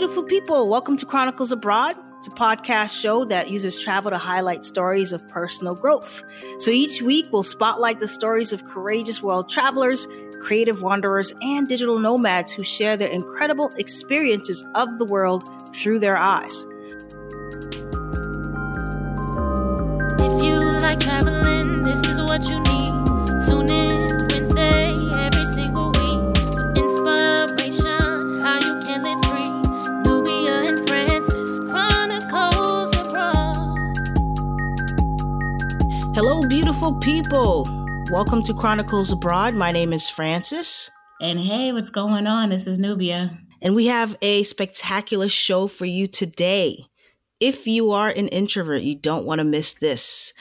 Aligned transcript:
beautiful 0.00 0.22
people. 0.22 0.66
Welcome 0.66 0.96
to 0.96 1.04
Chronicles 1.04 1.52
Abroad. 1.52 1.94
It's 2.16 2.26
a 2.26 2.30
podcast 2.30 2.98
show 2.98 3.26
that 3.26 3.50
uses 3.50 3.78
travel 3.78 4.10
to 4.10 4.16
highlight 4.16 4.64
stories 4.64 5.12
of 5.12 5.28
personal 5.28 5.74
growth. 5.74 6.24
So 6.58 6.70
each 6.70 7.02
week, 7.02 7.26
we'll 7.30 7.42
spotlight 7.42 8.00
the 8.00 8.08
stories 8.08 8.54
of 8.54 8.64
courageous 8.64 9.22
world 9.22 9.50
travelers, 9.50 10.08
creative 10.40 10.80
wanderers, 10.80 11.34
and 11.42 11.68
digital 11.68 11.98
nomads 11.98 12.50
who 12.50 12.64
share 12.64 12.96
their 12.96 13.10
incredible 13.10 13.70
experiences 13.76 14.66
of 14.74 14.98
the 14.98 15.04
world 15.04 15.44
through 15.76 15.98
their 15.98 16.16
eyes. 16.16 16.64
If 20.18 20.42
you 20.42 20.60
like 20.80 20.98
traveling, 20.98 21.39
beautiful 36.80 36.98
people. 37.00 37.66
Welcome 38.10 38.42
to 38.44 38.54
Chronicles 38.54 39.12
Abroad. 39.12 39.54
My 39.54 39.70
name 39.70 39.92
is 39.92 40.08
Frances. 40.08 40.90
And 41.20 41.38
hey, 41.38 41.72
what's 41.72 41.90
going 41.90 42.26
on? 42.26 42.48
This 42.48 42.66
is 42.66 42.78
Nubia. 42.78 43.38
And 43.60 43.74
we 43.74 43.88
have 43.88 44.16
a 44.22 44.44
spectacular 44.44 45.28
show 45.28 45.66
for 45.66 45.84
you 45.84 46.06
today. 46.06 46.86
If 47.38 47.66
you 47.66 47.90
are 47.90 48.08
an 48.08 48.28
introvert, 48.28 48.80
you 48.80 48.98
don't 48.98 49.26
want 49.26 49.40
to 49.40 49.44
miss 49.44 49.74
this. 49.74 50.32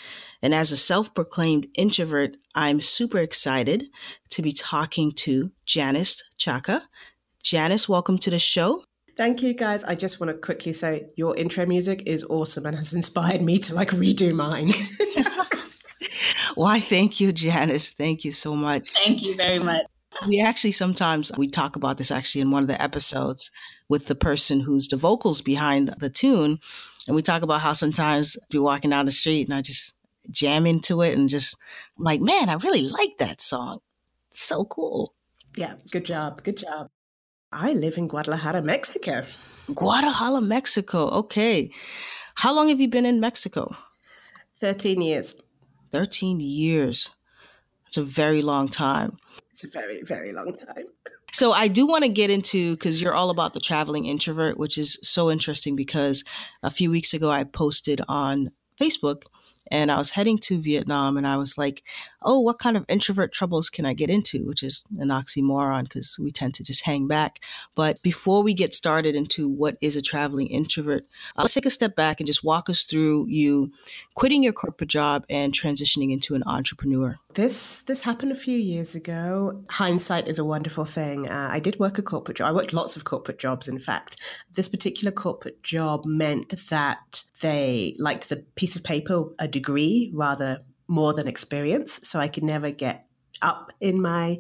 And 0.42 0.56
as 0.56 0.72
a 0.72 0.78
self 0.78 1.14
proclaimed 1.14 1.68
introvert, 1.76 2.38
I'm 2.56 2.80
super 2.80 3.18
excited 3.18 3.88
to 4.30 4.42
be 4.42 4.54
talking 4.54 5.12
to 5.18 5.52
Janice 5.66 6.24
Chaka. 6.38 6.84
Janice, 7.44 7.90
welcome 7.90 8.18
to 8.18 8.30
the 8.30 8.40
show. 8.40 8.86
Thank 9.18 9.44
you, 9.44 9.54
guys. 9.54 9.84
I 9.84 9.96
just 9.96 10.22
want 10.22 10.32
to 10.32 10.38
quickly 10.38 10.72
say 10.72 11.10
your 11.18 11.36
intro 11.36 11.66
music 11.66 12.04
is 12.06 12.24
awesome 12.24 12.66
and 12.66 12.78
has 12.78 12.94
inspired 12.94 13.42
me 13.42 13.58
to 13.58 13.76
like 13.76 13.90
redo 13.90 14.34
mine. 14.34 14.72
Why, 16.60 16.82
thank 16.82 17.22
you, 17.22 17.32
Janice. 17.44 17.94
Thank 17.94 18.26
you 18.26 18.34
so 18.34 18.54
much. 18.54 18.90
Thank 18.90 19.24
you 19.24 19.34
very 19.34 19.60
much. 19.60 19.86
We 20.28 20.42
actually 20.42 20.74
sometimes 20.74 21.32
we 21.38 21.48
talk 21.48 21.78
about 21.78 21.98
this 21.98 22.12
actually 22.12 22.42
in 22.42 22.52
one 22.52 22.64
of 22.64 22.68
the 22.68 22.82
episodes 22.82 23.50
with 23.88 24.08
the 24.08 24.16
person 24.16 24.60
who's 24.60 24.90
the 24.90 24.98
vocals 24.98 25.42
behind 25.42 25.96
the 26.00 26.10
tune. 26.10 26.60
And 27.08 27.16
we 27.16 27.22
talk 27.22 27.44
about 27.44 27.62
how 27.62 27.72
sometimes 27.72 28.36
you're 28.52 28.62
walking 28.62 28.90
down 28.90 29.06
the 29.06 29.12
street 29.14 29.48
and 29.48 29.54
I 29.54 29.62
just 29.62 29.94
jam 30.32 30.66
into 30.66 31.02
it 31.02 31.18
and 31.18 31.30
just 31.30 31.56
I'm 31.98 32.04
like, 32.04 32.20
man, 32.20 32.50
I 32.50 32.56
really 32.56 32.82
like 32.82 33.18
that 33.20 33.42
song. 33.42 33.80
It's 34.30 34.42
so 34.42 34.66
cool. 34.66 35.14
yeah, 35.56 35.76
good 35.92 36.04
job. 36.04 36.44
Good 36.44 36.58
job. 36.58 36.90
I 37.54 37.72
live 37.72 37.98
in 37.98 38.10
Guadalajara, 38.10 38.64
Mexico. 38.64 39.24
Guadalajara, 39.74 40.42
Mexico. 40.42 41.08
Okay. 41.22 41.72
How 42.36 42.54
long 42.54 42.68
have 42.68 42.82
you 42.82 42.90
been 42.90 43.06
in 43.06 43.22
Mexico? 43.22 43.74
13 44.58 45.02
years. 45.02 45.36
13 45.92 46.40
years. 46.40 47.10
It's 47.88 47.98
a 47.98 48.04
very 48.04 48.42
long 48.42 48.70
time. 48.70 49.18
It's 49.52 49.64
a 49.64 49.68
very, 49.68 50.02
very 50.04 50.32
long 50.32 50.56
time. 50.56 50.86
So 51.32 51.52
I 51.52 51.68
do 51.68 51.86
want 51.86 52.04
to 52.04 52.10
get 52.10 52.32
into 52.32 52.76
because 52.76 53.02
you're 53.02 53.14
all 53.14 53.30
about 53.30 53.54
the 53.54 53.60
traveling 53.60 54.06
introvert, 54.06 54.58
which 54.58 54.80
is 54.80 54.98
so 55.04 55.30
interesting 55.30 55.76
because 55.76 56.24
a 56.64 56.72
few 56.72 56.90
weeks 56.90 57.14
ago 57.14 57.30
I 57.30 57.44
posted 57.44 58.02
on 58.08 58.50
Facebook 58.82 59.24
and 59.72 59.92
I 59.92 59.98
was 59.98 60.10
heading 60.10 60.40
to 60.40 60.60
Vietnam 60.60 61.18
and 61.18 61.28
I 61.28 61.38
was 61.38 61.58
like, 61.58 61.84
oh, 62.22 62.40
what 62.40 62.60
kind 62.60 62.76
of 62.76 62.86
introvert 62.88 63.32
troubles 63.32 63.70
can 63.70 63.86
I 63.86 63.94
get 63.94 64.10
into? 64.10 64.46
Which 64.46 64.64
is 64.64 64.84
an 65.00 65.10
oxymoron 65.10 65.84
because 65.84 66.18
we 66.20 66.32
tend 66.32 66.54
to 66.56 66.64
just 66.64 66.84
hang 66.84 67.08
back. 67.08 67.40
But 67.76 68.02
before 68.02 68.44
we 68.44 68.54
get 68.54 68.76
started 68.76 69.16
into 69.16 69.48
what 69.48 69.78
is 69.82 69.96
a 69.96 70.02
traveling 70.02 70.48
introvert, 70.48 71.06
uh, 71.38 71.42
let's 71.42 71.54
take 71.54 71.66
a 71.66 71.70
step 71.70 71.96
back 71.96 72.20
and 72.20 72.28
just 72.28 72.44
walk 72.44 72.70
us 72.70 72.84
through 72.84 73.28
you 73.28 73.72
quitting 74.16 74.44
your 74.44 74.54
corporate 74.54 74.90
job 74.90 75.26
and 75.30 75.54
transitioning 75.54 76.12
into 76.12 76.36
an 76.36 76.44
entrepreneur. 76.46 77.18
This 77.36 77.82
this 77.82 78.02
happened 78.02 78.32
a 78.32 78.36
few 78.36 78.58
years 78.58 78.96
ago. 78.96 79.64
Hindsight 79.70 80.28
is 80.28 80.40
a 80.40 80.46
wonderful 80.46 80.86
thing. 80.86 81.30
Uh, 81.30 81.50
I 81.52 81.60
did 81.60 81.80
work 81.80 81.98
a 81.98 82.02
corporate 82.02 82.38
job. 82.38 82.50
I 82.50 82.52
worked 82.52 82.74
lots 82.74 82.96
of 82.96 83.06
corporate 83.06 83.40
jobs, 83.40 83.68
in 83.68 83.80
fact. 83.80 84.20
This 84.54 84.68
particular 84.68 85.12
corporate 85.12 85.62
job 85.64 86.06
meant 86.06 86.54
that 86.70 87.24
they 87.42 87.96
liked 88.00 88.30
the 88.30 88.38
piece 88.56 88.76
of 88.76 88.84
paper, 88.84 89.26
a 89.38 89.48
degree, 89.48 90.12
rather 90.14 90.64
more 90.90 91.14
than 91.14 91.28
experience. 91.28 92.00
So 92.04 92.20
I 92.20 92.28
could 92.28 92.44
never 92.44 92.72
get 92.72 93.06
up 93.42 93.72
in 93.80 94.02
my 94.02 94.40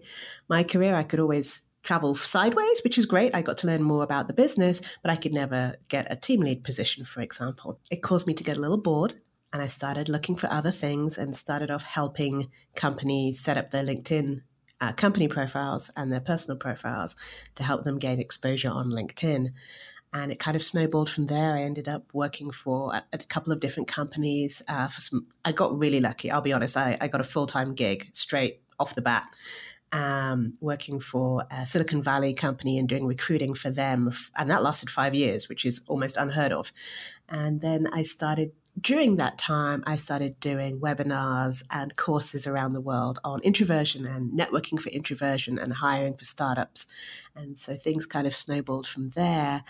my 0.50 0.64
career. 0.64 0.96
I 0.96 1.04
could 1.04 1.22
always 1.22 1.70
travel 1.84 2.14
sideways, 2.14 2.82
which 2.84 2.98
is 2.98 3.06
great. 3.06 3.34
I 3.34 3.42
got 3.42 3.58
to 3.60 3.68
learn 3.68 3.84
more 3.84 4.04
about 4.04 4.28
the 4.28 4.34
business, 4.34 4.82
but 5.02 5.12
I 5.12 5.16
could 5.16 5.34
never 5.34 5.76
get 5.88 6.12
a 6.12 6.16
team 6.16 6.42
lead 6.42 6.64
position, 6.64 7.06
for 7.06 7.22
example. 7.22 7.80
It 7.90 8.02
caused 8.02 8.28
me 8.28 8.34
to 8.34 8.44
get 8.44 8.58
a 8.58 8.62
little 8.62 8.78
bored 8.78 9.16
and 9.52 9.62
I 9.62 9.68
started 9.68 10.10
looking 10.10 10.36
for 10.36 10.52
other 10.52 10.72
things 10.72 11.18
and 11.18 11.36
started 11.36 11.72
off 11.72 11.84
helping 11.84 12.50
companies 12.76 13.40
set 13.40 13.58
up 13.58 13.72
their 13.72 13.84
LinkedIn 13.84 14.42
uh, 14.82 14.94
company 14.94 15.28
profiles 15.28 15.90
and 15.98 16.12
their 16.12 16.20
personal 16.20 16.58
profiles 16.58 17.16
to 17.56 17.64
help 17.64 17.84
them 17.84 17.98
gain 17.98 18.20
exposure 18.20 18.70
on 18.70 18.90
LinkedIn. 18.90 19.50
And 20.12 20.32
it 20.32 20.40
kind 20.40 20.56
of 20.56 20.64
snowballed 20.64 21.10
from 21.10 21.28
there. 21.28 21.56
I 21.56 21.62
ended 21.62 21.88
up 21.88 22.06
working 22.14 22.52
for 22.52 22.94
a, 22.94 23.04
a 23.14 23.18
couple 23.20 23.54
of 23.54 23.60
different 23.60 23.88
companies. 23.88 24.62
Uh, 24.68 24.88
for 24.88 25.02
some, 25.02 25.28
I 25.46 25.52
got 25.52 25.78
really 25.78 26.00
lucky. 26.00 26.32
I'll 26.32 26.42
be 26.42 26.54
honest. 26.54 26.76
I, 26.76 26.98
I 27.00 27.08
got 27.08 27.22
a 27.22 27.26
full 27.26 27.46
time 27.46 27.76
gig 27.76 28.10
straight 28.14 28.62
off 28.80 28.96
the 28.96 29.02
bat, 29.02 29.28
um, 29.92 30.54
working 30.62 31.00
for 31.00 31.44
a 31.52 31.66
Silicon 31.66 32.02
Valley 32.02 32.34
company 32.34 32.80
and 32.80 32.88
doing 32.88 33.06
recruiting 33.06 33.54
for 33.54 33.70
them, 33.70 34.12
and 34.36 34.50
that 34.50 34.64
lasted 34.64 34.90
five 34.90 35.14
years, 35.14 35.50
which 35.50 35.66
is 35.66 35.82
almost 35.88 36.18
unheard 36.18 36.52
of. 36.52 36.72
And 37.28 37.62
then 37.62 37.88
I 37.94 38.04
started 38.04 38.52
during 38.80 39.18
that 39.18 39.38
time, 39.38 39.84
I 39.86 39.96
started 39.96 40.40
doing 40.40 40.80
webinars 40.80 41.64
and 41.70 41.96
courses 41.96 42.48
around 42.48 42.74
the 42.74 42.82
world 42.82 43.20
on 43.24 43.42
introversion 43.42 44.06
and 44.06 44.38
networking 44.38 44.80
for 44.80 44.90
introversion 44.90 45.58
and 45.60 45.74
hiring 45.74 46.16
for 46.16 46.24
startups. 46.24 46.86
And 47.36 47.58
so 47.58 47.76
things 47.76 48.06
kind 48.06 48.28
of 48.28 48.36
snowballed 48.36 48.88
from 48.88 49.10
there. 49.12 49.64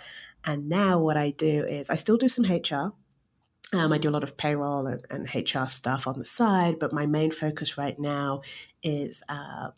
And 0.45 0.69
now 0.69 0.99
what 0.99 1.17
I 1.17 1.31
do 1.31 1.65
is 1.65 1.89
I 1.89 1.95
still 1.95 2.17
do 2.17 2.27
some 2.27 2.45
HR. 2.45 2.93
Um, 3.71 3.93
I 3.93 3.97
do 3.97 4.09
a 4.09 4.11
lot 4.11 4.23
of 4.23 4.37
payroll 4.37 4.87
and, 4.87 5.05
and, 5.11 5.35
HR 5.35 5.67
stuff 5.67 6.07
on 6.07 6.17
the 6.17 6.25
side, 6.25 6.79
but 6.79 6.91
my 6.91 7.05
main 7.05 7.29
focus 7.29 7.77
right 7.77 7.99
now 7.99 8.41
is 8.81 9.21
uh, 9.29 9.69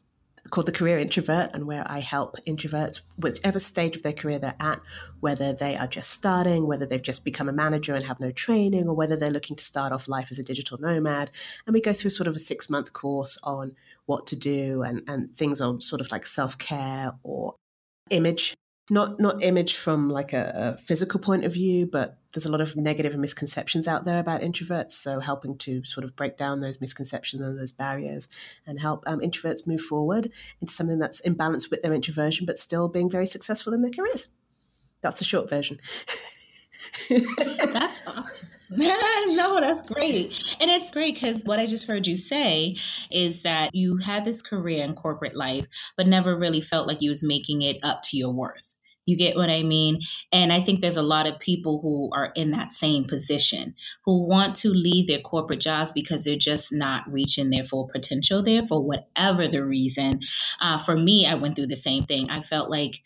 called 0.49 0.65
the 0.65 0.71
Career 0.71 0.97
Introvert, 0.97 1.51
and 1.53 1.67
where 1.67 1.83
I 1.85 1.99
help 1.99 2.37
introverts, 2.47 3.01
whichever 3.17 3.59
stage 3.59 3.97
of 3.97 4.01
their 4.01 4.13
career 4.13 4.39
they're 4.39 4.55
at, 4.61 4.79
whether 5.19 5.51
they 5.51 5.75
are 5.75 5.87
just 5.87 6.09
starting, 6.09 6.67
whether 6.67 6.85
they've 6.85 7.01
just 7.01 7.25
become 7.25 7.49
a 7.49 7.53
manager 7.53 7.93
and 7.93 8.05
have 8.05 8.19
no 8.21 8.31
training, 8.31 8.87
or 8.87 8.95
whether 8.95 9.17
they're 9.17 9.29
looking 9.29 9.57
to 9.57 9.63
start 9.63 9.91
off 9.91 10.07
life 10.07 10.29
as 10.31 10.39
a 10.39 10.43
digital 10.43 10.77
nomad. 10.79 11.29
And 11.67 11.73
we 11.73 11.81
go 11.81 11.91
through 11.93 12.11
sort 12.11 12.27
of 12.27 12.35
a 12.35 12.39
six 12.39 12.69
month 12.69 12.93
course 12.93 13.37
on 13.43 13.75
what 14.05 14.25
to 14.27 14.35
do 14.37 14.83
and, 14.83 15.01
and 15.07 15.35
things 15.35 15.59
on 15.59 15.81
sort 15.81 16.01
of 16.01 16.11
like 16.11 16.25
self 16.25 16.57
care 16.57 17.11
or 17.23 17.55
image 18.09 18.55
not 18.91 19.21
not 19.21 19.41
image 19.41 19.77
from 19.77 20.09
like 20.09 20.33
a, 20.33 20.51
a, 20.53 20.77
physical 20.77 21.17
point 21.17 21.45
of 21.45 21.53
view, 21.53 21.85
but 21.85 22.17
there's 22.33 22.45
a 22.45 22.51
lot 22.51 22.59
of 22.59 22.75
negative 22.75 23.15
misconceptions 23.15 23.87
out 23.87 24.03
there 24.03 24.19
about 24.19 24.41
introverts. 24.41 24.91
So 24.91 25.21
helping 25.21 25.57
to 25.59 25.83
sort 25.85 26.03
of 26.03 26.13
break 26.13 26.35
down 26.35 26.59
those 26.59 26.81
misconceptions 26.81 27.41
and 27.41 27.57
those 27.57 27.71
barriers, 27.71 28.27
and 28.67 28.81
help 28.81 29.05
um, 29.07 29.21
introverts 29.21 29.65
move 29.65 29.79
forward 29.79 30.29
into 30.59 30.73
something 30.73 30.99
that's 30.99 31.21
in 31.21 31.35
balance 31.35 31.71
with 31.71 31.81
their 31.81 31.93
introversion, 31.93 32.45
but 32.45 32.57
still 32.57 32.89
being 32.89 33.09
very 33.09 33.25
successful 33.25 33.73
in 33.73 33.81
their 33.81 33.91
careers. 33.91 34.27
That's 35.01 35.19
the 35.19 35.25
short 35.25 35.49
version. 35.49 35.79
that's 37.09 37.97
awesome. 38.05 38.47
no, 38.71 39.59
that's 39.59 39.83
great. 39.83 40.57
And 40.59 40.69
it's 40.69 40.91
great 40.91 41.15
because 41.15 41.43
what 41.43 41.59
I 41.59 41.65
just 41.65 41.87
heard 41.87 42.07
you 42.07 42.17
say 42.17 42.75
is 43.09 43.41
that 43.41 43.73
you 43.73 43.97
had 43.97 44.25
this 44.25 44.41
career 44.41 44.83
in 44.83 44.95
corporate 44.95 45.35
life, 45.35 45.67
but 45.95 46.07
never 46.07 46.37
really 46.37 46.61
felt 46.61 46.87
like 46.87 47.01
you 47.01 47.09
was 47.09 47.23
making 47.23 47.61
it 47.61 47.77
up 47.83 48.01
to 48.03 48.17
your 48.17 48.31
worth. 48.31 48.70
You 49.05 49.17
get 49.17 49.35
what 49.35 49.49
I 49.49 49.63
mean? 49.63 49.99
And 50.31 50.53
I 50.53 50.61
think 50.61 50.81
there's 50.81 50.97
a 50.97 51.01
lot 51.01 51.27
of 51.27 51.39
people 51.39 51.81
who 51.81 52.09
are 52.13 52.31
in 52.35 52.51
that 52.51 52.71
same 52.71 53.05
position 53.05 53.75
who 54.05 54.25
want 54.27 54.55
to 54.57 54.69
leave 54.69 55.07
their 55.07 55.19
corporate 55.19 55.59
jobs 55.59 55.91
because 55.91 56.23
they're 56.23 56.35
just 56.35 56.71
not 56.71 57.11
reaching 57.11 57.49
their 57.49 57.65
full 57.65 57.89
potential 57.91 58.43
there 58.43 58.65
for 58.65 58.81
whatever 58.81 59.47
the 59.47 59.63
reason. 59.63 60.19
Uh, 60.61 60.77
for 60.77 60.95
me, 60.95 61.25
I 61.25 61.35
went 61.35 61.55
through 61.55 61.67
the 61.67 61.75
same 61.75 62.03
thing. 62.03 62.29
I 62.29 62.41
felt 62.41 62.69
like 62.69 63.01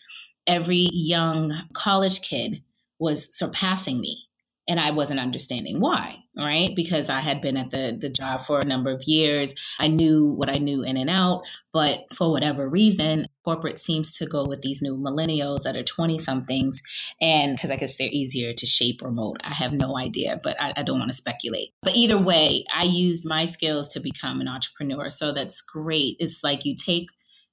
every 0.46 0.90
young 0.92 1.54
college 1.74 2.22
kid 2.22 2.62
was 3.00 3.36
surpassing 3.36 4.00
me 4.00 4.28
and 4.68 4.80
I 4.80 4.92
wasn't 4.92 5.20
understanding 5.20 5.80
why, 5.80 6.16
right? 6.36 6.76
Because 6.76 7.10
I 7.10 7.20
had 7.20 7.42
been 7.42 7.56
at 7.58 7.72
the 7.72 7.98
the 8.00 8.10
job 8.10 8.46
for 8.46 8.60
a 8.60 8.66
number 8.66 8.92
of 8.92 9.04
years. 9.04 9.54
I 9.80 9.88
knew 9.88 10.26
what 10.26 10.50
I 10.50 10.60
knew 10.60 10.84
in 10.84 10.98
and 10.98 11.10
out, 11.10 11.44
but 11.72 12.06
for 12.14 12.32
whatever 12.32 12.68
reason, 12.68 13.28
corporate 13.44 13.78
seems 13.78 14.12
to 14.18 14.26
go 14.26 14.44
with 14.44 14.62
these 14.62 14.82
new 14.82 14.98
millennials 14.98 15.64
that 15.64 15.76
are 15.76 15.84
20 15.84 16.18
somethings 16.18 16.82
and 17.22 17.56
because 17.56 17.70
I 17.70 17.76
guess 17.76 17.96
they're 17.96 18.08
easier 18.08 18.54
to 18.54 18.66
shape 18.66 19.02
or 19.04 19.12
mold. 19.12 19.38
I 19.44 19.54
have 19.54 19.72
no 19.72 19.98
idea, 19.98 20.40
but 20.44 20.60
I, 20.60 20.74
I 20.78 20.84
don't 20.84 21.00
want 21.00 21.12
to 21.12 21.18
speculate. 21.18 21.70
But 21.84 21.96
either 21.96 22.18
way, 22.18 22.66
I 22.74 22.84
used 22.84 23.24
my 23.26 23.46
skills 23.46 23.88
to 23.90 24.00
become 24.00 24.42
an 24.42 24.48
entrepreneur. 24.48 25.10
So 25.10 25.32
that's 25.32 25.62
great. 25.62 26.18
It's 26.20 26.44
like 26.44 26.66
you 26.66 26.76
take 26.76 27.10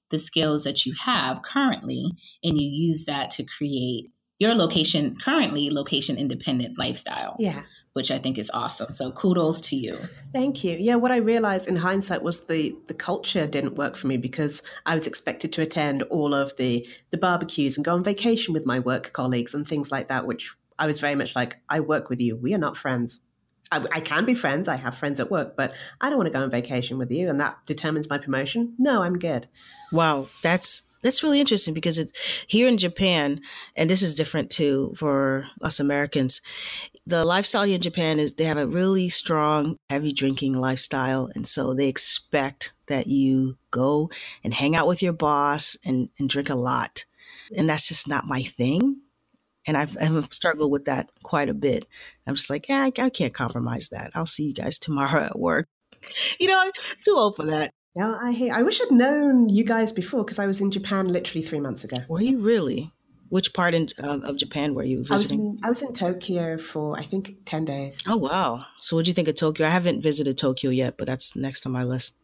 the 0.09 0.19
skills 0.19 0.63
that 0.63 0.85
you 0.85 0.93
have 1.05 1.41
currently 1.41 2.05
and 2.43 2.59
you 2.59 2.67
use 2.67 3.05
that 3.05 3.29
to 3.31 3.43
create 3.43 4.11
your 4.43 4.55
location 4.55 5.15
currently 5.17 5.69
location 5.69 6.17
independent 6.17 6.77
lifestyle. 6.77 7.35
Yeah. 7.39 7.63
Which 7.93 8.09
I 8.09 8.17
think 8.17 8.39
is 8.39 8.49
awesome. 8.51 8.91
So 8.91 9.11
kudos 9.11 9.61
to 9.69 9.75
you. 9.75 9.99
Thank 10.33 10.63
you. 10.63 10.75
Yeah, 10.79 10.95
what 10.95 11.11
I 11.11 11.17
realized 11.17 11.67
in 11.67 11.75
hindsight 11.75 12.23
was 12.23 12.47
the 12.47 12.75
the 12.87 12.95
culture 12.95 13.45
didn't 13.45 13.75
work 13.75 13.95
for 13.95 14.07
me 14.07 14.17
because 14.17 14.63
I 14.85 14.95
was 14.95 15.05
expected 15.05 15.53
to 15.53 15.61
attend 15.61 16.01
all 16.03 16.33
of 16.33 16.57
the 16.57 16.85
the 17.11 17.19
barbecues 17.19 17.77
and 17.77 17.85
go 17.85 17.93
on 17.93 18.03
vacation 18.03 18.51
with 18.51 18.65
my 18.65 18.79
work 18.79 19.13
colleagues 19.13 19.53
and 19.53 19.67
things 19.67 19.91
like 19.91 20.07
that, 20.07 20.25
which 20.25 20.55
I 20.79 20.87
was 20.87 20.99
very 20.99 21.15
much 21.15 21.35
like, 21.35 21.59
I 21.69 21.79
work 21.79 22.09
with 22.09 22.19
you. 22.19 22.35
We 22.35 22.53
are 22.53 22.57
not 22.57 22.77
friends. 22.77 23.19
I, 23.71 23.85
I, 23.91 23.99
can 23.99 24.25
be 24.25 24.33
friends. 24.33 24.67
I 24.67 24.75
have 24.75 24.95
friends 24.95 25.19
at 25.19 25.31
work, 25.31 25.55
but 25.55 25.73
I 26.01 26.09
don't 26.09 26.17
want 26.17 26.27
to 26.27 26.33
go 26.33 26.43
on 26.43 26.51
vacation 26.51 26.97
with 26.97 27.11
you, 27.11 27.29
and 27.29 27.39
that 27.39 27.57
determines 27.65 28.09
my 28.09 28.17
promotion. 28.17 28.75
No, 28.77 29.01
I'm 29.01 29.17
good. 29.17 29.47
Wow, 29.91 30.27
that's 30.41 30.83
that's 31.03 31.21
really 31.21 31.39
interesting 31.39 31.73
because 31.73 31.99
it, 31.99 32.15
here 32.47 32.67
in 32.67 32.77
Japan, 32.77 33.41
and 33.75 33.89
this 33.89 34.01
is 34.01 34.15
different 34.15 34.49
too 34.49 34.93
for 34.97 35.47
us 35.61 35.79
Americans. 35.79 36.41
The 37.05 37.25
lifestyle 37.25 37.63
here 37.63 37.75
in 37.75 37.81
Japan 37.81 38.19
is 38.19 38.33
they 38.33 38.45
have 38.45 38.57
a 38.57 38.67
really 38.67 39.09
strong, 39.09 39.77
heavy 39.89 40.13
drinking 40.13 40.53
lifestyle, 40.53 41.29
and 41.35 41.45
so 41.45 41.73
they 41.73 41.87
expect 41.87 42.73
that 42.87 43.07
you 43.07 43.57
go 43.71 44.09
and 44.43 44.53
hang 44.53 44.75
out 44.75 44.87
with 44.87 45.01
your 45.01 45.13
boss 45.13 45.77
and, 45.85 46.09
and 46.17 46.29
drink 46.29 46.49
a 46.49 46.55
lot, 46.55 47.05
and 47.55 47.69
that's 47.69 47.87
just 47.87 48.07
not 48.07 48.25
my 48.25 48.41
thing 48.41 49.01
and 49.65 49.77
I've, 49.77 49.95
I've, 49.99 50.33
struggled 50.33 50.71
with 50.71 50.85
that 50.85 51.09
quite 51.23 51.49
a 51.49 51.53
bit. 51.53 51.87
I'm 52.27 52.35
just 52.35 52.49
like, 52.49 52.67
yeah, 52.67 52.83
I, 52.83 52.91
I, 53.01 53.09
can't 53.09 53.33
compromise 53.33 53.89
that. 53.89 54.11
I'll 54.13 54.25
see 54.25 54.43
you 54.43 54.53
guys 54.53 54.77
tomorrow 54.77 55.23
at 55.23 55.39
work. 55.39 55.67
You 56.37 56.49
know, 56.49 56.69
too 57.05 57.15
old 57.15 57.37
for 57.37 57.45
that. 57.45 57.71
Yeah, 57.95 58.15
I 58.19 58.49
I 58.51 58.63
wish 58.63 58.81
I'd 58.81 58.91
known 58.91 59.49
you 59.49 59.63
guys 59.63 59.91
before 59.91 60.23
because 60.23 60.39
I 60.39 60.47
was 60.47 60.61
in 60.61 60.71
Japan 60.71 61.07
literally 61.07 61.45
three 61.45 61.59
months 61.59 61.83
ago. 61.83 61.97
Were 62.07 62.21
you 62.21 62.39
really? 62.39 62.91
Which 63.29 63.53
part 63.53 63.73
in, 63.73 63.89
uh, 64.01 64.19
of 64.23 64.37
Japan 64.37 64.75
were 64.75 64.83
you 64.83 65.03
visiting? 65.03 65.13
I 65.13 65.17
was, 65.17 65.31
in, 65.31 65.57
I 65.63 65.69
was 65.69 65.81
in 65.81 65.93
Tokyo 65.93 66.57
for 66.57 66.97
I 66.97 67.03
think 67.03 67.37
ten 67.45 67.65
days. 67.65 67.99
Oh 68.07 68.17
wow! 68.17 68.65
So 68.81 68.95
what 68.95 69.05
do 69.05 69.09
you 69.09 69.15
think 69.15 69.27
of 69.27 69.35
Tokyo? 69.35 69.67
I 69.67 69.69
haven't 69.69 70.01
visited 70.01 70.37
Tokyo 70.37 70.71
yet, 70.71 70.97
but 70.97 71.07
that's 71.07 71.35
next 71.35 71.65
on 71.65 71.71
my 71.71 71.83
list. 71.83 72.15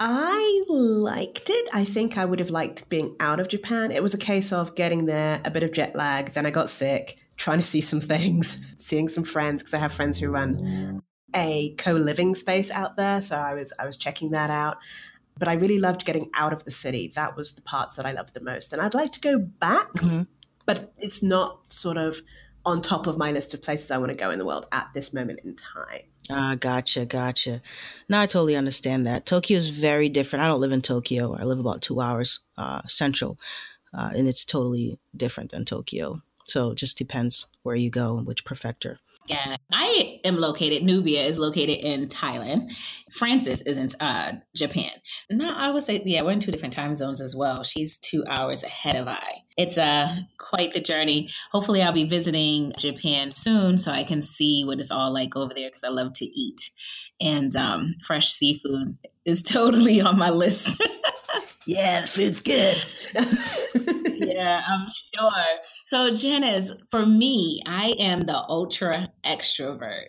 I 0.00 0.62
liked 0.68 1.50
it. 1.50 1.68
I 1.74 1.84
think 1.84 2.16
I 2.16 2.24
would 2.24 2.38
have 2.38 2.50
liked 2.50 2.88
being 2.88 3.16
out 3.18 3.40
of 3.40 3.48
Japan. 3.48 3.90
It 3.90 4.02
was 4.02 4.14
a 4.14 4.18
case 4.18 4.52
of 4.52 4.74
getting 4.76 5.06
there, 5.06 5.40
a 5.44 5.50
bit 5.50 5.64
of 5.64 5.72
jet 5.72 5.96
lag, 5.96 6.30
then 6.32 6.46
I 6.46 6.50
got 6.50 6.70
sick, 6.70 7.18
trying 7.36 7.58
to 7.58 7.64
see 7.64 7.80
some 7.80 8.00
things, 8.00 8.60
seeing 8.76 9.08
some 9.08 9.24
friends 9.24 9.62
because 9.62 9.74
I 9.74 9.78
have 9.78 9.92
friends 9.92 10.18
who 10.18 10.30
run 10.30 11.02
a 11.34 11.74
co-living 11.78 12.34
space 12.34 12.70
out 12.70 12.96
there, 12.96 13.20
so 13.20 13.36
I 13.36 13.54
was 13.54 13.72
I 13.78 13.86
was 13.86 13.96
checking 13.96 14.30
that 14.30 14.50
out. 14.50 14.76
But 15.38 15.48
I 15.48 15.52
really 15.54 15.78
loved 15.78 16.04
getting 16.04 16.30
out 16.34 16.52
of 16.52 16.64
the 16.64 16.70
city. 16.70 17.12
That 17.14 17.36
was 17.36 17.52
the 17.52 17.62
parts 17.62 17.94
that 17.96 18.06
I 18.06 18.12
loved 18.12 18.34
the 18.34 18.40
most. 18.40 18.72
And 18.72 18.82
I'd 18.82 18.94
like 18.94 19.12
to 19.12 19.20
go 19.20 19.38
back, 19.38 19.92
mm-hmm. 19.94 20.22
but 20.66 20.92
it's 20.98 21.22
not 21.22 21.72
sort 21.72 21.96
of 21.96 22.20
on 22.64 22.82
top 22.82 23.06
of 23.06 23.16
my 23.16 23.32
list 23.32 23.54
of 23.54 23.62
places 23.62 23.90
I 23.90 23.98
want 23.98 24.10
to 24.12 24.18
go 24.18 24.30
in 24.30 24.38
the 24.38 24.44
world 24.44 24.66
at 24.72 24.90
this 24.92 25.14
moment 25.14 25.40
in 25.44 25.56
time. 25.56 26.02
Ah, 26.30 26.56
gotcha, 26.58 27.06
gotcha. 27.06 27.62
No, 28.08 28.20
I 28.20 28.26
totally 28.26 28.56
understand 28.56 29.06
that. 29.06 29.24
Tokyo 29.24 29.56
is 29.56 29.68
very 29.68 30.08
different. 30.08 30.44
I 30.44 30.48
don't 30.48 30.60
live 30.60 30.72
in 30.72 30.82
Tokyo. 30.82 31.34
I 31.34 31.44
live 31.44 31.58
about 31.58 31.80
two 31.80 32.00
hours 32.00 32.40
uh, 32.58 32.82
central, 32.86 33.38
uh, 33.94 34.10
and 34.14 34.28
it's 34.28 34.44
totally 34.44 34.98
different 35.16 35.50
than 35.50 35.64
Tokyo. 35.64 36.20
So 36.46 36.70
it 36.70 36.76
just 36.76 36.98
depends 36.98 37.46
where 37.62 37.76
you 37.76 37.90
go 37.90 38.18
and 38.18 38.26
which 38.26 38.44
prefecture. 38.44 38.98
Yeah, 39.28 39.56
I 39.70 40.20
am 40.24 40.38
located. 40.38 40.82
Nubia 40.84 41.22
is 41.24 41.38
located 41.38 41.78
in 41.78 42.08
Thailand. 42.08 42.74
Frances 43.12 43.60
is 43.62 43.76
in 43.76 43.88
uh, 44.00 44.36
Japan. 44.56 44.90
No, 45.30 45.54
I 45.54 45.70
would 45.70 45.84
say 45.84 46.00
yeah, 46.04 46.22
we're 46.22 46.32
in 46.32 46.40
two 46.40 46.50
different 46.50 46.72
time 46.72 46.94
zones 46.94 47.20
as 47.20 47.36
well. 47.36 47.62
She's 47.62 47.98
two 47.98 48.24
hours 48.26 48.62
ahead 48.62 48.96
of 48.96 49.06
I. 49.06 49.42
It's 49.58 49.76
uh, 49.76 50.08
quite 50.38 50.72
the 50.72 50.80
journey. 50.80 51.28
Hopefully, 51.52 51.82
I'll 51.82 51.92
be 51.92 52.08
visiting 52.08 52.72
Japan 52.78 53.30
soon 53.30 53.76
so 53.76 53.92
I 53.92 54.02
can 54.02 54.22
see 54.22 54.64
what 54.64 54.80
it's 54.80 54.90
all 54.90 55.12
like 55.12 55.36
over 55.36 55.52
there 55.54 55.68
because 55.68 55.84
I 55.84 55.88
love 55.88 56.14
to 56.14 56.24
eat, 56.24 56.70
and 57.20 57.54
um, 57.54 57.96
fresh 58.06 58.28
seafood 58.28 58.96
is 59.26 59.42
totally 59.42 60.00
on 60.00 60.16
my 60.18 60.30
list. 60.30 60.82
yeah, 61.68 62.00
the 62.00 62.06
food's 62.06 62.40
good. 62.40 62.82
yeah, 64.26 64.62
I'm 64.66 64.86
sure. 64.88 65.30
So, 65.84 66.14
Janice, 66.14 66.72
for 66.90 67.04
me, 67.04 67.62
I 67.66 67.90
am 67.98 68.20
the 68.20 68.38
ultra 68.38 69.12
extrovert. 69.22 70.06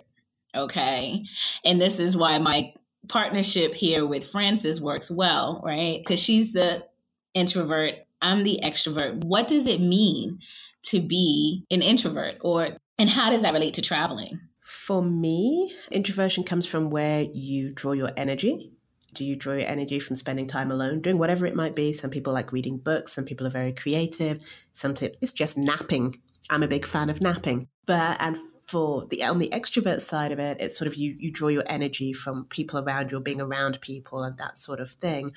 Okay. 0.56 1.26
And 1.66 1.82
this 1.82 2.00
is 2.00 2.16
why 2.16 2.38
my 2.38 2.74
partnership 3.10 3.74
here 3.74 4.06
with 4.06 4.32
Frances 4.32 4.80
works 4.80 5.12
well, 5.12 5.62
right? 5.62 6.00
Because 6.00 6.22
she's 6.22 6.54
the 6.54 6.88
introvert, 7.34 7.96
I'm 8.22 8.44
the 8.44 8.62
extrovert. 8.64 9.26
What 9.26 9.50
does 9.50 9.68
it 9.68 9.82
mean 9.82 10.40
to 10.84 11.02
be 11.02 11.66
an 11.70 11.82
introvert? 11.82 12.36
Or, 12.40 12.70
and 12.98 13.10
how 13.10 13.32
does 13.32 13.42
that 13.42 13.54
relate 13.54 13.74
to 13.74 13.82
traveling? 13.82 14.40
For 14.62 15.04
me, 15.04 15.74
introversion 15.92 16.46
comes 16.46 16.66
from 16.66 16.90
where 16.90 17.24
you 17.34 17.74
draw 17.74 17.92
your 17.92 18.12
energy 18.16 18.72
do 19.14 19.26
you 19.26 19.36
draw 19.36 19.54
your 19.54 19.68
energy 19.68 20.00
from 20.00 20.16
spending 20.16 20.48
time 20.48 20.72
alone, 20.72 21.02
doing 21.02 21.18
whatever 21.18 21.46
it 21.46 21.56
might 21.56 21.76
be? 21.76 21.92
Some 21.94 22.10
people 22.10 22.34
like 22.34 22.52
reading 22.52 22.78
books, 22.78 23.14
some 23.14 23.26
people 23.26 23.48
are 23.48 23.52
very 23.52 23.74
creative, 23.74 24.44
some 24.74 24.94
tips 24.94 25.18
it's 25.22 25.32
just 25.32 25.58
napping. 25.58 26.20
I'm 26.50 26.64
a 26.64 26.68
big 26.68 26.86
fan 26.86 27.10
of 27.10 27.22
napping. 27.22 27.68
But 27.86 28.18
and 28.20 28.38
for 28.68 29.06
the 29.08 29.24
on 29.24 29.40
the 29.40 29.50
extrovert 29.50 30.02
side 30.02 30.32
of 30.32 30.40
it, 30.40 30.58
it's 30.60 30.78
sort 30.78 30.88
of 30.88 30.96
you 30.96 31.16
you 31.20 31.32
draw 31.32 31.48
your 31.48 31.64
energy 31.68 32.14
from 32.14 32.46
people 32.46 32.80
around 32.80 33.12
you 33.12 33.18
or 33.18 33.22
being 33.22 33.42
around 33.42 33.82
people 33.82 34.24
and 34.24 34.38
that 34.38 34.58
sort 34.58 34.80
of 34.80 34.92
thing. 34.92 35.32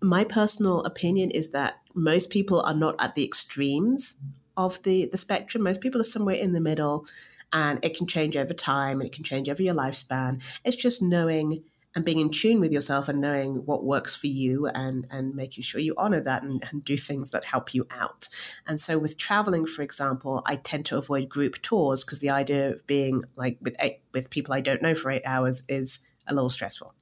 My 0.00 0.24
personal 0.24 0.82
opinion 0.84 1.30
is 1.30 1.50
that 1.50 1.74
most 1.94 2.30
people 2.30 2.62
are 2.62 2.74
not 2.74 2.94
at 2.98 3.14
the 3.14 3.24
extremes 3.24 4.16
of 4.56 4.82
the 4.82 5.06
the 5.06 5.16
spectrum. 5.16 5.64
Most 5.64 5.80
people 5.80 6.00
are 6.00 6.04
somewhere 6.04 6.36
in 6.36 6.52
the 6.52 6.60
middle 6.60 7.06
and 7.52 7.78
it 7.82 7.96
can 7.96 8.06
change 8.06 8.36
over 8.36 8.54
time 8.54 9.00
and 9.00 9.06
it 9.06 9.14
can 9.14 9.24
change 9.24 9.48
over 9.48 9.62
your 9.62 9.74
lifespan. 9.74 10.42
It's 10.64 10.76
just 10.76 11.02
knowing 11.02 11.64
and 11.98 12.04
being 12.04 12.20
in 12.20 12.30
tune 12.30 12.60
with 12.60 12.70
yourself 12.70 13.08
and 13.08 13.20
knowing 13.20 13.56
what 13.66 13.82
works 13.82 14.14
for 14.14 14.28
you 14.28 14.68
and 14.68 15.04
and 15.10 15.34
making 15.34 15.64
sure 15.64 15.80
you 15.80 15.94
honor 15.98 16.20
that 16.20 16.44
and, 16.44 16.64
and 16.70 16.84
do 16.84 16.96
things 16.96 17.32
that 17.32 17.44
help 17.44 17.74
you 17.74 17.84
out 17.90 18.28
and 18.68 18.80
so 18.80 18.96
with 18.96 19.18
traveling 19.18 19.66
for 19.66 19.82
example 19.82 20.40
i 20.46 20.54
tend 20.54 20.86
to 20.86 20.96
avoid 20.96 21.28
group 21.28 21.60
tours 21.60 22.04
because 22.04 22.20
the 22.20 22.30
idea 22.30 22.70
of 22.70 22.86
being 22.86 23.24
like 23.34 23.58
with 23.60 23.74
eight, 23.80 24.00
with 24.14 24.30
people 24.30 24.54
i 24.54 24.60
don't 24.60 24.80
know 24.80 24.94
for 24.94 25.10
eight 25.10 25.22
hours 25.26 25.64
is 25.68 26.06
a 26.28 26.34
little 26.34 26.48
stressful 26.48 26.94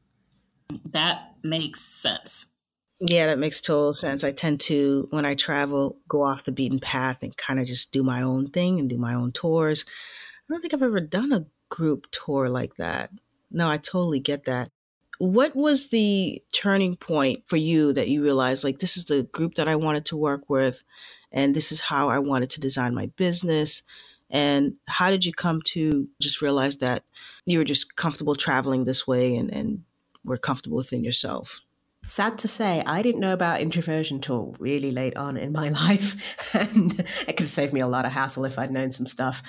that 0.84 1.34
makes 1.44 1.82
sense 1.82 2.54
yeah, 2.99 3.26
that 3.26 3.38
makes 3.38 3.60
total 3.60 3.92
sense. 3.92 4.25
I 4.25 4.32
tend 4.32 4.58
to, 4.60 5.06
when 5.11 5.26
I 5.26 5.35
travel, 5.35 5.99
go 6.09 6.23
off 6.23 6.47
the 6.47 6.50
beaten 6.50 6.78
path 6.78 7.18
and 7.21 7.37
kind 7.37 7.61
of 7.61 7.66
just 7.66 7.92
do 7.92 8.02
my 8.02 8.23
own 8.23 8.47
thing 8.47 8.80
and 8.80 8.88
do 8.88 8.97
my 8.97 9.12
own 9.12 9.32
tours. 9.32 9.85
I 9.87 10.54
don't 10.54 10.62
think 10.62 10.73
I've 10.73 10.82
ever 10.82 11.00
done 11.00 11.30
a 11.30 11.44
group 11.68 12.06
tour 12.11 12.49
like 12.49 12.76
that. 12.76 13.11
No, 13.50 13.68
I 13.68 13.76
totally 13.76 14.18
get 14.18 14.47
that 14.47 14.71
what 15.18 15.56
was 15.56 15.88
the 15.88 16.42
turning 16.52 16.94
point 16.94 17.42
for 17.46 17.56
you 17.56 17.92
that 17.92 18.08
you 18.08 18.23
realized 18.23 18.64
like 18.64 18.78
this 18.78 18.96
is 18.96 19.06
the 19.06 19.25
group 19.32 19.54
that 19.54 19.68
I 19.68 19.76
wanted 19.76 20.04
to 20.06 20.16
work 20.16 20.49
with 20.49 20.85
and 21.32 21.54
this 21.54 21.73
is 21.73 21.80
how 21.80 22.08
I 22.08 22.18
wanted 22.18 22.50
to 22.50 22.61
design 22.61 22.94
my 22.94 23.06
business 23.16 23.82
and 24.30 24.75
how 24.88 25.11
did 25.11 25.25
you 25.25 25.32
come 25.32 25.62
to 25.66 26.08
just 26.20 26.42
realize 26.42 26.78
that 26.78 27.04
you 27.44 27.58
were 27.58 27.64
just 27.64 27.96
comfortable 27.96 28.35
traveling 28.35 28.85
this 28.85 29.06
way 29.06 29.37
and, 29.37 29.52
and 29.52 29.85
were 30.25 30.37
comfortable 30.37 30.76
within 30.78 31.04
yourself? 31.04 31.61
Sad 32.04 32.38
to 32.38 32.49
say, 32.49 32.82
I 32.87 33.02
didn't 33.02 33.20
know 33.20 33.32
about 33.32 33.61
introversion 33.61 34.20
till 34.20 34.54
really 34.58 34.90
late 34.90 35.16
on 35.16 35.37
in 35.37 35.52
my 35.52 35.68
life. 35.87 36.54
and 36.54 36.99
it 36.99 37.37
could 37.37 37.40
have 37.40 37.49
saved 37.49 37.73
me 37.73 37.80
a 37.80 37.87
lot 37.87 38.04
of 38.04 38.12
hassle 38.12 38.44
if 38.44 38.58
I'd 38.58 38.73
known 38.73 38.90
some 38.90 39.06
stuff. 39.06 39.42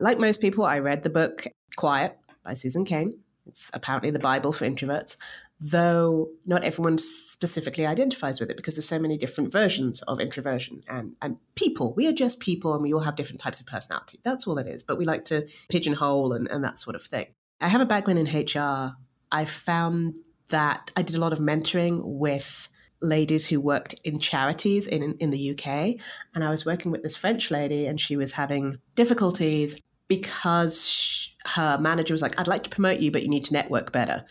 Like 0.00 0.18
most 0.18 0.40
people, 0.40 0.64
I 0.64 0.78
read 0.78 1.02
the 1.02 1.10
book 1.10 1.46
Quiet 1.76 2.16
by 2.42 2.54
Susan 2.54 2.84
Cain. 2.84 3.18
It's 3.46 3.70
apparently 3.74 4.10
the 4.10 4.18
Bible 4.18 4.52
for 4.52 4.66
introverts, 4.66 5.16
though 5.60 6.30
not 6.46 6.62
everyone 6.62 6.98
specifically 6.98 7.86
identifies 7.86 8.40
with 8.40 8.50
it 8.50 8.56
because 8.56 8.74
there's 8.74 8.88
so 8.88 8.98
many 8.98 9.16
different 9.16 9.52
versions 9.52 10.02
of 10.02 10.20
introversion 10.20 10.80
and, 10.88 11.14
and 11.20 11.36
people. 11.54 11.94
We 11.96 12.06
are 12.06 12.12
just 12.12 12.40
people 12.40 12.74
and 12.74 12.82
we 12.82 12.92
all 12.92 13.00
have 13.00 13.16
different 13.16 13.40
types 13.40 13.60
of 13.60 13.66
personality. 13.66 14.20
That's 14.24 14.46
all 14.46 14.58
it 14.58 14.66
is. 14.66 14.82
But 14.82 14.98
we 14.98 15.04
like 15.04 15.24
to 15.26 15.46
pigeonhole 15.68 16.32
and, 16.32 16.48
and 16.50 16.64
that 16.64 16.80
sort 16.80 16.96
of 16.96 17.02
thing. 17.02 17.26
I 17.60 17.68
have 17.68 17.80
a 17.80 17.86
background 17.86 18.18
in 18.18 18.26
HR. 18.26 18.96
I 19.30 19.44
found 19.44 20.16
that 20.48 20.90
I 20.96 21.02
did 21.02 21.16
a 21.16 21.20
lot 21.20 21.32
of 21.32 21.38
mentoring 21.38 22.00
with 22.02 22.68
ladies 23.00 23.46
who 23.46 23.60
worked 23.60 23.94
in 24.04 24.18
charities 24.18 24.86
in, 24.86 25.16
in 25.20 25.30
the 25.30 25.50
UK. 25.50 26.00
And 26.34 26.42
I 26.42 26.50
was 26.50 26.66
working 26.66 26.90
with 26.90 27.02
this 27.02 27.16
French 27.16 27.50
lady, 27.50 27.86
and 27.86 28.00
she 28.00 28.16
was 28.16 28.32
having 28.32 28.78
difficulties 28.94 29.78
because 30.08 31.32
her 31.46 31.78
manager 31.78 32.14
was 32.14 32.22
like, 32.22 32.38
I'd 32.38 32.48
like 32.48 32.64
to 32.64 32.70
promote 32.70 33.00
you, 33.00 33.10
but 33.10 33.22
you 33.22 33.28
need 33.28 33.44
to 33.46 33.52
network 33.52 33.92
better. 33.92 34.24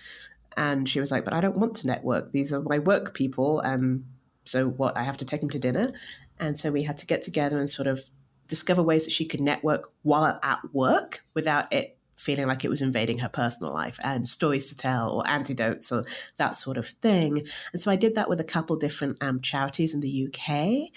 And 0.56 0.88
she 0.88 1.00
was 1.00 1.12
like, 1.12 1.26
But 1.26 1.34
I 1.34 1.42
don't 1.42 1.58
want 1.58 1.76
to 1.78 1.88
network. 1.88 2.32
These 2.32 2.54
are 2.54 2.62
my 2.62 2.80
work 2.80 3.14
people. 3.14 3.60
And 3.60 4.06
so 4.46 4.70
what? 4.70 4.98
I 4.98 5.04
have 5.04 5.18
to 5.18 5.26
take 5.26 5.42
them 5.42 5.50
to 5.52 5.60
dinner. 5.60 5.94
And 6.40 6.58
so 6.58 6.72
we 6.72 6.84
had 6.84 6.98
to 7.00 7.06
get 7.06 7.22
together 7.22 7.60
and 7.60 7.70
sort 7.70 7.88
of 7.88 8.10
discover 8.48 8.84
ways 8.84 9.06
that 9.06 9.12
she 9.12 9.26
could 9.26 9.42
network 9.42 9.90
while 10.02 10.40
at 10.44 10.60
work 10.74 11.26
without 11.34 11.72
it 11.72 11.98
feeling 12.24 12.48
like 12.48 12.64
it 12.64 12.70
was 12.70 12.82
invading 12.82 13.20
her 13.20 13.30
personal 13.30 13.74
life 13.74 14.00
and 14.04 14.28
stories 14.28 14.70
to 14.70 14.78
tell 14.78 15.12
or 15.12 15.28
antidotes 15.28 15.92
or 15.92 16.06
that 16.38 16.56
sort 16.56 16.78
of 16.78 16.88
thing. 16.88 17.46
And 17.74 17.82
so 17.82 17.92
I 17.92 17.96
did 17.98 18.16
that 18.16 18.30
with 18.30 18.40
a 18.40 18.46
couple 18.46 18.76
different 18.78 19.18
um, 19.22 19.42
charities 19.42 19.94
in 19.94 20.00
the 20.00 20.28
UK. 20.28 20.92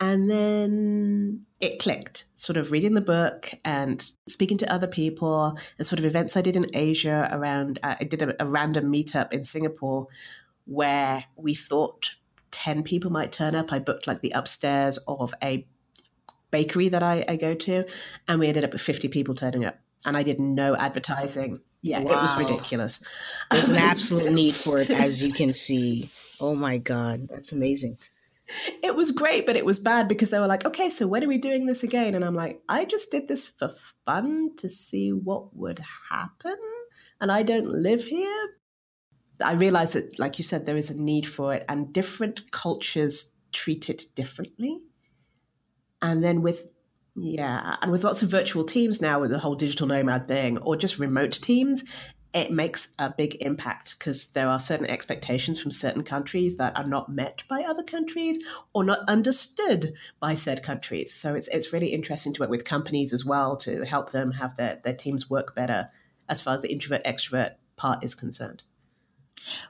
And 0.00 0.28
then 0.28 1.46
it 1.60 1.78
clicked, 1.78 2.26
sort 2.34 2.56
of 2.56 2.72
reading 2.72 2.94
the 2.94 3.00
book 3.00 3.50
and 3.64 4.04
speaking 4.28 4.58
to 4.58 4.72
other 4.72 4.88
people 4.88 5.56
and 5.78 5.86
sort 5.86 5.98
of 5.98 6.04
events 6.04 6.36
I 6.36 6.42
did 6.42 6.56
in 6.56 6.66
Asia 6.74 7.28
around, 7.30 7.78
uh, 7.82 7.94
I 8.00 8.04
did 8.04 8.22
a, 8.22 8.42
a 8.42 8.46
random 8.46 8.92
meetup 8.92 9.32
in 9.32 9.44
Singapore 9.44 10.08
where 10.66 11.24
we 11.36 11.54
thought 11.54 12.16
10 12.50 12.82
people 12.82 13.10
might 13.10 13.32
turn 13.32 13.54
up. 13.54 13.72
I 13.72 13.78
booked 13.78 14.06
like 14.06 14.20
the 14.20 14.32
upstairs 14.32 14.98
of 15.08 15.34
a 15.42 15.66
bakery 16.50 16.88
that 16.88 17.02
I, 17.02 17.24
I 17.28 17.36
go 17.36 17.54
to, 17.54 17.84
and 18.28 18.38
we 18.38 18.46
ended 18.46 18.64
up 18.64 18.72
with 18.72 18.80
50 18.80 19.08
people 19.08 19.34
turning 19.34 19.64
up. 19.64 19.78
And 20.06 20.16
I 20.16 20.22
did 20.22 20.38
no 20.38 20.76
advertising. 20.76 21.60
Yeah, 21.82 22.00
it 22.00 22.06
was 22.06 22.38
ridiculous. 22.38 23.02
There's 23.50 23.70
an 23.70 23.76
absolute 23.92 24.32
need 24.32 24.54
for 24.54 24.78
it, 24.78 24.90
as 24.90 25.22
you 25.22 25.32
can 25.32 25.52
see. 25.52 26.10
Oh 26.40 26.54
my 26.54 26.78
God, 26.78 27.28
that's 27.28 27.52
amazing. 27.52 27.98
it 28.82 28.94
was 28.94 29.10
great, 29.10 29.46
but 29.46 29.56
it 29.56 29.64
was 29.64 29.78
bad 29.78 30.08
because 30.08 30.30
they 30.30 30.38
were 30.38 30.46
like, 30.46 30.64
okay, 30.64 30.90
so 30.90 31.06
when 31.06 31.24
are 31.24 31.28
we 31.28 31.38
doing 31.38 31.66
this 31.66 31.82
again? 31.82 32.14
And 32.14 32.24
I'm 32.24 32.34
like, 32.34 32.62
I 32.68 32.84
just 32.84 33.10
did 33.10 33.28
this 33.28 33.46
for 33.46 33.70
fun 34.04 34.50
to 34.56 34.68
see 34.68 35.12
what 35.12 35.56
would 35.56 35.80
happen. 36.10 36.56
And 37.20 37.32
I 37.32 37.42
don't 37.42 37.66
live 37.66 38.04
here. 38.04 38.48
I 39.42 39.54
realized 39.54 39.94
that, 39.94 40.18
like 40.18 40.38
you 40.38 40.44
said, 40.44 40.64
there 40.66 40.76
is 40.76 40.90
a 40.90 41.00
need 41.00 41.26
for 41.26 41.54
it, 41.54 41.64
and 41.68 41.92
different 41.92 42.50
cultures 42.52 43.32
treat 43.52 43.88
it 43.88 44.06
differently. 44.14 44.78
And 46.00 46.22
then 46.22 46.42
with, 46.42 46.68
yeah, 47.16 47.76
and 47.82 47.90
with 47.90 48.04
lots 48.04 48.22
of 48.22 48.28
virtual 48.28 48.64
teams 48.64 49.00
now, 49.00 49.20
with 49.20 49.30
the 49.30 49.38
whole 49.38 49.54
digital 49.54 49.86
nomad 49.86 50.28
thing, 50.28 50.58
or 50.58 50.76
just 50.76 50.98
remote 50.98 51.32
teams, 51.32 51.82
it 52.34 52.50
makes 52.50 52.92
a 52.98 53.14
big 53.16 53.36
impact 53.40 53.96
because 53.96 54.26
there 54.32 54.48
are 54.48 54.58
certain 54.58 54.90
expectations 54.90 55.62
from 55.62 55.70
certain 55.70 56.02
countries 56.02 56.56
that 56.56 56.76
are 56.76 56.86
not 56.86 57.08
met 57.08 57.44
by 57.48 57.62
other 57.62 57.84
countries 57.84 58.42
or 58.74 58.82
not 58.82 59.08
understood 59.08 59.94
by 60.18 60.34
said 60.34 60.62
countries. 60.62 61.14
So 61.14 61.34
it's 61.34 61.48
it's 61.48 61.72
really 61.72 61.92
interesting 61.92 62.34
to 62.34 62.40
work 62.40 62.50
with 62.50 62.64
companies 62.64 63.12
as 63.12 63.24
well 63.24 63.56
to 63.58 63.84
help 63.84 64.10
them 64.10 64.32
have 64.32 64.56
their, 64.56 64.80
their 64.82 64.94
teams 64.94 65.30
work 65.30 65.54
better 65.54 65.90
as 66.28 66.40
far 66.40 66.54
as 66.54 66.62
the 66.62 66.72
introvert 66.72 67.04
extrovert 67.04 67.52
part 67.76 68.02
is 68.02 68.14
concerned. 68.14 68.64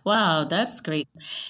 Wow, 0.04 0.44
that's 0.44 0.80
great. 0.80 1.08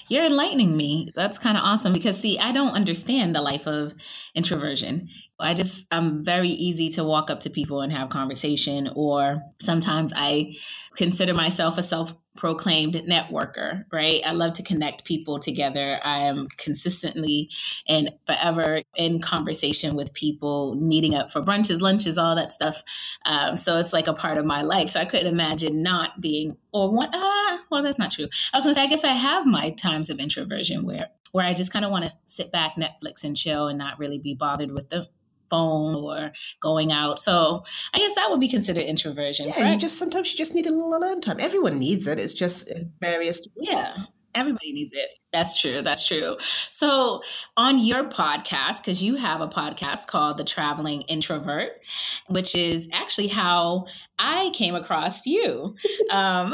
You're 0.09 0.25
enlightening 0.25 0.75
me. 0.75 1.11
That's 1.15 1.37
kind 1.37 1.57
of 1.57 1.63
awesome 1.63 1.93
because, 1.93 2.19
see, 2.19 2.39
I 2.39 2.51
don't 2.51 2.73
understand 2.73 3.35
the 3.35 3.41
life 3.41 3.67
of 3.67 3.93
introversion. 4.33 5.09
I 5.39 5.53
just, 5.53 5.85
I'm 5.91 6.23
very 6.23 6.49
easy 6.49 6.89
to 6.91 7.03
walk 7.03 7.29
up 7.29 7.41
to 7.41 7.49
people 7.49 7.81
and 7.81 7.91
have 7.91 8.09
conversation, 8.09 8.89
or 8.95 9.43
sometimes 9.59 10.13
I 10.15 10.55
consider 10.95 11.33
myself 11.33 11.77
a 11.77 11.83
self 11.83 12.13
proclaimed 12.35 12.95
networker, 13.09 13.85
right? 13.91 14.21
I 14.25 14.31
love 14.31 14.53
to 14.53 14.63
connect 14.63 15.05
people 15.05 15.39
together. 15.39 15.99
I 16.03 16.19
am 16.19 16.47
consistently 16.57 17.49
and 17.87 18.11
forever 18.25 18.81
in 18.95 19.21
conversation 19.21 19.95
with 19.95 20.13
people, 20.13 20.75
meeting 20.75 21.15
up 21.15 21.31
for 21.31 21.41
brunches, 21.41 21.81
lunches, 21.81 22.17
all 22.17 22.35
that 22.35 22.51
stuff. 22.51 22.83
Um, 23.25 23.55
so 23.57 23.77
it's 23.77 23.93
like 23.93 24.07
a 24.07 24.13
part 24.13 24.37
of 24.37 24.45
my 24.45 24.61
life. 24.61 24.89
So 24.89 24.99
I 24.99 25.05
couldn't 25.05 25.27
imagine 25.27 25.81
not 25.81 26.19
being, 26.21 26.57
or 26.73 26.91
what, 26.91 27.09
ah, 27.13 27.61
well, 27.71 27.83
that's 27.83 27.99
not 27.99 28.11
true. 28.11 28.27
I 28.53 28.57
was 28.57 28.65
gonna 28.65 28.75
say, 28.75 28.83
I 28.83 28.87
guess 28.87 29.03
I 29.03 29.13
have 29.13 29.45
my 29.45 29.71
times 29.71 30.09
of 30.09 30.19
introversion 30.19 30.85
where, 30.85 31.07
where 31.31 31.45
I 31.45 31.53
just 31.53 31.71
kind 31.71 31.85
of 31.85 31.91
want 31.91 32.05
to 32.05 32.13
sit 32.25 32.51
back, 32.51 32.75
Netflix 32.75 33.23
and 33.23 33.35
chill 33.35 33.67
and 33.67 33.77
not 33.77 33.99
really 33.99 34.19
be 34.19 34.33
bothered 34.33 34.71
with 34.71 34.89
the 34.89 35.07
phone 35.55 35.95
or 35.95 36.31
going 36.59 36.91
out. 36.91 37.19
So 37.19 37.63
I 37.93 37.99
guess 37.99 38.15
that 38.15 38.29
would 38.29 38.39
be 38.39 38.49
considered 38.49 38.83
introversion. 38.83 39.47
Yeah, 39.47 39.71
you 39.71 39.77
just 39.77 39.97
sometimes 39.97 40.31
you 40.31 40.37
just 40.37 40.55
need 40.55 40.65
a 40.65 40.71
little 40.71 40.95
alone 40.95 41.21
time. 41.21 41.39
Everyone 41.39 41.79
needs 41.79 42.07
it. 42.07 42.19
It's 42.19 42.33
just 42.33 42.71
various 42.99 43.41
degrees. 43.41 43.69
Yeah. 43.71 43.95
Everybody 44.33 44.73
needs 44.73 44.91
it. 44.91 45.07
That's 45.31 45.59
true. 45.59 45.81
That's 45.81 46.05
true. 46.05 46.35
So, 46.69 47.21
on 47.55 47.79
your 47.79 48.03
podcast, 48.09 48.81
because 48.81 49.01
you 49.01 49.15
have 49.15 49.39
a 49.39 49.47
podcast 49.47 50.07
called 50.07 50.37
The 50.37 50.43
Traveling 50.43 51.03
Introvert, 51.03 51.71
which 52.27 52.53
is 52.53 52.89
actually 52.91 53.27
how 53.27 53.85
I 54.19 54.51
came 54.53 54.75
across 54.75 55.25
you, 55.25 55.75
um, 56.11 56.53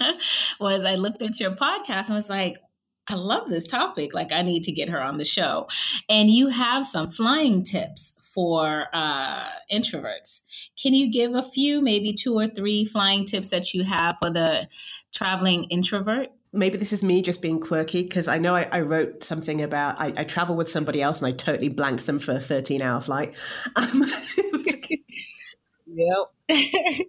was 0.60 0.84
I 0.84 0.96
looked 0.96 1.22
at 1.22 1.38
your 1.38 1.52
podcast 1.52 2.08
and 2.08 2.16
was 2.16 2.28
like, 2.28 2.56
I 3.06 3.14
love 3.14 3.48
this 3.48 3.68
topic. 3.68 4.14
Like, 4.14 4.32
I 4.32 4.42
need 4.42 4.64
to 4.64 4.72
get 4.72 4.88
her 4.88 5.00
on 5.00 5.18
the 5.18 5.24
show. 5.24 5.68
And 6.08 6.28
you 6.28 6.48
have 6.48 6.86
some 6.86 7.08
flying 7.08 7.62
tips 7.62 8.18
for 8.34 8.86
uh, 8.92 9.48
introverts. 9.72 10.40
Can 10.80 10.94
you 10.94 11.10
give 11.10 11.34
a 11.34 11.42
few, 11.42 11.80
maybe 11.80 12.12
two 12.12 12.34
or 12.34 12.48
three 12.48 12.84
flying 12.84 13.24
tips 13.24 13.48
that 13.48 13.74
you 13.74 13.84
have 13.84 14.16
for 14.20 14.30
the 14.30 14.68
traveling 15.12 15.64
introvert? 15.64 16.28
maybe 16.54 16.76
this 16.76 16.92
is 16.92 17.02
me 17.02 17.22
just 17.22 17.40
being 17.40 17.58
quirky 17.58 18.02
because 18.02 18.28
I 18.28 18.36
know 18.36 18.54
I, 18.54 18.68
I 18.70 18.80
wrote 18.82 19.24
something 19.24 19.62
about 19.62 19.98
I, 19.98 20.12
I 20.18 20.24
travel 20.24 20.54
with 20.54 20.70
somebody 20.70 21.00
else 21.00 21.22
and 21.22 21.32
I 21.32 21.34
totally 21.34 21.70
blanked 21.70 22.04
them 22.04 22.18
for 22.18 22.32
a 22.32 22.40
13 22.40 22.82
hour 22.82 23.00
flight. 23.00 23.34
Um, 23.74 24.04
Yep. 25.94 26.32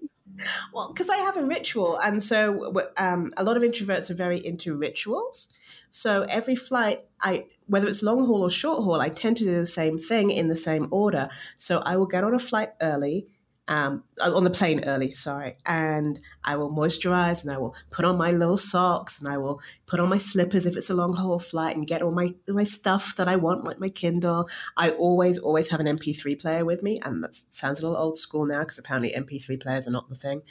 well, 0.73 0.91
because 0.91 1.09
I 1.09 1.17
have 1.17 1.37
a 1.37 1.45
ritual. 1.45 1.97
And 1.99 2.21
so 2.21 2.73
um, 2.97 3.33
a 3.37 3.43
lot 3.43 3.57
of 3.57 3.63
introverts 3.63 4.09
are 4.09 4.15
very 4.15 4.45
into 4.45 4.75
rituals. 4.75 5.49
So 5.95 6.23
every 6.23 6.55
flight, 6.55 7.01
I 7.21 7.45
whether 7.67 7.87
it's 7.87 8.01
long 8.01 8.25
haul 8.25 8.41
or 8.41 8.49
short 8.49 8.83
haul, 8.83 8.99
I 8.99 9.09
tend 9.09 9.37
to 9.37 9.43
do 9.43 9.53
the 9.53 9.67
same 9.67 9.99
thing 9.99 10.31
in 10.31 10.47
the 10.47 10.55
same 10.55 10.87
order. 10.89 11.29
So 11.57 11.83
I 11.85 11.97
will 11.97 12.07
get 12.07 12.23
on 12.23 12.33
a 12.33 12.39
flight 12.39 12.71
early, 12.81 13.27
um, 13.67 14.03
on 14.19 14.43
the 14.43 14.49
plane 14.49 14.83
early, 14.85 15.13
sorry, 15.13 15.55
and 15.67 16.19
I 16.43 16.55
will 16.55 16.71
moisturize 16.71 17.43
and 17.43 17.53
I 17.53 17.59
will 17.59 17.75
put 17.91 18.05
on 18.05 18.17
my 18.17 18.31
little 18.31 18.57
socks 18.57 19.21
and 19.21 19.31
I 19.31 19.37
will 19.37 19.61
put 19.85 19.99
on 19.99 20.09
my 20.09 20.17
slippers 20.17 20.65
if 20.65 20.75
it's 20.75 20.89
a 20.89 20.95
long 20.95 21.13
haul 21.13 21.37
flight 21.37 21.75
and 21.75 21.85
get 21.85 22.01
all 22.01 22.11
my 22.11 22.33
my 22.47 22.63
stuff 22.63 23.15
that 23.17 23.27
I 23.27 23.35
want, 23.35 23.63
like 23.63 23.79
my 23.79 23.89
Kindle. 23.89 24.49
I 24.75 24.89
always 24.89 25.37
always 25.37 25.69
have 25.69 25.79
an 25.79 25.85
MP3 25.85 26.41
player 26.41 26.65
with 26.65 26.81
me, 26.81 26.97
and 27.05 27.23
that 27.23 27.35
sounds 27.35 27.79
a 27.79 27.83
little 27.83 28.01
old 28.01 28.17
school 28.17 28.47
now 28.47 28.61
because 28.61 28.79
apparently 28.79 29.13
MP3 29.15 29.61
players 29.61 29.87
are 29.87 29.91
not 29.91 30.09
the 30.09 30.15
thing. 30.15 30.41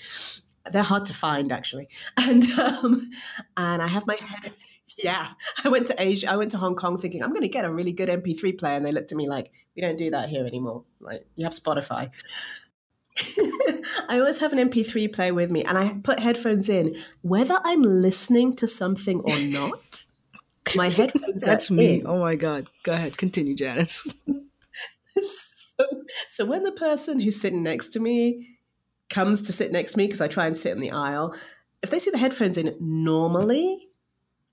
They're 0.70 0.84
hard 0.84 1.04
to 1.06 1.12
find 1.12 1.50
actually, 1.50 1.88
and 2.16 2.44
um, 2.60 3.10
and 3.56 3.82
I 3.82 3.88
have 3.88 4.06
my 4.06 4.14
head. 4.20 4.54
Yeah, 5.02 5.28
I 5.64 5.68
went 5.68 5.86
to 5.88 5.94
Asia. 6.00 6.30
I 6.30 6.36
went 6.36 6.50
to 6.52 6.58
Hong 6.58 6.76
Kong 6.76 6.98
thinking 6.98 7.22
I'm 7.22 7.30
going 7.30 7.42
to 7.42 7.48
get 7.48 7.64
a 7.64 7.72
really 7.72 7.92
good 7.92 8.08
MP3 8.08 8.58
player, 8.58 8.76
and 8.76 8.84
they 8.84 8.92
looked 8.92 9.10
at 9.10 9.16
me 9.16 9.28
like, 9.28 9.50
"We 9.74 9.82
don't 9.82 9.96
do 9.96 10.10
that 10.10 10.28
here 10.28 10.46
anymore. 10.46 10.84
Like 11.00 11.26
you 11.34 11.44
have 11.44 11.54
Spotify." 11.54 12.10
I 14.08 14.18
always 14.18 14.40
have 14.40 14.52
an 14.52 14.70
MP3 14.70 15.12
player 15.12 15.34
with 15.34 15.50
me, 15.50 15.64
and 15.64 15.78
I 15.78 15.94
put 16.02 16.20
headphones 16.20 16.68
in, 16.68 16.94
whether 17.22 17.58
I'm 17.64 17.82
listening 17.82 18.52
to 18.54 18.68
something 18.68 19.20
or 19.20 19.38
not. 19.38 20.04
My 20.74 20.88
headphones. 20.90 21.44
That's 21.44 21.70
me. 21.70 22.00
in. 22.00 22.06
Oh 22.06 22.20
my 22.20 22.36
God. 22.36 22.68
Go 22.82 22.92
ahead. 22.92 23.16
Continue, 23.16 23.54
Janice. 23.54 24.12
so, 25.20 25.84
so 26.26 26.44
when 26.44 26.62
the 26.62 26.72
person 26.72 27.20
who's 27.20 27.40
sitting 27.40 27.62
next 27.62 27.88
to 27.90 28.00
me 28.00 28.58
comes 29.10 29.42
to 29.42 29.52
sit 29.52 29.72
next 29.72 29.92
to 29.92 29.98
me 29.98 30.06
because 30.06 30.20
I 30.20 30.28
try 30.28 30.46
and 30.46 30.56
sit 30.56 30.72
in 30.72 30.80
the 30.80 30.92
aisle, 30.92 31.34
if 31.82 31.90
they 31.90 31.98
see 31.98 32.10
the 32.10 32.18
headphones 32.18 32.56
in, 32.56 32.74
normally 32.80 33.88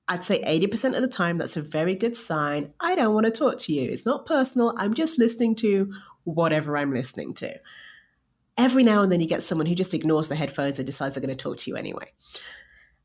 I'd 0.10 0.26
say 0.26 0.42
80% 0.42 0.96
of 0.96 1.02
the 1.02 1.08
time 1.08 1.38
that's 1.38 1.56
a 1.56 1.62
very 1.62 1.96
good 1.96 2.18
sign. 2.18 2.74
I 2.82 2.96
don't 2.96 3.14
want 3.14 3.28
to 3.28 3.32
talk 3.32 3.60
to 3.60 3.74
you. 3.74 3.90
It's 3.90 4.08
not 4.08 4.26
personal. 4.26 4.74
I'm 4.76 4.96
just 4.96 5.20
listening 5.20 5.56
to 5.58 5.94
whatever 6.24 6.76
I'm 6.76 6.92
listening 6.92 7.36
to. 7.36 7.60
Every 8.58 8.84
now 8.84 9.04
and 9.04 9.12
then 9.12 9.22
you 9.22 9.28
get 9.28 9.44
someone 9.44 9.68
who 9.68 9.76
just 9.76 9.94
ignores 9.94 10.28
the 10.28 10.36
headphones 10.36 10.80
and 10.80 10.86
decides 10.86 11.14
they're 11.14 11.22
going 11.22 11.36
to 11.36 11.42
talk 11.42 11.58
to 11.58 11.70
you 11.70 11.78
anyway. 11.78 12.12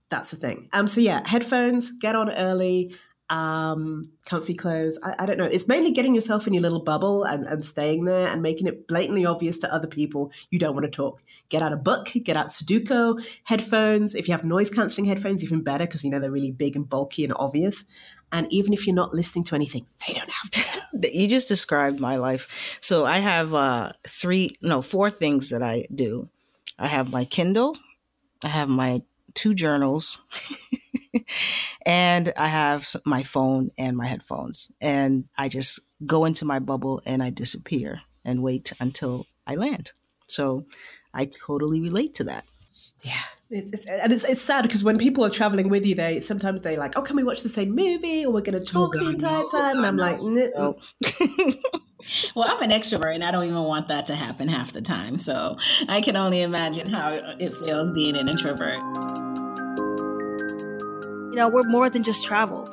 That's 0.09 0.31
the 0.31 0.39
thing. 0.39 0.71
Um, 0.73 0.87
so 0.87 1.03
yeah, 1.03 1.21
headphones, 1.27 1.93
get 1.93 2.17
on 2.17 2.31
early, 2.31 2.97
um, 3.31 4.11
comfy 4.27 4.55
clothes. 4.55 4.99
I, 5.03 5.15
I 5.21 5.27
don't 5.27 5.39
know. 5.39 5.45
It's 5.45 5.67
mainly 5.67 5.91
getting 5.91 6.15
yourself 6.15 6.47
in 6.47 6.53
your 6.53 6.63
little 6.63 6.83
bubble 6.83 7.25
and, 7.25 7.47
and 7.47 7.65
staying 7.65 8.05
there 8.05 8.29
and 8.29 8.43
making 8.43 8.67
it 8.67 8.87
blatantly 8.87 9.25
obvious 9.25 9.59
to 9.59 9.73
other 9.73 9.87
people 9.87 10.31
you 10.51 10.59
don't 10.59 10.75
want 10.75 10.85
to 10.85 10.91
talk. 10.91 11.23
Get 11.49 11.63
out 11.63 11.73
a 11.73 11.77
book, 11.77 12.11
get 12.25 12.37
out 12.37 12.47
Sudoku, 12.47 13.25
headphones. 13.45 14.15
If 14.15 14.29
you 14.29 14.33
have 14.33 14.45
noise 14.45 14.71
cancelling 14.71 15.07
headphones, 15.07 15.43
even 15.43 15.63
better 15.63 15.87
because 15.87 16.05
you 16.05 16.11
know 16.11 16.21
they're 16.21 16.31
really 16.31 16.53
big 16.53 16.77
and 16.77 16.89
bulky 16.89 17.25
and 17.25 17.33
obvious. 17.37 17.85
And 18.33 18.53
even 18.53 18.73
if 18.73 18.87
you're 18.87 18.97
not 18.97 19.15
listening 19.15 19.45
to 19.45 19.55
anything, 19.55 19.87
they 20.07 20.15
don't 20.15 20.31
have 20.31 20.51
to. 20.51 21.13
you 21.13 21.29
just 21.29 21.49
described 21.49 22.01
my 22.01 22.17
life. 22.17 22.79
So 22.81 23.05
I 23.07 23.19
have 23.19 23.55
uh, 23.55 23.93
three, 24.09 24.57
no, 24.61 24.83
four 24.83 25.11
things 25.11 25.51
that 25.51 25.63
I 25.63 25.87
do. 25.95 26.29
I 26.79 26.89
have 26.89 27.13
my 27.13 27.25
Kindle, 27.25 27.77
I 28.43 28.49
have 28.49 28.69
my 28.69 29.03
two 29.35 29.55
journals, 29.55 30.19
and 31.87 32.33
I 32.37 32.49
have 32.49 32.89
my 33.05 33.23
phone 33.23 33.71
and 33.79 33.97
my 33.97 34.07
headphones. 34.07 34.73
And 34.81 35.25
I 35.37 35.49
just 35.49 35.81
go 36.07 36.25
into 36.25 36.45
my 36.45 36.59
bubble 36.59 37.03
and 37.07 37.23
I 37.23 37.31
disappear 37.31 38.03
and 38.25 38.43
wait 38.43 38.73
until 38.81 39.27
I 39.47 39.55
land. 39.55 39.93
So 40.29 40.67
I 41.13 41.27
totally 41.27 41.81
relate 41.81 42.15
to 42.17 42.25
that. 42.25 42.45
Yeah, 43.03 43.13
it's, 43.51 43.71
it's, 43.71 43.87
and 43.87 44.13
it's, 44.13 44.25
it's 44.25 44.41
sad 44.41 44.63
because 44.63 44.83
when 44.83 44.97
people 44.97 45.25
are 45.25 45.31
traveling 45.31 45.69
with 45.69 45.85
you, 45.85 45.95
they 45.95 46.21
sometimes 46.21 46.63
they 46.63 46.77
like, 46.77 46.99
oh, 46.99 47.03
can 47.03 47.17
we 47.17 47.23
watch 47.23 47.43
the 47.43 47.49
same 47.51 47.75
movie 47.75 48.25
or 48.25 48.33
we're 48.33 48.41
going 48.41 48.59
to 48.59 48.65
talk 48.65 48.93
the 48.93 49.11
entire 49.11 49.43
no. 49.43 49.49
time? 49.51 49.77
and 49.79 49.87
I'm 49.87 49.97
God, 49.97 50.21
like, 50.21 50.53
No. 50.55 50.77
Well, 52.37 52.47
I'm 52.49 52.63
an 52.63 52.71
extrovert 52.71 53.15
and 53.15 53.25
I 53.25 53.31
don't 53.31 53.45
even 53.45 53.63
want 53.63 53.89
that 53.89 54.07
to 54.07 54.15
happen 54.15 54.49
half 54.49 54.73
the 54.73 54.83
time. 54.83 55.19
So 55.19 55.57
I 55.89 56.01
can 56.01 56.17
only 56.17 56.43
imagine 56.43 56.89
how 56.89 57.09
it 57.39 57.53
feels 57.55 57.91
being 57.93 58.17
an 58.17 58.29
introvert. 58.29 59.34
You 61.35 61.41
know, 61.41 61.49
we're 61.49 61.65
more 61.65 61.91
than 61.91 62.05
just 62.05 62.23
travel. 62.23 62.65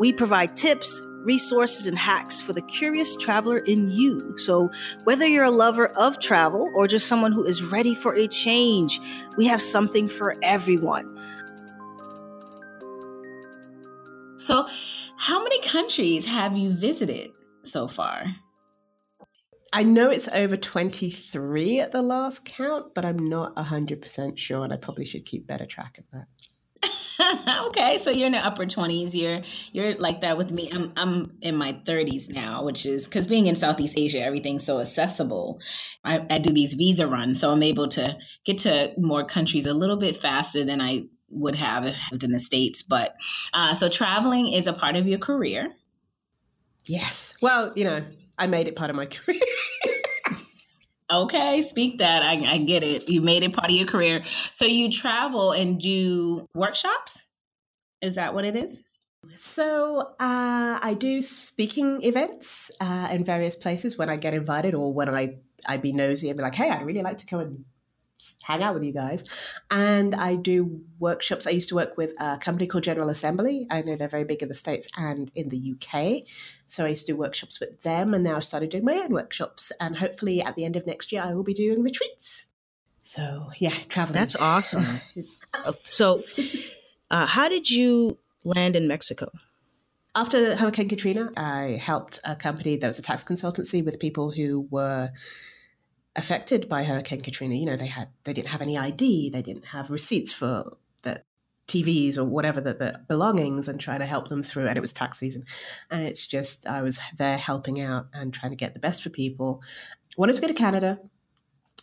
We 0.00 0.12
provide 0.12 0.56
tips, 0.56 1.00
resources, 1.22 1.86
and 1.86 1.96
hacks 1.96 2.42
for 2.42 2.52
the 2.52 2.60
curious 2.62 3.16
traveler 3.16 3.58
in 3.58 3.88
you. 3.88 4.36
So, 4.36 4.68
whether 5.04 5.24
you're 5.24 5.44
a 5.44 5.50
lover 5.52 5.86
of 5.96 6.18
travel 6.18 6.72
or 6.74 6.88
just 6.88 7.06
someone 7.06 7.30
who 7.30 7.44
is 7.44 7.62
ready 7.62 7.94
for 7.94 8.16
a 8.16 8.26
change, 8.26 9.00
we 9.36 9.46
have 9.46 9.62
something 9.62 10.08
for 10.08 10.34
everyone. 10.42 11.06
So, 14.38 14.66
how 15.16 15.44
many 15.44 15.60
countries 15.60 16.24
have 16.24 16.56
you 16.56 16.72
visited 16.72 17.30
so 17.62 17.86
far? 17.86 18.24
I 19.72 19.84
know 19.84 20.10
it's 20.10 20.26
over 20.32 20.56
23 20.56 21.78
at 21.78 21.92
the 21.92 22.02
last 22.02 22.44
count, 22.44 22.92
but 22.92 23.04
I'm 23.04 23.28
not 23.28 23.54
100% 23.54 24.36
sure, 24.36 24.64
and 24.64 24.72
I 24.72 24.78
probably 24.78 25.04
should 25.04 25.24
keep 25.24 25.46
better 25.46 25.66
track 25.66 25.98
of 25.98 26.06
that. 26.12 26.26
okay, 27.66 27.98
so 27.98 28.10
you're 28.10 28.26
in 28.26 28.32
the 28.32 28.44
upper 28.44 28.66
20s. 28.66 29.14
You're 29.14 29.42
you're 29.72 29.94
like 29.98 30.20
that 30.20 30.36
with 30.36 30.52
me. 30.52 30.70
I'm 30.72 30.92
I'm 30.96 31.36
in 31.40 31.56
my 31.56 31.72
30s 31.72 32.28
now, 32.30 32.64
which 32.64 32.86
is 32.86 33.04
because 33.04 33.26
being 33.26 33.46
in 33.46 33.56
Southeast 33.56 33.98
Asia, 33.98 34.22
everything's 34.22 34.64
so 34.64 34.80
accessible. 34.80 35.60
I, 36.04 36.24
I 36.30 36.38
do 36.38 36.52
these 36.52 36.74
visa 36.74 37.06
runs, 37.06 37.40
so 37.40 37.52
I'm 37.52 37.62
able 37.62 37.88
to 37.88 38.16
get 38.44 38.58
to 38.58 38.92
more 38.98 39.24
countries 39.24 39.66
a 39.66 39.74
little 39.74 39.96
bit 39.96 40.16
faster 40.16 40.64
than 40.64 40.80
I 40.80 41.06
would 41.30 41.56
have 41.56 41.84
lived 42.10 42.24
in 42.24 42.32
the 42.32 42.38
states. 42.38 42.82
But 42.82 43.16
uh, 43.52 43.74
so 43.74 43.88
traveling 43.88 44.48
is 44.48 44.66
a 44.66 44.72
part 44.72 44.96
of 44.96 45.06
your 45.06 45.18
career. 45.18 45.74
Yes. 46.86 47.36
Well, 47.40 47.72
you 47.74 47.84
know, 47.84 48.04
I 48.38 48.46
made 48.46 48.68
it 48.68 48.76
part 48.76 48.90
of 48.90 48.96
my 48.96 49.06
career. 49.06 49.40
Okay, 51.10 51.60
speak 51.62 51.98
that. 51.98 52.22
I, 52.22 52.54
I 52.54 52.58
get 52.58 52.82
it. 52.82 53.08
You 53.08 53.20
made 53.20 53.42
it 53.42 53.52
part 53.52 53.70
of 53.70 53.76
your 53.76 53.86
career. 53.86 54.24
So 54.52 54.64
you 54.64 54.90
travel 54.90 55.52
and 55.52 55.78
do 55.78 56.46
workshops? 56.54 57.26
Is 58.00 58.14
that 58.14 58.34
what 58.34 58.44
it 58.44 58.56
is? 58.56 58.82
So 59.36 60.00
uh, 60.20 60.78
I 60.80 60.94
do 60.98 61.22
speaking 61.22 62.02
events 62.02 62.70
uh, 62.80 63.08
in 63.10 63.24
various 63.24 63.56
places 63.56 63.98
when 63.98 64.08
I 64.08 64.16
get 64.16 64.34
invited 64.34 64.74
or 64.74 64.92
when 64.92 65.14
I 65.14 65.36
I 65.66 65.78
be 65.78 65.92
nosy 65.92 66.28
and 66.28 66.36
be 66.36 66.42
like, 66.42 66.54
hey, 66.54 66.68
I'd 66.68 66.84
really 66.84 67.02
like 67.02 67.18
to 67.18 67.26
come 67.26 67.40
and 67.40 67.64
hang 68.42 68.62
out 68.62 68.74
with 68.74 68.84
you 68.84 68.92
guys. 68.92 69.24
And 69.70 70.14
I 70.14 70.36
do 70.36 70.82
workshops. 70.98 71.46
I 71.46 71.50
used 71.50 71.68
to 71.70 71.74
work 71.74 71.96
with 71.96 72.12
a 72.20 72.38
company 72.38 72.66
called 72.66 72.84
General 72.84 73.08
Assembly. 73.08 73.66
I 73.70 73.82
know 73.82 73.96
they're 73.96 74.08
very 74.08 74.24
big 74.24 74.42
in 74.42 74.48
the 74.48 74.54
States 74.54 74.88
and 74.96 75.30
in 75.34 75.48
the 75.48 75.74
UK. 75.74 76.22
So 76.66 76.84
I 76.84 76.88
used 76.88 77.06
to 77.06 77.12
do 77.12 77.18
workshops 77.18 77.60
with 77.60 77.82
them. 77.82 78.14
And 78.14 78.24
now 78.24 78.36
I've 78.36 78.44
started 78.44 78.70
doing 78.70 78.84
my 78.84 78.94
own 78.94 79.12
workshops. 79.12 79.72
And 79.80 79.96
hopefully 79.96 80.42
at 80.42 80.54
the 80.54 80.64
end 80.64 80.76
of 80.76 80.86
next 80.86 81.12
year, 81.12 81.22
I 81.22 81.34
will 81.34 81.44
be 81.44 81.54
doing 81.54 81.82
retreats. 81.82 82.46
So 83.00 83.48
yeah, 83.58 83.74
traveling. 83.88 84.18
That's 84.18 84.36
awesome. 84.36 84.84
so, 85.84 86.22
uh, 87.10 87.26
how 87.26 87.48
did 87.48 87.70
you 87.70 88.18
land 88.44 88.76
in 88.76 88.88
Mexico? 88.88 89.30
After 90.16 90.54
Hurricane 90.54 90.88
Katrina, 90.88 91.30
I 91.36 91.80
helped 91.82 92.20
a 92.24 92.36
company 92.36 92.76
that 92.76 92.86
was 92.86 93.00
a 93.00 93.02
tax 93.02 93.24
consultancy 93.24 93.84
with 93.84 93.98
people 93.98 94.30
who 94.30 94.68
were 94.70 95.10
affected 96.16 96.68
by 96.68 96.84
Hurricane 96.84 97.20
Katrina. 97.20 97.54
You 97.54 97.66
know, 97.66 97.76
they 97.76 97.86
had 97.86 98.08
they 98.24 98.32
didn't 98.32 98.48
have 98.48 98.62
any 98.62 98.78
ID, 98.78 99.30
they 99.30 99.42
didn't 99.42 99.66
have 99.66 99.90
receipts 99.90 100.32
for 100.32 100.76
the 101.02 101.22
TVs 101.66 102.18
or 102.18 102.24
whatever 102.24 102.60
the, 102.60 102.74
the 102.74 103.00
belongings, 103.08 103.68
and 103.68 103.80
trying 103.80 104.00
to 104.00 104.06
help 104.06 104.28
them 104.28 104.42
through. 104.42 104.66
And 104.66 104.76
it 104.76 104.80
was 104.80 104.92
tax 104.92 105.18
season, 105.18 105.44
and 105.90 106.02
it's 106.06 106.26
just 106.26 106.66
I 106.66 106.82
was 106.82 106.98
there 107.16 107.38
helping 107.38 107.80
out 107.80 108.06
and 108.12 108.32
trying 108.32 108.50
to 108.50 108.56
get 108.56 108.74
the 108.74 108.80
best 108.80 109.02
for 109.02 109.10
people. 109.10 109.62
Wanted 110.16 110.36
to 110.36 110.40
go 110.42 110.48
to 110.48 110.54
Canada. 110.54 111.00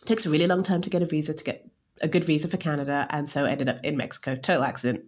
It 0.02 0.06
takes 0.06 0.26
a 0.26 0.30
really 0.30 0.46
long 0.46 0.62
time 0.62 0.82
to 0.82 0.90
get 0.90 1.02
a 1.02 1.06
visa 1.06 1.34
to 1.34 1.44
get 1.44 1.68
a 2.00 2.08
good 2.08 2.24
visa 2.24 2.48
for 2.48 2.56
Canada, 2.56 3.06
and 3.10 3.28
so 3.28 3.44
ended 3.44 3.68
up 3.68 3.78
in 3.84 3.96
Mexico. 3.96 4.34
Total 4.34 4.64
accident. 4.64 5.04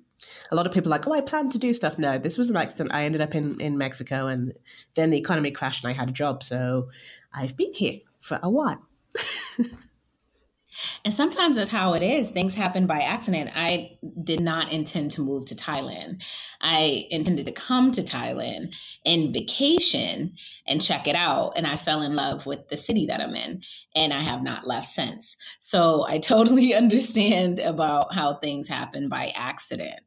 A 0.51 0.55
lot 0.55 0.67
of 0.67 0.73
people 0.73 0.91
like, 0.91 1.07
oh, 1.07 1.13
I 1.13 1.21
plan 1.21 1.51
to 1.51 1.59
do 1.59 1.73
stuff. 1.73 1.99
No, 1.99 2.19
this 2.19 2.39
was 2.39 2.49
an 2.49 2.57
accident. 2.57 2.95
I 2.95 3.05
ended 3.05 3.21
up 3.21 3.35
in, 3.35 3.61
in 3.61 3.77
Mexico, 3.77 4.27
and 4.27 4.53
then 4.95 5.11
the 5.11 5.19
economy 5.19 5.51
crashed, 5.51 5.85
and 5.85 5.91
I 5.91 5.95
had 5.95 6.09
a 6.09 6.13
job. 6.13 6.43
So 6.43 6.89
I've 7.33 7.57
been 7.57 7.73
here 7.73 8.01
for 8.21 8.39
a 8.43 8.51
while. 8.51 8.83
And 11.05 11.13
sometimes 11.13 11.57
that's 11.57 11.71
how 11.71 11.93
it 11.93 12.03
is. 12.03 12.31
Things 12.31 12.55
happen 12.55 12.87
by 12.87 13.01
accident. 13.01 13.51
I 13.55 13.99
did 14.23 14.41
not 14.41 14.73
intend 14.73 15.11
to 15.13 15.23
move 15.23 15.45
to 15.47 15.55
Thailand. 15.55 16.25
I 16.63 17.07
intended 17.11 17.47
to 17.47 17.53
come 17.53 17.91
to 17.93 18.03
Thailand 18.03 18.75
and 19.05 19.33
vacation 19.33 20.35
and 20.67 20.83
check 20.83 21.07
it 21.07 21.15
out. 21.15 21.53
And 21.57 21.67
I 21.67 21.77
fell 21.77 22.01
in 22.01 22.15
love 22.15 22.47
with 22.47 22.69
the 22.69 22.79
city 22.79 23.05
that 23.07 23.21
I'm 23.21 23.37
in. 23.37 23.61
And 23.95 24.15
I 24.15 24.21
have 24.21 24.43
not 24.43 24.67
left 24.67 24.87
since. 24.87 25.37
So 25.59 26.07
I 26.09 26.19
totally 26.19 26.73
understand 26.75 27.59
about 27.59 28.15
how 28.15 28.37
things 28.37 28.67
happen 28.69 29.11
by 29.11 29.31
accident. 29.37 30.01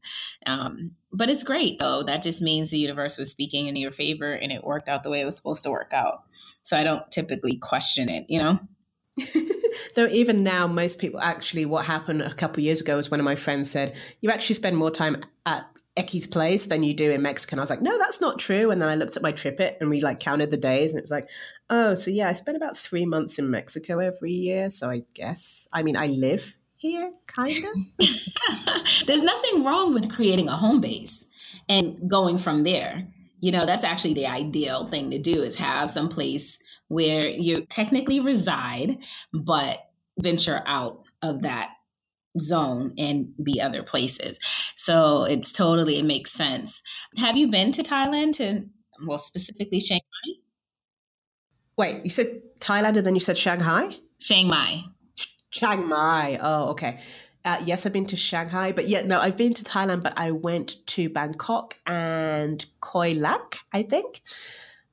Um, 0.47 0.93
but 1.13 1.29
it's 1.29 1.43
great, 1.43 1.77
though. 1.77 2.01
That 2.01 2.23
just 2.23 2.41
means 2.41 2.71
the 2.71 2.79
universe 2.79 3.19
was 3.19 3.29
speaking 3.29 3.67
in 3.67 3.75
your 3.75 3.91
favor 3.91 4.33
and 4.33 4.51
it 4.51 4.63
worked 4.63 4.89
out 4.89 5.03
the 5.03 5.11
way 5.11 5.21
it 5.21 5.25
was 5.25 5.37
supposed 5.37 5.63
to 5.63 5.71
work 5.71 5.93
out. 5.93 6.23
So 6.63 6.75
I 6.75 6.83
don't 6.83 7.09
typically 7.11 7.57
question 7.57 8.09
it, 8.09 8.25
you 8.27 8.41
know? 8.41 8.59
Though 9.95 10.07
even 10.07 10.43
now, 10.43 10.67
most 10.67 10.99
people 10.99 11.19
actually, 11.19 11.65
what 11.65 11.85
happened 11.85 12.21
a 12.21 12.33
couple 12.33 12.63
years 12.63 12.81
ago 12.81 12.95
was 12.97 13.09
one 13.09 13.19
of 13.19 13.25
my 13.25 13.35
friends 13.35 13.71
said, 13.71 13.95
"You 14.21 14.29
actually 14.29 14.55
spend 14.55 14.77
more 14.77 14.91
time 14.91 15.17
at 15.45 15.65
Ecky's 15.95 16.27
place 16.27 16.65
than 16.65 16.83
you 16.83 16.93
do 16.93 17.11
in 17.11 17.21
Mexico." 17.21 17.53
And 17.53 17.61
I 17.61 17.63
was 17.63 17.69
like, 17.69 17.81
"No, 17.81 17.97
that's 17.97 18.21
not 18.21 18.39
true." 18.39 18.69
And 18.69 18.81
then 18.81 18.89
I 18.89 18.95
looked 18.95 19.15
at 19.15 19.23
my 19.23 19.31
TripIt 19.31 19.77
and 19.81 19.89
we 19.89 20.01
like 20.01 20.19
counted 20.19 20.51
the 20.51 20.57
days, 20.57 20.91
and 20.91 20.99
it 20.99 21.03
was 21.03 21.11
like, 21.11 21.29
"Oh, 21.69 21.93
so 21.93 22.11
yeah, 22.11 22.29
I 22.29 22.33
spend 22.33 22.57
about 22.57 22.77
three 22.77 23.05
months 23.05 23.39
in 23.39 23.49
Mexico 23.49 23.99
every 23.99 24.33
year." 24.33 24.69
So 24.69 24.89
I 24.89 25.03
guess, 25.13 25.67
I 25.73 25.83
mean, 25.83 25.97
I 25.97 26.07
live 26.07 26.55
here, 26.77 27.11
kind 27.25 27.65
of. 27.65 28.07
There's 29.07 29.23
nothing 29.23 29.63
wrong 29.63 29.93
with 29.93 30.11
creating 30.11 30.47
a 30.47 30.55
home 30.55 30.79
base 30.79 31.25
and 31.67 32.09
going 32.09 32.37
from 32.37 32.63
there. 32.63 33.07
You 33.39 33.51
know, 33.51 33.65
that's 33.65 33.83
actually 33.83 34.15
the 34.15 34.27
ideal 34.27 34.87
thing 34.87 35.11
to 35.11 35.19
do 35.19 35.43
is 35.43 35.55
have 35.57 35.91
some 35.91 36.09
place 36.09 36.57
where 36.87 37.27
you 37.27 37.65
technically 37.65 38.19
reside, 38.19 38.97
but 39.31 39.79
venture 40.19 40.63
out 40.65 41.03
of 41.21 41.41
that 41.43 41.71
zone 42.39 42.93
and 42.97 43.33
be 43.43 43.61
other 43.61 43.83
places. 43.83 44.39
So 44.75 45.23
it's 45.23 45.51
totally, 45.51 45.99
it 45.99 46.05
makes 46.05 46.31
sense. 46.31 46.81
Have 47.17 47.37
you 47.37 47.47
been 47.47 47.71
to 47.73 47.83
Thailand 47.83 48.33
to, 48.33 48.65
well, 49.05 49.17
specifically 49.17 49.79
Shanghai? 49.79 50.03
Wait, 51.77 52.03
you 52.03 52.09
said 52.09 52.41
Thailand 52.59 52.97
and 52.97 53.05
then 53.05 53.13
you 53.13 53.19
said 53.19 53.37
Shanghai? 53.37 53.95
Chiang 54.19 54.47
Mai. 54.47 54.83
Chiang 55.51 55.87
Mai. 55.87 56.39
Oh, 56.41 56.69
okay. 56.69 56.99
Uh, 57.47 57.63
yes, 57.63 57.85
I've 57.85 57.93
been 57.93 58.05
to 58.07 58.17
Shanghai, 58.17 58.73
but 58.73 58.89
yeah, 58.89 59.03
no, 59.03 59.21
I've 59.21 59.37
been 59.37 59.53
to 59.53 59.63
Thailand, 59.63 60.03
but 60.03 60.13
I 60.19 60.31
went 60.31 60.85
to 60.87 61.07
Bangkok 61.07 61.79
and 61.85 62.65
Khao 62.81 63.17
Lak, 63.21 63.59
I 63.71 63.83
think. 63.83 64.21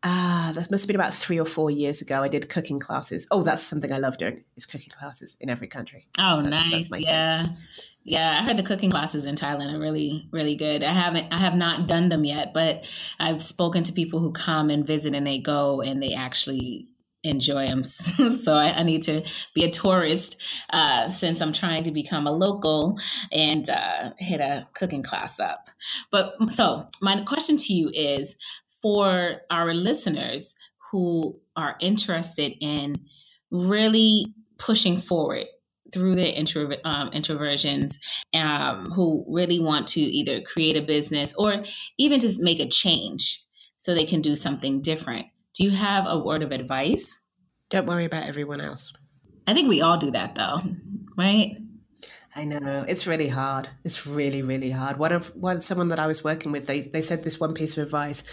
Ah, 0.04 0.52
that 0.54 0.70
must 0.70 0.84
have 0.84 0.86
been 0.86 0.94
about 0.94 1.14
three 1.14 1.40
or 1.40 1.46
four 1.46 1.68
years 1.68 2.00
ago. 2.00 2.22
I 2.22 2.28
did 2.28 2.48
cooking 2.48 2.78
classes. 2.78 3.26
Oh, 3.32 3.42
that's 3.42 3.64
something 3.64 3.92
I 3.92 3.98
love 3.98 4.18
doing 4.18 4.44
is 4.56 4.66
cooking 4.66 4.92
classes 4.96 5.36
in 5.40 5.50
every 5.50 5.66
country. 5.66 6.06
Oh, 6.16 6.42
that's, 6.42 6.70
nice. 6.70 6.88
That's 6.88 7.02
yeah. 7.02 7.42
Thing. 7.42 7.54
Yeah, 8.04 8.38
I 8.40 8.46
heard 8.46 8.58
the 8.58 8.62
cooking 8.62 8.90
classes 8.90 9.26
in 9.26 9.34
Thailand 9.34 9.74
are 9.74 9.80
really, 9.80 10.28
really 10.30 10.54
good. 10.54 10.84
I 10.84 10.92
haven't, 10.92 11.32
I 11.32 11.38
have 11.38 11.56
not 11.56 11.88
done 11.88 12.08
them 12.08 12.24
yet, 12.24 12.54
but 12.54 12.84
I've 13.18 13.42
spoken 13.42 13.82
to 13.82 13.92
people 13.92 14.20
who 14.20 14.30
come 14.30 14.70
and 14.70 14.86
visit 14.86 15.12
and 15.12 15.26
they 15.26 15.38
go 15.38 15.80
and 15.80 16.00
they 16.00 16.14
actually 16.14 16.86
enjoy 17.24 17.66
them. 17.66 17.82
so 17.84 18.54
I, 18.54 18.78
I, 18.78 18.82
need 18.82 19.02
to 19.02 19.24
be 19.54 19.64
a 19.64 19.70
tourist 19.70 20.40
uh, 20.70 21.08
since 21.08 21.40
I'm 21.40 21.52
trying 21.52 21.82
to 21.84 21.90
become 21.90 22.26
a 22.26 22.32
local 22.32 22.98
and 23.32 23.68
uh, 23.68 24.10
hit 24.18 24.40
a 24.40 24.68
cooking 24.74 25.02
class 25.02 25.40
up. 25.40 25.68
But 26.12 26.34
so 26.50 26.88
my 27.00 27.22
question 27.22 27.56
to 27.56 27.72
you 27.72 27.90
is 27.92 28.36
for 28.82 29.40
our 29.50 29.72
listeners 29.72 30.54
who 30.92 31.40
are 31.56 31.76
interested 31.80 32.52
in 32.60 32.96
really 33.50 34.26
pushing 34.58 34.98
forward 34.98 35.46
through 35.92 36.16
their 36.16 36.32
intro, 36.34 36.70
um, 36.84 37.10
introversions, 37.12 37.98
um, 38.34 38.86
who 38.86 39.24
really 39.28 39.60
want 39.60 39.86
to 39.86 40.00
either 40.00 40.40
create 40.40 40.76
a 40.76 40.82
business 40.82 41.34
or 41.36 41.62
even 41.98 42.20
just 42.20 42.42
make 42.42 42.60
a 42.60 42.68
change 42.68 43.44
so 43.76 43.94
they 43.94 44.04
can 44.04 44.20
do 44.20 44.34
something 44.34 44.82
different. 44.82 45.26
Do 45.54 45.62
you 45.62 45.70
have 45.70 46.04
a 46.06 46.18
word 46.18 46.42
of 46.42 46.50
advice? 46.50 47.22
Don't 47.70 47.86
worry 47.86 48.04
about 48.04 48.26
everyone 48.26 48.60
else. 48.60 48.92
I 49.46 49.54
think 49.54 49.68
we 49.68 49.82
all 49.82 49.96
do 49.96 50.10
that 50.10 50.34
though, 50.34 50.60
right? 51.16 51.56
I 52.36 52.44
know 52.44 52.84
it's 52.88 53.06
really 53.06 53.28
hard. 53.28 53.68
It's 53.84 54.04
really, 54.06 54.42
really 54.42 54.70
hard. 54.70 54.96
One 54.96 55.12
of 55.12 55.28
one 55.36 55.60
someone 55.60 55.88
that 55.88 56.00
I 56.00 56.08
was 56.08 56.24
working 56.24 56.50
with, 56.50 56.66
they 56.66 56.80
they 56.80 57.02
said 57.02 57.22
this 57.22 57.38
one 57.38 57.54
piece 57.54 57.76
of 57.76 57.84
advice: 57.84 58.24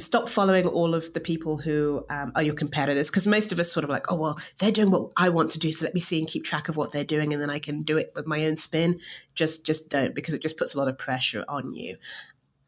stop 0.00 0.28
following 0.28 0.66
all 0.66 0.94
of 0.94 1.12
the 1.12 1.20
people 1.20 1.58
who 1.58 2.04
um, 2.08 2.32
are 2.34 2.42
your 2.42 2.54
competitors 2.54 3.10
because 3.10 3.26
most 3.26 3.52
of 3.52 3.58
us 3.58 3.70
sort 3.70 3.84
of 3.84 3.90
like 3.90 4.10
oh 4.10 4.16
well 4.16 4.38
they're 4.58 4.70
doing 4.70 4.90
what 4.90 5.12
i 5.16 5.28
want 5.28 5.50
to 5.50 5.58
do 5.58 5.70
so 5.70 5.84
let 5.84 5.94
me 5.94 6.00
see 6.00 6.18
and 6.18 6.28
keep 6.28 6.44
track 6.44 6.68
of 6.68 6.76
what 6.76 6.92
they're 6.92 7.04
doing 7.04 7.32
and 7.32 7.42
then 7.42 7.50
i 7.50 7.58
can 7.58 7.82
do 7.82 7.98
it 7.98 8.10
with 8.14 8.26
my 8.26 8.44
own 8.46 8.56
spin 8.56 8.98
just 9.34 9.66
just 9.66 9.90
don't 9.90 10.14
because 10.14 10.34
it 10.34 10.42
just 10.42 10.56
puts 10.56 10.74
a 10.74 10.78
lot 10.78 10.88
of 10.88 10.96
pressure 10.96 11.44
on 11.48 11.74
you 11.74 11.96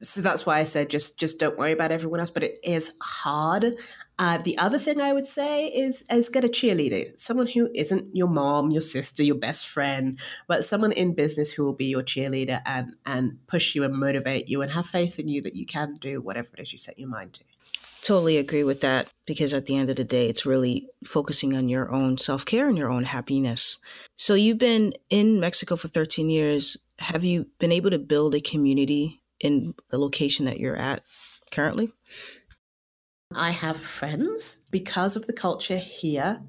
so 0.04 0.20
that's 0.20 0.44
why 0.44 0.58
I 0.58 0.64
said 0.64 0.90
just 0.90 1.18
just 1.18 1.38
don't 1.38 1.58
worry 1.58 1.72
about 1.72 1.90
everyone 1.90 2.20
else. 2.20 2.30
But 2.30 2.44
it 2.44 2.58
is 2.62 2.94
hard. 3.00 3.80
Uh, 4.18 4.38
the 4.38 4.56
other 4.58 4.78
thing 4.78 5.00
I 5.00 5.12
would 5.12 5.26
say 5.26 5.66
is 5.66 6.04
is 6.10 6.28
get 6.28 6.44
a 6.44 6.48
cheerleader, 6.48 7.18
someone 7.18 7.48
who 7.48 7.68
isn't 7.74 8.14
your 8.14 8.28
mom, 8.28 8.70
your 8.70 8.80
sister, 8.80 9.22
your 9.22 9.34
best 9.34 9.66
friend, 9.66 10.18
but 10.46 10.64
someone 10.64 10.92
in 10.92 11.14
business 11.14 11.52
who 11.52 11.64
will 11.64 11.74
be 11.74 11.86
your 11.86 12.02
cheerleader 12.02 12.60
and 12.66 12.94
and 13.04 13.38
push 13.46 13.74
you 13.74 13.82
and 13.82 13.94
motivate 13.94 14.48
you 14.48 14.62
and 14.62 14.72
have 14.72 14.86
faith 14.86 15.18
in 15.18 15.28
you 15.28 15.42
that 15.42 15.56
you 15.56 15.66
can 15.66 15.96
do 15.96 16.20
whatever 16.20 16.50
it 16.54 16.60
is 16.60 16.72
you 16.72 16.78
set 16.78 16.98
your 16.98 17.08
mind 17.08 17.32
to. 17.34 17.44
Totally 18.02 18.36
agree 18.36 18.64
with 18.64 18.82
that 18.82 19.08
because 19.24 19.54
at 19.54 19.64
the 19.64 19.76
end 19.76 19.88
of 19.88 19.96
the 19.96 20.04
day, 20.04 20.28
it's 20.28 20.44
really 20.44 20.86
focusing 21.06 21.56
on 21.56 21.70
your 21.70 21.90
own 21.90 22.18
self 22.18 22.44
care 22.44 22.68
and 22.68 22.76
your 22.76 22.90
own 22.90 23.04
happiness. 23.04 23.78
So, 24.16 24.34
you've 24.34 24.58
been 24.58 24.92
in 25.08 25.40
Mexico 25.40 25.76
for 25.76 25.88
13 25.88 26.28
years. 26.28 26.76
Have 26.98 27.24
you 27.24 27.46
been 27.58 27.72
able 27.72 27.90
to 27.90 27.98
build 27.98 28.34
a 28.34 28.40
community 28.40 29.22
in 29.44 29.74
the 29.90 29.98
location 29.98 30.46
that 30.46 30.58
you're 30.58 30.76
at 30.76 31.04
currently? 31.52 31.92
I 33.36 33.50
have 33.50 33.78
friends 33.78 34.60
because 34.70 35.14
of 35.14 35.26
the 35.26 35.32
culture 35.32 35.76
here. 35.76 36.40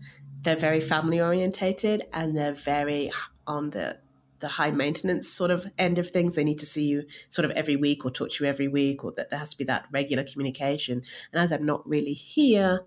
They're 0.41 0.55
very 0.55 0.79
family 0.79 1.19
orientated 1.19 2.03
and 2.13 2.36
they're 2.36 2.53
very 2.53 3.12
on 3.45 3.71
the 3.71 3.97
the 4.39 4.47
high 4.49 4.71
maintenance 4.71 5.29
sort 5.29 5.49
of 5.49 5.65
end 5.77 5.97
of 5.97 6.10
things. 6.10 6.36
They 6.36 6.43
need 6.43 6.60
to 6.60 6.65
see 6.65 6.86
you 6.86 7.05
sort 7.29 7.45
of 7.45 7.51
every 7.51 7.75
week 7.75 8.05
or 8.05 8.12
talk 8.12 8.31
to 8.31 8.43
you 8.43 8.49
every 8.49 8.67
week, 8.67 9.03
or 9.03 9.12
that 9.13 9.29
there 9.29 9.39
has 9.39 9.49
to 9.51 9.58
be 9.58 9.63
that 9.65 9.88
regular 9.91 10.23
communication. 10.23 11.01
And 11.31 11.41
as 11.41 11.51
I'm 11.51 11.65
not 11.65 11.88
really 11.88 12.13
here, 12.13 12.81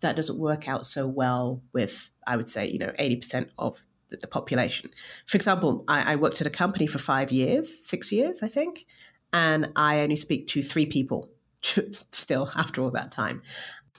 that 0.00 0.16
doesn't 0.16 0.38
work 0.38 0.66
out 0.66 0.86
so 0.86 1.06
well 1.06 1.62
with, 1.72 2.10
I 2.26 2.36
would 2.36 2.48
say, 2.48 2.66
you 2.68 2.78
know, 2.78 2.92
80% 2.98 3.50
of 3.58 3.82
the, 4.08 4.16
the 4.16 4.26
population. 4.26 4.90
For 5.26 5.36
example, 5.36 5.84
I, 5.86 6.14
I 6.14 6.16
worked 6.16 6.40
at 6.40 6.46
a 6.46 6.50
company 6.50 6.86
for 6.86 6.98
five 6.98 7.30
years, 7.30 7.86
six 7.86 8.10
years, 8.10 8.42
I 8.42 8.48
think, 8.48 8.86
and 9.34 9.70
I 9.76 10.00
only 10.00 10.16
speak 10.16 10.46
to 10.48 10.62
three 10.62 10.86
people 10.86 11.28
still 12.12 12.50
after 12.56 12.80
all 12.80 12.90
that 12.92 13.12
time. 13.12 13.42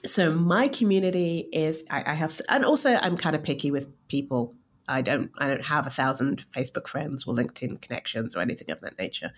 So 0.04 0.32
my 0.32 0.66
community 0.66 1.48
is 1.52 1.84
I, 1.90 2.02
I 2.06 2.14
have, 2.14 2.40
and 2.48 2.64
also 2.64 2.94
I'm 2.96 3.16
kind 3.16 3.36
of 3.36 3.44
picky 3.44 3.70
with 3.70 3.86
people 4.08 4.54
I 4.88 5.02
don't 5.02 5.30
I 5.38 5.48
don't 5.48 5.64
have 5.64 5.86
a 5.86 5.90
thousand 5.90 6.44
Facebook 6.52 6.86
friends 6.86 7.26
or 7.26 7.34
LinkedIn 7.34 7.80
connections 7.82 8.36
or 8.36 8.40
anything 8.40 8.70
of 8.70 8.80
that 8.82 8.98
nature, 8.98 9.32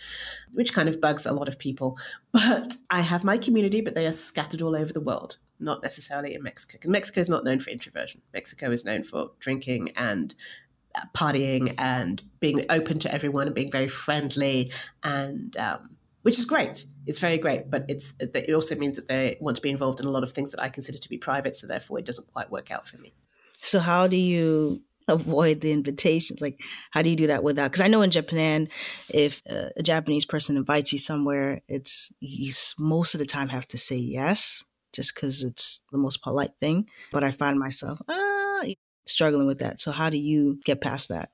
which 0.53 0.75
kind 0.75 0.89
of 0.89 1.01
bugs 1.01 1.27
a 1.27 1.33
lot 1.33 1.49
of 1.49 1.59
people. 1.59 1.99
But 2.33 2.77
I 2.91 3.01
have 3.01 3.25
my 3.25 3.39
community, 3.39 3.81
but 3.81 3.95
they 3.95 4.07
are 4.07 4.13
scattered 4.13 4.63
all 4.63 4.77
over 4.77 4.93
the 4.93 5.01
world, 5.01 5.39
not 5.59 5.83
necessarily 5.83 6.35
in 6.35 6.43
Mexico. 6.43 6.75
Because 6.75 6.91
Mexico 6.91 7.21
is 7.21 7.29
not 7.29 7.45
known 7.45 7.59
for 7.61 7.71
introversion. 7.71 8.21
Mexico 8.33 8.71
is 8.71 8.85
known 8.85 9.03
for 9.03 9.31
drinking 9.41 9.91
and 9.97 10.35
partying 11.15 11.75
and 11.79 12.23
being 12.41 12.65
open 12.71 12.99
to 13.01 13.13
everyone 13.13 13.47
and 13.47 13.55
being 13.55 13.71
very 13.71 13.89
friendly 13.89 14.73
and 15.03 15.57
um, 15.57 15.97
which 16.23 16.39
is 16.39 16.45
great. 16.45 16.85
It's 17.07 17.21
very 17.21 17.39
great, 17.39 17.71
but 17.71 17.87
it's 17.89 18.15
it 18.21 18.53
also 18.53 18.77
means 18.77 18.97
that 18.97 19.09
they 19.09 19.39
want 19.41 19.57
to 19.57 19.63
be 19.63 19.71
involved 19.71 19.99
in 19.99 20.07
a 20.07 20.11
lot 20.11 20.23
of 20.23 20.33
things 20.33 20.51
that 20.51 20.63
I 20.63 20.69
consider 20.69 20.99
to 20.99 21.09
be 21.09 21.17
private. 21.17 21.55
So 21.55 21.67
therefore, 21.67 21.99
it 21.99 22.05
doesn't 22.05 22.31
quite 22.33 22.51
work 22.51 22.71
out 22.71 22.87
for 22.87 22.99
me. 22.99 23.15
So 23.63 23.81
how 23.81 24.07
do 24.09 24.17
you 24.17 24.83
avoid 25.09 25.63
the 25.63 25.73
invitations? 25.73 26.41
Like, 26.41 26.61
how 26.91 27.01
do 27.03 27.09
you 27.09 27.17
do 27.17 27.29
that 27.29 27.43
without? 27.43 27.71
Because 27.71 27.81
I 27.81 27.89
know 27.89 28.03
in 28.03 28.11
Japan, 28.11 28.69
if 29.09 29.43
a 29.47 29.83
Japanese 29.83 30.27
person 30.27 30.57
invites 30.57 30.93
you 30.93 30.99
somewhere, 30.99 31.63
it's 31.67 32.13
you 32.21 32.53
most 32.79 33.15
of 33.15 33.21
the 33.21 33.27
time 33.27 33.49
have 33.49 33.67
to 33.69 33.79
say 33.79 33.97
yes, 33.97 34.65
just 34.93 35.15
because 35.15 35.43
it's 35.43 35.83
the 35.93 35.99
most 35.99 36.23
polite 36.23 36.53
thing. 36.61 36.91
But 37.11 37.25
I 37.25 37.31
find 37.31 37.59
myself 37.59 38.01
ah, 38.07 38.38
struggling 39.09 39.47
with 39.47 39.59
that. 39.59 39.81
So 39.81 39.93
how 39.93 40.11
do 40.11 40.19
you 40.19 40.61
get 40.65 40.81
past 40.81 41.09
that? 41.09 41.31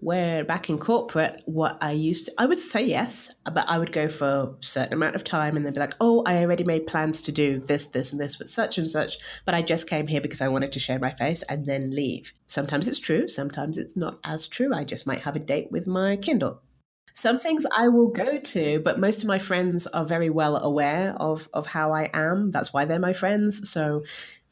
where 0.00 0.44
back 0.44 0.68
in 0.68 0.78
corporate, 0.78 1.42
what 1.46 1.78
I 1.80 1.92
used 1.92 2.26
to, 2.26 2.32
I 2.38 2.46
would 2.46 2.58
say 2.58 2.84
yes, 2.84 3.34
but 3.44 3.68
I 3.68 3.78
would 3.78 3.92
go 3.92 4.08
for 4.08 4.26
a 4.26 4.54
certain 4.60 4.92
amount 4.92 5.16
of 5.16 5.24
time 5.24 5.56
and 5.56 5.64
then 5.64 5.72
be 5.72 5.80
like, 5.80 5.94
oh, 6.00 6.22
I 6.26 6.42
already 6.42 6.64
made 6.64 6.86
plans 6.86 7.22
to 7.22 7.32
do 7.32 7.58
this, 7.58 7.86
this, 7.86 8.12
and 8.12 8.20
this 8.20 8.38
with 8.38 8.48
such 8.48 8.78
and 8.78 8.90
such, 8.90 9.16
but 9.44 9.54
I 9.54 9.62
just 9.62 9.88
came 9.88 10.06
here 10.06 10.20
because 10.20 10.40
I 10.40 10.48
wanted 10.48 10.72
to 10.72 10.78
show 10.78 10.98
my 10.98 11.12
face 11.12 11.42
and 11.44 11.66
then 11.66 11.90
leave. 11.90 12.32
Sometimes 12.46 12.88
it's 12.88 12.98
true, 12.98 13.28
sometimes 13.28 13.78
it's 13.78 13.96
not 13.96 14.18
as 14.24 14.48
true. 14.48 14.74
I 14.74 14.84
just 14.84 15.06
might 15.06 15.20
have 15.20 15.36
a 15.36 15.40
date 15.40 15.70
with 15.70 15.86
my 15.86 16.16
Kindle. 16.16 16.62
Some 17.14 17.38
things 17.38 17.64
I 17.74 17.88
will 17.88 18.08
go 18.08 18.36
to, 18.36 18.80
but 18.80 19.00
most 19.00 19.22
of 19.22 19.28
my 19.28 19.38
friends 19.38 19.86
are 19.86 20.04
very 20.04 20.28
well 20.28 20.58
aware 20.58 21.14
of, 21.18 21.48
of 21.54 21.64
how 21.66 21.92
I 21.92 22.10
am. 22.12 22.50
That's 22.50 22.74
why 22.74 22.84
they're 22.84 22.98
my 22.98 23.14
friends. 23.14 23.70
So, 23.70 24.04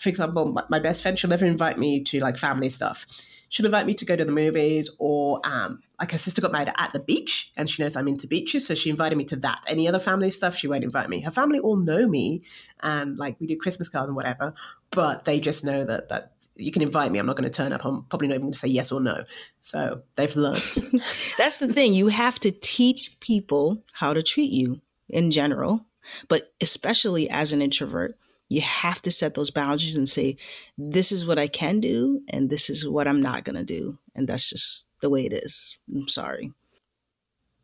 for 0.04 0.08
example, 0.08 0.46
my, 0.46 0.62
my 0.68 0.78
best 0.78 1.02
friend, 1.02 1.18
she'll 1.18 1.30
never 1.30 1.44
invite 1.44 1.78
me 1.78 2.04
to 2.04 2.20
like 2.20 2.38
family 2.38 2.68
stuff 2.68 3.06
she'll 3.54 3.66
invite 3.66 3.86
me 3.86 3.94
to 3.94 4.04
go 4.04 4.16
to 4.16 4.24
the 4.24 4.32
movies 4.32 4.90
or 4.98 5.40
um, 5.44 5.80
like 6.00 6.10
her 6.10 6.18
sister 6.18 6.42
got 6.42 6.50
married 6.50 6.72
at 6.76 6.92
the 6.92 6.98
beach 6.98 7.52
and 7.56 7.70
she 7.70 7.80
knows 7.80 7.94
I'm 7.94 8.08
into 8.08 8.26
beaches. 8.26 8.66
So 8.66 8.74
she 8.74 8.90
invited 8.90 9.16
me 9.16 9.22
to 9.26 9.36
that. 9.36 9.62
Any 9.68 9.86
other 9.86 10.00
family 10.00 10.30
stuff, 10.30 10.56
she 10.56 10.66
won't 10.66 10.82
invite 10.82 11.08
me. 11.08 11.20
Her 11.20 11.30
family 11.30 11.60
all 11.60 11.76
know 11.76 12.08
me 12.08 12.42
and 12.80 13.16
like 13.16 13.36
we 13.38 13.46
do 13.46 13.56
Christmas 13.56 13.88
cards 13.88 14.08
and 14.08 14.16
whatever, 14.16 14.54
but 14.90 15.24
they 15.24 15.38
just 15.38 15.64
know 15.64 15.84
that, 15.84 16.08
that 16.08 16.32
you 16.56 16.72
can 16.72 16.82
invite 16.82 17.12
me. 17.12 17.20
I'm 17.20 17.26
not 17.26 17.36
going 17.36 17.48
to 17.48 17.56
turn 17.56 17.72
up. 17.72 17.84
I'm 17.84 18.02
probably 18.02 18.26
not 18.26 18.34
even 18.34 18.46
going 18.46 18.54
to 18.54 18.58
say 18.58 18.66
yes 18.66 18.90
or 18.90 19.00
no. 19.00 19.22
So 19.60 20.02
they've 20.16 20.34
learned. 20.34 20.60
That's 21.38 21.58
the 21.58 21.72
thing. 21.72 21.94
You 21.94 22.08
have 22.08 22.40
to 22.40 22.50
teach 22.50 23.20
people 23.20 23.84
how 23.92 24.14
to 24.14 24.22
treat 24.24 24.50
you 24.50 24.80
in 25.08 25.30
general, 25.30 25.86
but 26.26 26.52
especially 26.60 27.30
as 27.30 27.52
an 27.52 27.62
introvert 27.62 28.18
you 28.54 28.60
have 28.60 29.02
to 29.02 29.10
set 29.10 29.34
those 29.34 29.50
boundaries 29.50 29.96
and 29.96 30.08
say, 30.08 30.36
this 30.78 31.10
is 31.10 31.26
what 31.26 31.38
I 31.38 31.48
can 31.48 31.80
do, 31.80 32.22
and 32.28 32.48
this 32.48 32.70
is 32.70 32.86
what 32.86 33.08
I'm 33.08 33.20
not 33.20 33.44
going 33.44 33.56
to 33.56 33.64
do. 33.64 33.98
And 34.14 34.28
that's 34.28 34.48
just 34.48 34.86
the 35.00 35.10
way 35.10 35.26
it 35.26 35.32
is. 35.32 35.76
I'm 35.92 36.06
sorry. 36.06 36.52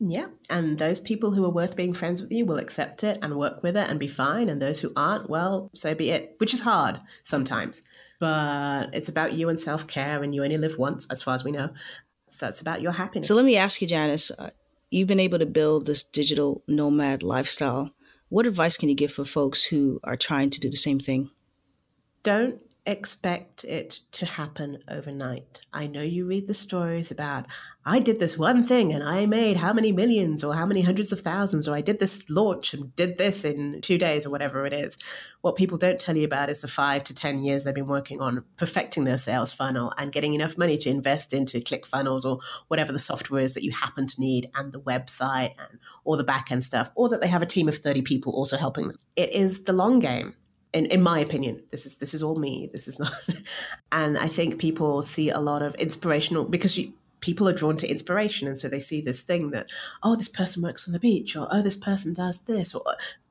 Yeah. 0.00 0.28
And 0.48 0.78
those 0.78 0.98
people 0.98 1.30
who 1.30 1.44
are 1.44 1.52
worth 1.52 1.76
being 1.76 1.92
friends 1.92 2.22
with 2.22 2.32
you 2.32 2.44
will 2.44 2.58
accept 2.58 3.04
it 3.04 3.18
and 3.22 3.36
work 3.36 3.62
with 3.62 3.76
it 3.76 3.88
and 3.88 4.00
be 4.00 4.08
fine. 4.08 4.48
And 4.48 4.60
those 4.60 4.80
who 4.80 4.90
aren't, 4.96 5.30
well, 5.30 5.70
so 5.74 5.94
be 5.94 6.10
it, 6.10 6.34
which 6.38 6.54
is 6.54 6.62
hard 6.62 6.98
sometimes. 7.22 7.82
But 8.18 8.92
it's 8.92 9.10
about 9.10 9.34
you 9.34 9.48
and 9.48 9.60
self 9.60 9.86
care, 9.86 10.22
and 10.22 10.34
you 10.34 10.42
only 10.42 10.56
live 10.56 10.76
once, 10.76 11.06
as 11.10 11.22
far 11.22 11.34
as 11.34 11.44
we 11.44 11.52
know. 11.52 11.70
That's 12.40 12.60
about 12.60 12.80
your 12.80 12.92
happiness. 12.92 13.28
So 13.28 13.34
let 13.34 13.44
me 13.44 13.56
ask 13.56 13.80
you, 13.80 13.86
Janice, 13.86 14.30
uh, 14.32 14.50
you've 14.90 15.08
been 15.08 15.20
able 15.20 15.38
to 15.38 15.46
build 15.46 15.86
this 15.86 16.02
digital 16.02 16.64
nomad 16.66 17.22
lifestyle. 17.22 17.90
What 18.30 18.46
advice 18.46 18.76
can 18.76 18.88
you 18.88 18.94
give 18.94 19.12
for 19.12 19.24
folks 19.24 19.64
who 19.64 19.98
are 20.04 20.16
trying 20.16 20.50
to 20.50 20.60
do 20.60 20.70
the 20.70 20.76
same 20.76 21.00
thing? 21.00 21.30
Don't 22.22 22.60
expect 22.86 23.64
it 23.64 24.00
to 24.12 24.24
happen 24.26 24.82
overnight. 24.88 25.60
I 25.72 25.86
know 25.86 26.02
you 26.02 26.26
read 26.26 26.46
the 26.46 26.54
stories 26.54 27.10
about, 27.10 27.46
I 27.84 27.98
did 27.98 28.18
this 28.18 28.38
one 28.38 28.62
thing 28.62 28.92
and 28.92 29.02
I 29.02 29.26
made 29.26 29.58
how 29.58 29.72
many 29.72 29.92
millions 29.92 30.42
or 30.42 30.54
how 30.54 30.66
many 30.66 30.82
hundreds 30.82 31.12
of 31.12 31.20
thousands, 31.20 31.68
or 31.68 31.74
I 31.74 31.80
did 31.80 31.98
this 31.98 32.28
launch 32.30 32.72
and 32.72 32.94
did 32.96 33.18
this 33.18 33.44
in 33.44 33.80
two 33.80 33.98
days 33.98 34.26
or 34.26 34.30
whatever 34.30 34.64
it 34.66 34.72
is. 34.72 34.98
What 35.42 35.56
people 35.56 35.78
don't 35.78 36.00
tell 36.00 36.16
you 36.16 36.24
about 36.24 36.50
is 36.50 36.60
the 36.60 36.68
five 36.68 37.04
to 37.04 37.14
10 37.14 37.42
years 37.42 37.64
they've 37.64 37.74
been 37.74 37.86
working 37.86 38.20
on 38.20 38.44
perfecting 38.56 39.04
their 39.04 39.18
sales 39.18 39.52
funnel 39.52 39.92
and 39.98 40.12
getting 40.12 40.34
enough 40.34 40.56
money 40.58 40.76
to 40.78 40.90
invest 40.90 41.32
into 41.32 41.58
ClickFunnels 41.58 42.24
or 42.24 42.40
whatever 42.68 42.92
the 42.92 42.98
software 42.98 43.42
is 43.42 43.54
that 43.54 43.64
you 43.64 43.72
happen 43.72 44.06
to 44.06 44.20
need 44.20 44.50
and 44.54 44.72
the 44.72 44.80
website 44.80 45.54
and 45.58 45.78
all 46.04 46.16
the 46.16 46.24
back 46.24 46.50
end 46.50 46.64
stuff, 46.64 46.90
or 46.94 47.08
that 47.08 47.20
they 47.20 47.28
have 47.28 47.42
a 47.42 47.46
team 47.46 47.68
of 47.68 47.76
30 47.76 48.02
people 48.02 48.32
also 48.32 48.56
helping 48.56 48.88
them. 48.88 48.96
It 49.16 49.32
is 49.32 49.64
the 49.64 49.72
long 49.72 50.00
game 50.00 50.34
in, 50.72 50.86
in 50.86 51.02
my 51.02 51.18
opinion 51.18 51.62
this 51.70 51.86
is 51.86 51.96
this 51.96 52.14
is 52.14 52.22
all 52.22 52.36
me 52.36 52.68
this 52.72 52.86
is 52.88 52.98
not 52.98 53.12
and 53.92 54.18
i 54.18 54.28
think 54.28 54.58
people 54.58 55.02
see 55.02 55.30
a 55.30 55.40
lot 55.40 55.62
of 55.62 55.74
inspirational 55.76 56.44
because 56.44 56.78
you, 56.78 56.92
people 57.20 57.48
are 57.48 57.52
drawn 57.52 57.76
to 57.76 57.88
inspiration 57.88 58.48
and 58.48 58.58
so 58.58 58.68
they 58.68 58.80
see 58.80 59.00
this 59.00 59.22
thing 59.22 59.50
that 59.50 59.66
oh 60.02 60.16
this 60.16 60.28
person 60.28 60.62
works 60.62 60.86
on 60.86 60.92
the 60.92 60.98
beach 60.98 61.36
or 61.36 61.46
oh 61.50 61.62
this 61.62 61.76
person 61.76 62.12
does 62.12 62.40
this 62.40 62.74
or 62.74 62.82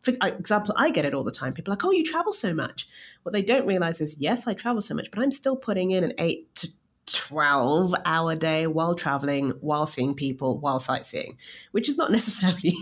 for 0.02 0.14
example 0.22 0.74
i 0.78 0.90
get 0.90 1.06
it 1.06 1.14
all 1.14 1.24
the 1.24 1.32
time. 1.32 1.54
People 1.54 1.72
are 1.72 1.76
like 1.76 1.86
oh 1.86 1.92
you 1.92 2.04
travel 2.04 2.34
so 2.34 2.54
much. 2.54 2.88
What 3.24 3.34
they 3.34 3.42
don't 3.42 3.68
realize 3.68 4.02
is 4.02 4.16
yes 4.20 4.48
i 4.48 4.54
travel 4.54 4.82
so 4.82 4.96
much 4.96 5.12
but 5.12 5.20
i'm 5.20 5.32
still 5.32 5.56
putting 5.56 5.92
in 5.92 6.04
an 6.04 6.14
8 6.18 6.56
to 6.56 6.70
12 7.12 7.96
hour 8.06 8.36
day 8.36 8.68
while 8.68 8.94
traveling 8.94 9.52
while 9.62 9.88
seeing 9.88 10.14
people 10.14 10.60
while 10.60 10.80
sightseeing 10.80 11.38
which 11.72 11.90
is 11.90 11.98
not 11.98 12.12
necessarily 12.20 12.76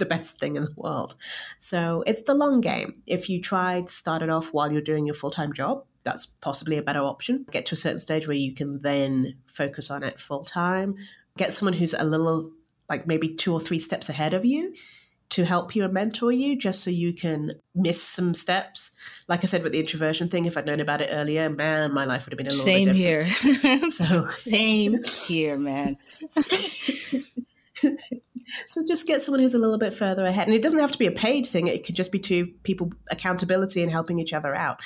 the 0.00 0.06
best 0.06 0.40
thing 0.40 0.56
in 0.56 0.64
the 0.64 0.74
world. 0.74 1.14
So 1.60 2.02
it's 2.06 2.22
the 2.22 2.34
long 2.34 2.60
game. 2.60 3.02
If 3.06 3.28
you 3.30 3.40
try 3.40 3.82
to 3.82 3.92
start 3.92 4.22
it 4.22 4.30
off 4.30 4.52
while 4.52 4.72
you're 4.72 4.82
doing 4.82 5.06
your 5.06 5.14
full 5.14 5.30
time 5.30 5.52
job, 5.52 5.84
that's 6.02 6.26
possibly 6.26 6.76
a 6.76 6.82
better 6.82 7.00
option. 7.00 7.46
Get 7.52 7.66
to 7.66 7.74
a 7.74 7.76
certain 7.76 8.00
stage 8.00 8.26
where 8.26 8.36
you 8.36 8.52
can 8.52 8.82
then 8.82 9.34
focus 9.46 9.90
on 9.90 10.02
it 10.02 10.18
full 10.18 10.44
time. 10.44 10.96
Get 11.36 11.52
someone 11.52 11.74
who's 11.74 11.94
a 11.94 12.04
little, 12.04 12.50
like 12.88 13.06
maybe 13.06 13.34
two 13.34 13.52
or 13.52 13.60
three 13.60 13.78
steps 13.78 14.08
ahead 14.08 14.34
of 14.34 14.44
you 14.44 14.74
to 15.28 15.44
help 15.44 15.76
you 15.76 15.84
and 15.84 15.94
mentor 15.94 16.32
you 16.32 16.58
just 16.58 16.82
so 16.82 16.90
you 16.90 17.12
can 17.12 17.52
miss 17.72 18.02
some 18.02 18.34
steps. 18.34 18.90
Like 19.28 19.44
I 19.44 19.46
said 19.46 19.62
with 19.62 19.72
the 19.72 19.78
introversion 19.78 20.28
thing, 20.28 20.46
if 20.46 20.56
I'd 20.56 20.66
known 20.66 20.80
about 20.80 21.00
it 21.00 21.10
earlier, 21.12 21.48
man, 21.48 21.94
my 21.94 22.04
life 22.04 22.26
would 22.26 22.32
have 22.32 22.38
been 22.38 22.48
a 22.48 22.50
little 22.50 22.64
Same 22.64 22.88
bit 22.88 22.96
here. 22.96 23.90
so 23.90 24.26
same 24.28 24.96
here, 25.04 25.56
man. 25.56 25.96
so 28.66 28.82
just 28.86 29.06
get 29.06 29.22
someone 29.22 29.40
who's 29.40 29.54
a 29.54 29.58
little 29.58 29.78
bit 29.78 29.94
further 29.94 30.24
ahead. 30.24 30.46
And 30.46 30.54
it 30.54 30.62
doesn't 30.62 30.78
have 30.78 30.92
to 30.92 30.98
be 30.98 31.06
a 31.06 31.12
paid 31.12 31.46
thing. 31.46 31.66
It 31.66 31.84
could 31.84 31.96
just 31.96 32.12
be 32.12 32.18
two 32.18 32.48
people 32.62 32.92
accountability 33.10 33.82
and 33.82 33.90
helping 33.90 34.18
each 34.18 34.32
other 34.32 34.54
out. 34.54 34.80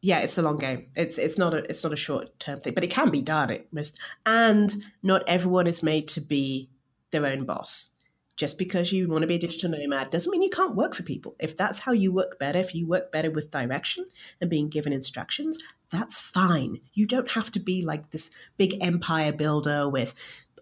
Yeah, 0.00 0.18
it's 0.18 0.36
a 0.36 0.42
long 0.42 0.56
game. 0.56 0.88
It's 0.96 1.16
it's 1.16 1.38
not 1.38 1.54
a 1.54 1.58
it's 1.70 1.82
not 1.82 1.92
a 1.92 1.96
short 1.96 2.38
term 2.38 2.60
thing, 2.60 2.74
but 2.74 2.84
it 2.84 2.90
can 2.90 3.10
be 3.10 3.22
done. 3.22 3.50
It 3.50 3.68
must, 3.72 3.98
and 4.26 4.74
not 5.02 5.22
everyone 5.26 5.66
is 5.66 5.82
made 5.82 6.08
to 6.08 6.20
be 6.20 6.68
their 7.10 7.24
own 7.24 7.46
boss. 7.46 7.90
just 8.36 8.58
because 8.58 8.92
you 8.92 9.08
want 9.08 9.22
to 9.22 9.28
be 9.28 9.36
a 9.36 9.38
digital 9.38 9.70
nomad 9.70 10.10
doesn't 10.10 10.30
mean 10.30 10.42
you 10.42 10.50
can't 10.50 10.74
work 10.74 10.94
for 10.94 11.04
people. 11.04 11.36
If 11.38 11.56
that's 11.56 11.80
how 11.80 11.92
you 11.92 12.12
work 12.12 12.38
better, 12.38 12.58
if 12.58 12.74
you 12.74 12.86
work 12.86 13.12
better 13.12 13.30
with 13.30 13.50
direction 13.50 14.06
and 14.40 14.50
being 14.50 14.68
given 14.68 14.92
instructions, 14.92 15.62
that's 15.90 16.18
fine. 16.18 16.80
You 16.94 17.06
don't 17.06 17.30
have 17.30 17.50
to 17.52 17.60
be 17.60 17.82
like 17.82 18.10
this 18.10 18.34
big 18.56 18.82
empire 18.82 19.32
builder 19.32 19.88
with 19.88 20.14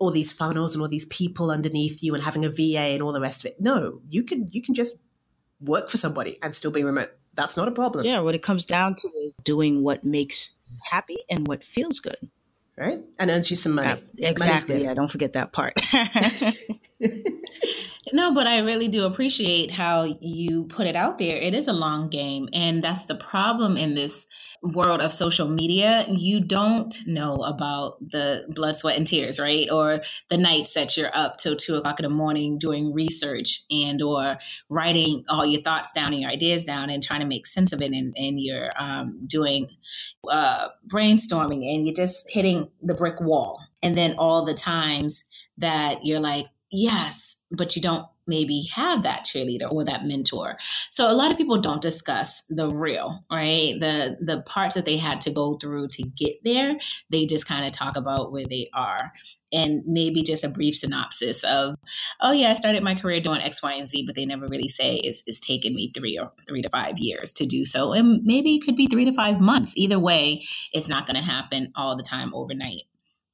all 0.03 0.11
these 0.11 0.33
funnels 0.33 0.75
and 0.75 0.83
all 0.83 0.89
these 0.89 1.07
people 1.07 1.53
underneath 1.53 2.03
you 2.03 2.13
and 2.13 2.25
having 2.25 2.45
a 2.45 2.51
VA 2.51 2.91
and 2.93 3.03
all 3.03 3.13
the 3.13 3.21
rest 3.21 3.45
of 3.45 3.53
it. 3.53 3.61
No, 3.61 4.01
you 4.09 4.25
can 4.25 4.49
you 4.51 4.61
can 4.61 4.75
just 4.75 4.97
work 5.61 5.89
for 5.89 5.97
somebody 5.97 6.37
and 6.43 6.57
still 6.57 6.73
be 6.73 6.83
remote. 6.83 7.13
That's 7.35 7.57
not 7.57 7.69
a 7.69 7.71
problem. 7.71 8.05
Yeah, 8.05 8.19
what 8.19 8.35
it 8.35 8.43
comes 8.43 8.65
down 8.65 8.97
to 8.97 9.09
is 9.25 9.33
doing 9.45 9.85
what 9.85 10.03
makes 10.03 10.51
happy 10.91 11.19
and 11.31 11.47
what 11.47 11.63
feels 11.63 12.01
good. 12.01 12.17
Right? 12.83 13.01
And 13.19 13.31
earns 13.31 13.49
you 13.49 13.57
some 13.57 13.75
money. 13.75 14.03
Yeah, 14.15 14.31
exactly. 14.31 14.83
Yeah, 14.83 14.95
don't 14.95 15.11
forget 15.11 15.35
that 15.35 15.53
part. 15.53 15.75
No, 18.13 18.35
but 18.35 18.47
I 18.47 18.59
really 18.59 18.89
do 18.89 19.07
appreciate 19.07 19.71
how 19.71 20.19
you 20.21 20.65
put 20.65 20.87
it 20.87 20.97
out 20.97 21.19
there. 21.19 21.37
It 21.37 21.55
is 21.55 21.67
a 21.67 21.73
long 21.73 22.09
game. 22.09 22.49
And 22.53 22.85
that's 22.85 23.07
the 23.07 23.15
problem 23.15 23.77
in 23.77 23.95
this 23.95 24.27
world 24.63 25.01
of 25.01 25.13
social 25.13 25.49
media. 25.49 26.05
You 26.09 26.41
don't 26.41 26.95
know 27.07 27.37
about 27.37 27.97
the 28.07 28.45
blood, 28.49 28.77
sweat, 28.77 28.97
and 28.97 29.07
tears, 29.07 29.41
right? 29.41 29.69
Or 29.71 30.03
the 30.29 30.37
nights 30.37 30.75
that 30.75 30.97
you're 30.97 31.15
up 31.15 31.39
till 31.39 31.57
two 31.57 31.77
o'clock 31.77 32.01
in 32.01 32.05
the 32.05 32.11
morning 32.11 32.59
doing 32.59 32.93
research 32.93 33.63
and 33.71 34.03
or 34.03 34.39
writing 34.69 35.25
all 35.29 35.47
your 35.47 35.63
thoughts 35.63 35.93
down 35.93 36.13
and 36.13 36.21
your 36.21 36.31
ideas 36.31 36.65
down 36.65 36.91
and 36.91 37.03
trying 37.03 37.21
to 37.21 37.27
make 37.27 37.47
sense 37.47 37.73
of 37.73 37.81
it. 37.81 37.93
And, 37.93 38.15
and 38.17 38.39
you're 38.39 38.71
um, 38.77 39.21
doing 39.27 39.69
uh, 40.31 40.69
brainstorming 40.87 41.65
and 41.73 41.87
you're 41.87 41.95
just 41.95 42.31
hitting 42.31 42.69
the 42.81 42.95
brick 42.95 43.21
wall. 43.21 43.61
And 43.83 43.97
then 43.97 44.15
all 44.19 44.45
the 44.45 44.55
times 44.55 45.25
that 45.59 46.05
you're 46.05 46.21
like, 46.21 46.47
yes, 46.71 47.37
but 47.51 47.77
you 47.77 47.83
don't 47.83 48.07
maybe 48.27 48.69
have 48.73 49.03
that 49.03 49.25
cheerleader 49.25 49.71
or 49.71 49.85
that 49.85 50.05
mentor. 50.05 50.57
So 50.91 51.11
a 51.11 51.15
lot 51.15 51.33
of 51.33 51.39
people 51.39 51.61
don't 51.61 51.83
discuss 51.83 52.43
the 52.49 52.69
real, 52.69 53.25
right? 53.31 53.75
The 53.79 54.17
the 54.21 54.43
parts 54.43 54.75
that 54.77 54.85
they 54.85 54.97
had 54.97 55.21
to 55.23 55.31
go 55.31 55.57
through 55.57 55.89
to 55.89 56.03
get 56.03 56.37
there. 56.45 56.77
They 57.11 57.27
just 57.27 57.47
kind 57.49 57.67
of 57.67 57.73
talk 57.73 57.97
about 57.97 58.33
where 58.33 58.47
they 58.47 58.71
are 58.73 59.13
and 59.53 59.83
maybe 59.87 60.23
just 60.23 60.45
a 60.45 60.49
brief 60.49 60.77
synopsis 60.77 61.45
of, 61.45 61.77
oh 62.21 62.33
yeah, 62.33 62.51
I 62.51 62.55
started 62.55 62.83
my 62.83 62.95
career 62.95 63.21
doing 63.21 63.41
X, 63.41 63.63
Y, 63.63 63.73
and 63.73 63.87
Z, 63.87 64.05
but 64.07 64.15
they 64.15 64.27
never 64.27 64.47
really 64.47 64.69
say 64.69 64.97
it's, 64.97 65.23
it's 65.27 65.41
taken 65.41 65.75
me 65.75 65.91
three 65.91 66.19
or 66.19 66.33
three 66.49 66.63
to 66.63 66.69
five 66.69 66.99
years 66.99 67.33
to 67.33 67.47
do 67.47 67.65
so. 67.65 67.93
And 67.93 68.23
maybe 68.25 68.57
it 68.57 68.65
could 68.65 68.77
be 68.77 68.87
three 68.87 69.05
to 69.05 69.13
five 69.13 69.41
months. 69.41 69.77
Either 69.77 69.99
way, 69.99 70.45
it's 70.73 70.89
not 70.89 71.07
going 71.07 71.17
to 71.17 71.23
happen 71.23 71.73
all 71.77 71.97
the 71.97 72.03
time 72.03 72.35
overnight. 72.35 72.83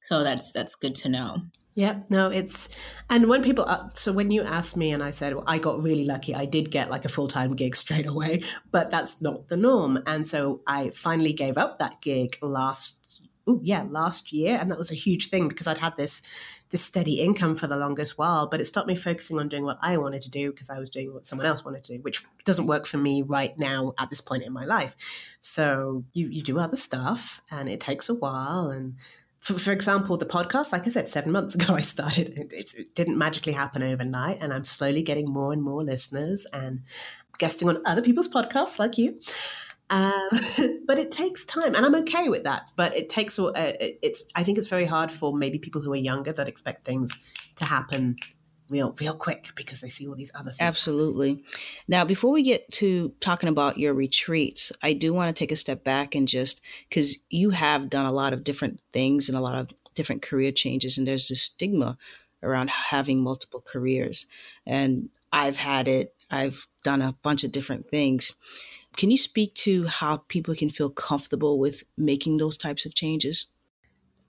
So 0.01 0.23
that's 0.23 0.51
that's 0.51 0.75
good 0.75 0.95
to 0.95 1.09
know. 1.09 1.37
Yep. 1.75 2.07
no, 2.09 2.29
it's 2.29 2.75
and 3.09 3.29
when 3.29 3.41
people 3.41 3.63
uh, 3.65 3.87
so 3.95 4.11
when 4.11 4.31
you 4.31 4.43
asked 4.43 4.75
me 4.75 4.91
and 4.91 5.01
I 5.01 5.11
said 5.11 5.33
well, 5.33 5.45
I 5.47 5.59
got 5.59 5.81
really 5.81 6.03
lucky, 6.03 6.35
I 6.35 6.43
did 6.43 6.71
get 6.71 6.89
like 6.89 7.05
a 7.05 7.09
full 7.09 7.29
time 7.29 7.55
gig 7.55 7.75
straight 7.75 8.05
away, 8.05 8.43
but 8.71 8.91
that's 8.91 9.21
not 9.21 9.47
the 9.47 9.55
norm, 9.55 9.99
and 10.05 10.27
so 10.27 10.61
I 10.67 10.89
finally 10.89 11.31
gave 11.31 11.57
up 11.57 11.79
that 11.79 12.01
gig 12.01 12.37
last 12.41 13.08
oh 13.49 13.59
yeah 13.63 13.85
last 13.89 14.31
year, 14.31 14.57
and 14.59 14.69
that 14.69 14.77
was 14.77 14.91
a 14.91 14.95
huge 14.95 15.29
thing 15.29 15.47
because 15.47 15.67
I'd 15.67 15.77
had 15.77 15.95
this 15.97 16.21
this 16.69 16.81
steady 16.81 17.19
income 17.19 17.55
for 17.55 17.65
the 17.65 17.75
longest 17.75 18.17
while, 18.17 18.45
but 18.45 18.61
it 18.61 18.65
stopped 18.65 18.87
me 18.87 18.95
focusing 18.95 19.39
on 19.39 19.49
doing 19.49 19.63
what 19.63 19.79
I 19.81 19.97
wanted 19.97 20.21
to 20.21 20.29
do 20.29 20.51
because 20.51 20.69
I 20.69 20.77
was 20.77 20.89
doing 20.89 21.13
what 21.13 21.25
someone 21.25 21.47
else 21.47 21.65
wanted 21.65 21.83
to 21.85 21.97
do, 21.97 22.03
which 22.03 22.23
doesn't 22.45 22.67
work 22.67 22.85
for 22.85 22.97
me 22.97 23.23
right 23.23 23.57
now 23.57 23.93
at 23.99 24.09
this 24.09 24.21
point 24.21 24.43
in 24.43 24.53
my 24.53 24.65
life. 24.65 24.95
So 25.41 26.03
you 26.13 26.27
you 26.27 26.41
do 26.43 26.59
other 26.59 26.77
stuff, 26.77 27.41
and 27.51 27.67
it 27.67 27.79
takes 27.79 28.09
a 28.09 28.15
while 28.15 28.69
and 28.69 28.95
for, 29.39 29.57
for, 29.57 29.71
example, 29.71 30.17
the 30.17 30.25
podcast, 30.25 30.73
like 30.73 30.85
I 30.85 30.89
said, 30.89 31.07
seven 31.07 31.31
months 31.31 31.55
ago 31.59 31.73
I 31.73 31.81
started. 31.81 32.37
It, 32.37 32.73
it, 32.77 32.93
didn't 32.93 33.17
magically 33.17 33.53
happen 33.53 33.81
overnight, 33.81 34.39
and 34.41 34.53
I'm 34.53 34.65
slowly 34.65 35.01
getting 35.01 35.31
more 35.31 35.53
and 35.53 35.63
more 35.63 35.81
listeners 35.81 36.45
and 36.51 36.81
guesting 37.37 37.69
on 37.69 37.81
other 37.85 38.01
people's 38.01 38.27
podcasts 38.27 38.79
like 38.79 38.97
you. 38.97 39.17
Um, 39.89 40.29
but 40.87 40.99
it 40.99 41.11
takes 41.11 41.45
time, 41.45 41.75
and 41.75 41.85
I'm 41.85 41.95
okay 41.95 42.29
with 42.29 42.43
that. 42.43 42.71
But 42.75 42.95
it 42.95 43.09
takes. 43.09 43.39
Uh, 43.39 43.51
it's. 43.79 44.23
I 44.35 44.43
think 44.43 44.57
it's 44.57 44.67
very 44.67 44.85
hard 44.85 45.11
for 45.11 45.35
maybe 45.35 45.59
people 45.59 45.81
who 45.81 45.91
are 45.93 45.97
younger 45.97 46.31
that 46.33 46.47
expect 46.47 46.85
things 46.85 47.17
to 47.55 47.65
happen 47.65 48.15
real 48.69 48.95
real 48.99 49.15
quick 49.15 49.49
because 49.55 49.81
they 49.81 49.87
see 49.87 50.07
all 50.07 50.15
these 50.15 50.31
other 50.35 50.51
things. 50.51 50.61
Absolutely. 50.61 51.43
Now, 51.87 52.05
before 52.05 52.31
we 52.31 52.43
get 52.43 52.71
to 52.73 53.13
talking 53.19 53.49
about 53.49 53.77
your 53.77 53.93
retreats, 53.93 54.71
I 54.81 54.93
do 54.93 55.13
want 55.13 55.35
to 55.35 55.39
take 55.39 55.51
a 55.51 55.55
step 55.55 55.83
back 55.83 56.15
and 56.15 56.27
just 56.27 56.61
because 56.87 57.17
you 57.29 57.51
have 57.51 57.89
done 57.89 58.05
a 58.05 58.11
lot 58.11 58.33
of 58.33 58.43
different 58.43 58.79
things 58.93 59.27
and 59.27 59.37
a 59.37 59.41
lot 59.41 59.59
of 59.59 59.69
different 59.95 60.21
career 60.21 60.51
changes, 60.51 60.97
and 60.97 61.07
there's 61.07 61.27
this 61.27 61.41
stigma 61.41 61.97
around 62.41 62.69
having 62.69 63.21
multiple 63.21 63.61
careers, 63.65 64.25
and 64.65 65.09
I've 65.31 65.57
had 65.57 65.87
it. 65.87 66.15
I've 66.31 66.67
done 66.83 67.01
a 67.01 67.15
bunch 67.23 67.43
of 67.43 67.51
different 67.51 67.89
things. 67.89 68.33
Can 68.99 69.09
you 69.09 69.17
speak 69.17 69.55
to 69.55 69.87
how 69.87 70.17
people 70.27 70.53
can 70.53 70.69
feel 70.69 70.89
comfortable 70.89 71.57
with 71.57 71.83
making 71.97 72.37
those 72.37 72.57
types 72.57 72.85
of 72.85 72.93
changes? 72.93 73.47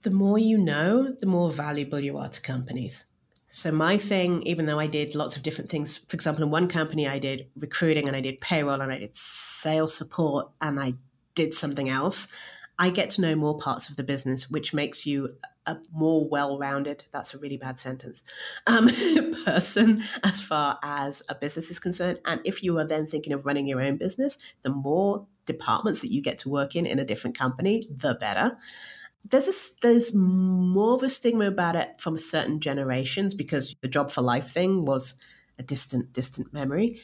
The 0.01 0.11
more 0.11 0.39
you 0.39 0.57
know, 0.57 1.13
the 1.19 1.27
more 1.27 1.51
valuable 1.51 1.99
you 1.99 2.17
are 2.17 2.29
to 2.29 2.41
companies 2.41 3.05
so 3.53 3.69
my 3.69 3.97
thing, 3.97 4.41
even 4.43 4.65
though 4.65 4.79
I 4.79 4.87
did 4.87 5.13
lots 5.13 5.35
of 5.35 5.43
different 5.43 5.69
things, 5.69 5.97
for 5.97 6.15
example, 6.15 6.45
in 6.45 6.51
one 6.51 6.69
company 6.69 7.05
I 7.05 7.19
did 7.19 7.47
recruiting 7.57 8.07
and 8.07 8.15
I 8.15 8.21
did 8.21 8.39
payroll 8.39 8.79
and 8.79 8.93
I 8.93 8.99
did 8.99 9.13
sales 9.13 9.93
support 9.93 10.49
and 10.61 10.79
I 10.79 10.93
did 11.35 11.53
something 11.53 11.89
else, 11.89 12.31
I 12.81 12.89
get 12.89 13.11
to 13.11 13.21
know 13.21 13.35
more 13.35 13.55
parts 13.59 13.89
of 13.89 13.95
the 13.95 14.03
business, 14.03 14.49
which 14.49 14.73
makes 14.73 15.05
you 15.05 15.29
a 15.67 15.77
more 15.93 16.27
well-rounded 16.27 17.03
that's 17.11 17.35
a 17.35 17.37
really 17.37 17.55
bad 17.55 17.79
sentence 17.79 18.23
um, 18.65 18.89
person 19.45 20.01
as 20.23 20.41
far 20.41 20.79
as 20.81 21.21
a 21.29 21.35
business 21.35 21.69
is 21.69 21.79
concerned. 21.79 22.19
And 22.25 22.41
if 22.43 22.63
you 22.63 22.79
are 22.79 22.83
then 22.83 23.05
thinking 23.05 23.33
of 23.33 23.45
running 23.45 23.67
your 23.67 23.79
own 23.79 23.97
business 23.97 24.39
the 24.63 24.71
more 24.71 25.27
departments 25.45 26.01
that 26.01 26.11
you 26.11 26.19
get 26.19 26.39
to 26.39 26.49
work 26.49 26.75
in 26.75 26.87
in 26.87 26.97
a 26.97 27.05
different 27.05 27.37
company 27.37 27.87
the 27.95 28.15
better. 28.15 28.57
There's 29.29 29.47
a, 29.47 29.87
there's 29.87 30.15
more 30.15 30.95
of 30.95 31.03
a 31.03 31.09
stigma 31.09 31.45
about 31.45 31.75
it 31.75 32.01
from 32.01 32.17
certain 32.17 32.59
generations 32.59 33.35
because 33.35 33.75
the 33.81 33.87
job 33.87 34.09
for 34.09 34.23
life 34.23 34.47
thing 34.47 34.85
was 34.85 35.13
a 35.59 35.63
distant 35.63 36.11
distant 36.13 36.51
memory 36.51 36.99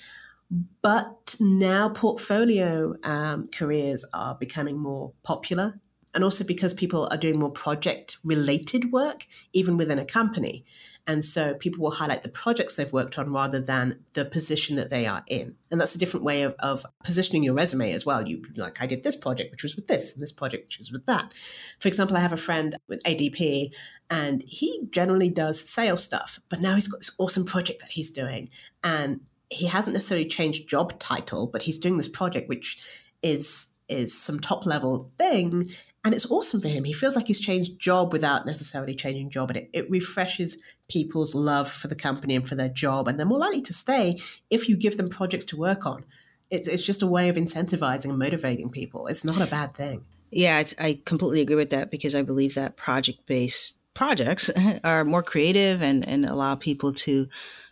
but 0.81 1.35
now 1.39 1.89
portfolio 1.89 2.95
um, 3.03 3.49
careers 3.49 4.05
are 4.13 4.35
becoming 4.35 4.77
more 4.77 5.11
popular 5.23 5.79
and 6.13 6.23
also 6.23 6.43
because 6.43 6.73
people 6.73 7.07
are 7.11 7.17
doing 7.17 7.37
more 7.37 7.51
project 7.51 8.17
related 8.23 8.91
work 8.91 9.25
even 9.53 9.75
within 9.77 9.99
a 9.99 10.05
company 10.05 10.65
and 11.07 11.23
so 11.23 11.53
people 11.53 11.81
will 11.81 11.91
highlight 11.91 12.21
the 12.21 12.29
projects 12.29 12.75
they've 12.75 12.91
worked 12.91 13.17
on 13.17 13.31
rather 13.31 13.61
than 13.61 14.03
the 14.11 14.25
position 14.25 14.75
that 14.75 14.89
they 14.89 15.05
are 15.05 15.23
in. 15.27 15.55
And 15.71 15.79
that's 15.79 15.95
a 15.95 15.97
different 15.97 16.25
way 16.25 16.41
of, 16.41 16.53
of 16.59 16.85
positioning 17.01 17.43
your 17.43 17.53
resume 17.53 17.93
as 17.93 18.05
well. 18.05 18.27
You 18.27 18.43
like, 18.57 18.81
I 18.81 18.87
did 18.87 19.03
this 19.03 19.15
project, 19.15 19.51
which 19.51 19.63
was 19.63 19.77
with 19.77 19.87
this, 19.87 20.13
and 20.13 20.21
this 20.21 20.33
project, 20.33 20.65
which 20.65 20.77
was 20.77 20.91
with 20.91 21.05
that. 21.05 21.33
For 21.79 21.87
example, 21.87 22.17
I 22.17 22.19
have 22.19 22.33
a 22.33 22.37
friend 22.37 22.75
with 22.89 23.01
ADP, 23.03 23.73
and 24.09 24.43
he 24.45 24.81
generally 24.89 25.29
does 25.29 25.67
sales 25.67 26.03
stuff, 26.03 26.41
but 26.49 26.59
now 26.59 26.75
he's 26.75 26.89
got 26.89 26.99
this 26.99 27.15
awesome 27.17 27.45
project 27.45 27.79
that 27.79 27.91
he's 27.91 28.11
doing. 28.11 28.49
And 28.83 29.21
he 29.49 29.67
hasn't 29.67 29.93
necessarily 29.93 30.27
changed 30.27 30.69
job 30.69 30.99
title, 30.99 31.47
but 31.47 31.63
he's 31.63 31.79
doing 31.79 31.97
this 31.97 32.07
project, 32.07 32.49
which 32.49 32.81
is 33.21 33.67
is 33.89 34.13
some 34.13 34.37
top 34.39 34.65
level 34.65 35.09
thing 35.17 35.69
and 36.07 36.13
it's 36.13 36.31
awesome 36.31 36.61
for 36.61 36.69
him. 36.69 36.85
He 36.85 36.93
feels 36.93 37.17
like 37.17 37.27
he's 37.27 37.39
changed 37.39 37.79
job 37.79 38.13
without 38.13 38.45
necessarily 38.45 38.95
changing 38.95 39.29
job, 39.29 39.49
and 39.49 39.57
it, 39.57 39.69
it 39.73 39.89
refreshes 39.89 40.57
people's 40.87 41.35
love 41.35 41.69
for 41.69 41.89
the 41.89 41.95
company 41.95 42.33
and 42.33 42.47
for 42.47 42.55
their 42.55 42.69
job, 42.69 43.09
and 43.09 43.19
they're 43.19 43.25
more 43.25 43.39
likely 43.39 43.61
to 43.63 43.73
stay 43.73 44.17
if 44.49 44.69
you 44.69 44.77
give 44.77 44.95
them 44.95 45.09
projects 45.09 45.43
to 45.47 45.57
work 45.57 45.85
on. 45.85 46.05
It's 46.49 46.65
it's 46.65 46.83
just 46.83 47.01
a 47.01 47.07
way 47.07 47.27
of 47.27 47.35
incentivizing 47.35 48.11
and 48.11 48.17
motivating 48.17 48.69
people. 48.69 49.07
It's 49.07 49.25
not 49.25 49.41
a 49.41 49.47
bad 49.47 49.73
thing. 49.73 50.05
Yeah, 50.31 50.63
I 50.79 51.01
completely 51.03 51.41
agree 51.41 51.55
with 51.55 51.71
that 51.71 51.91
because 51.91 52.15
I 52.15 52.21
believe 52.21 52.55
that 52.55 52.77
project 52.77 53.25
based 53.25 53.77
projects 53.93 54.49
are 54.85 55.03
more 55.03 55.23
creative 55.23 55.81
and 55.81 56.07
and 56.07 56.25
allow 56.25 56.55
people 56.55 56.93
to 56.93 57.27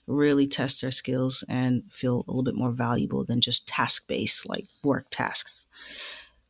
really 0.07 0.47
test 0.47 0.81
their 0.81 0.91
skills 0.91 1.43
and 1.49 1.83
feel 1.91 2.23
a 2.27 2.31
little 2.31 2.43
bit 2.43 2.55
more 2.55 2.71
valuable 2.71 3.23
than 3.25 3.41
just 3.41 3.67
task 3.67 4.07
based 4.07 4.47
like 4.47 4.65
work 4.83 5.07
tasks. 5.09 5.65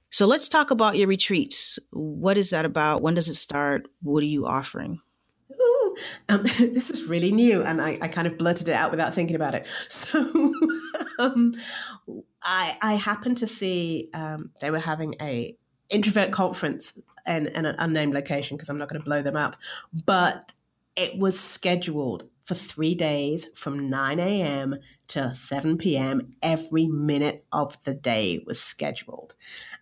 So 0.10 0.26
let's 0.26 0.48
talk 0.48 0.72
about 0.72 0.98
your 0.98 1.08
retreats. 1.08 1.78
What 1.92 2.38
is 2.38 2.50
that 2.52 2.66
about? 2.66 3.02
When 3.02 3.16
does 3.16 3.28
it 3.28 3.36
start? 3.36 3.88
What 4.02 4.24
are 4.24 4.28
you 4.28 4.46
offering? 4.46 5.02
Ooh, 5.52 5.96
um, 6.30 6.44
this 6.44 6.90
is 6.90 7.08
really 7.10 7.32
new, 7.32 7.64
and 7.64 7.82
I, 7.82 7.98
I, 8.02 8.08
kind 8.08 8.28
of 8.28 8.38
blurted 8.38 8.70
it 8.70 8.74
out 8.74 8.92
without 8.92 9.14
thinking 9.14 9.36
about 9.36 9.54
it. 9.54 9.68
So, 9.90 10.22
um, 11.20 11.54
I, 12.42 12.78
I 12.82 12.94
happened 12.96 13.38
to 13.40 13.48
see 13.48 14.10
um, 14.14 14.52
they 14.62 14.72
were 14.72 14.80
having 14.80 15.16
a 15.22 15.56
introvert 15.90 16.32
conference 16.32 17.00
in, 17.28 17.48
in 17.48 17.66
an 17.66 17.76
unnamed 17.80 18.14
location 18.14 18.58
because 18.58 18.70
I'm 18.70 18.78
not 18.78 18.90
going 18.90 19.00
to 19.00 19.06
blow 19.06 19.22
them 19.22 19.36
up, 19.36 19.58
but 20.06 20.54
it 20.96 21.18
was 21.18 21.40
scheduled 21.40 22.30
for 22.46 22.54
three 22.54 22.94
days 22.94 23.50
from 23.56 23.90
9 23.90 24.20
a.m. 24.20 24.76
to 25.08 25.34
7 25.34 25.78
p.m. 25.80 26.36
Every 26.44 26.86
minute 26.86 27.44
of 27.52 27.84
the 27.84 27.96
day 27.96 28.44
was 28.46 28.62
scheduled. 28.62 29.34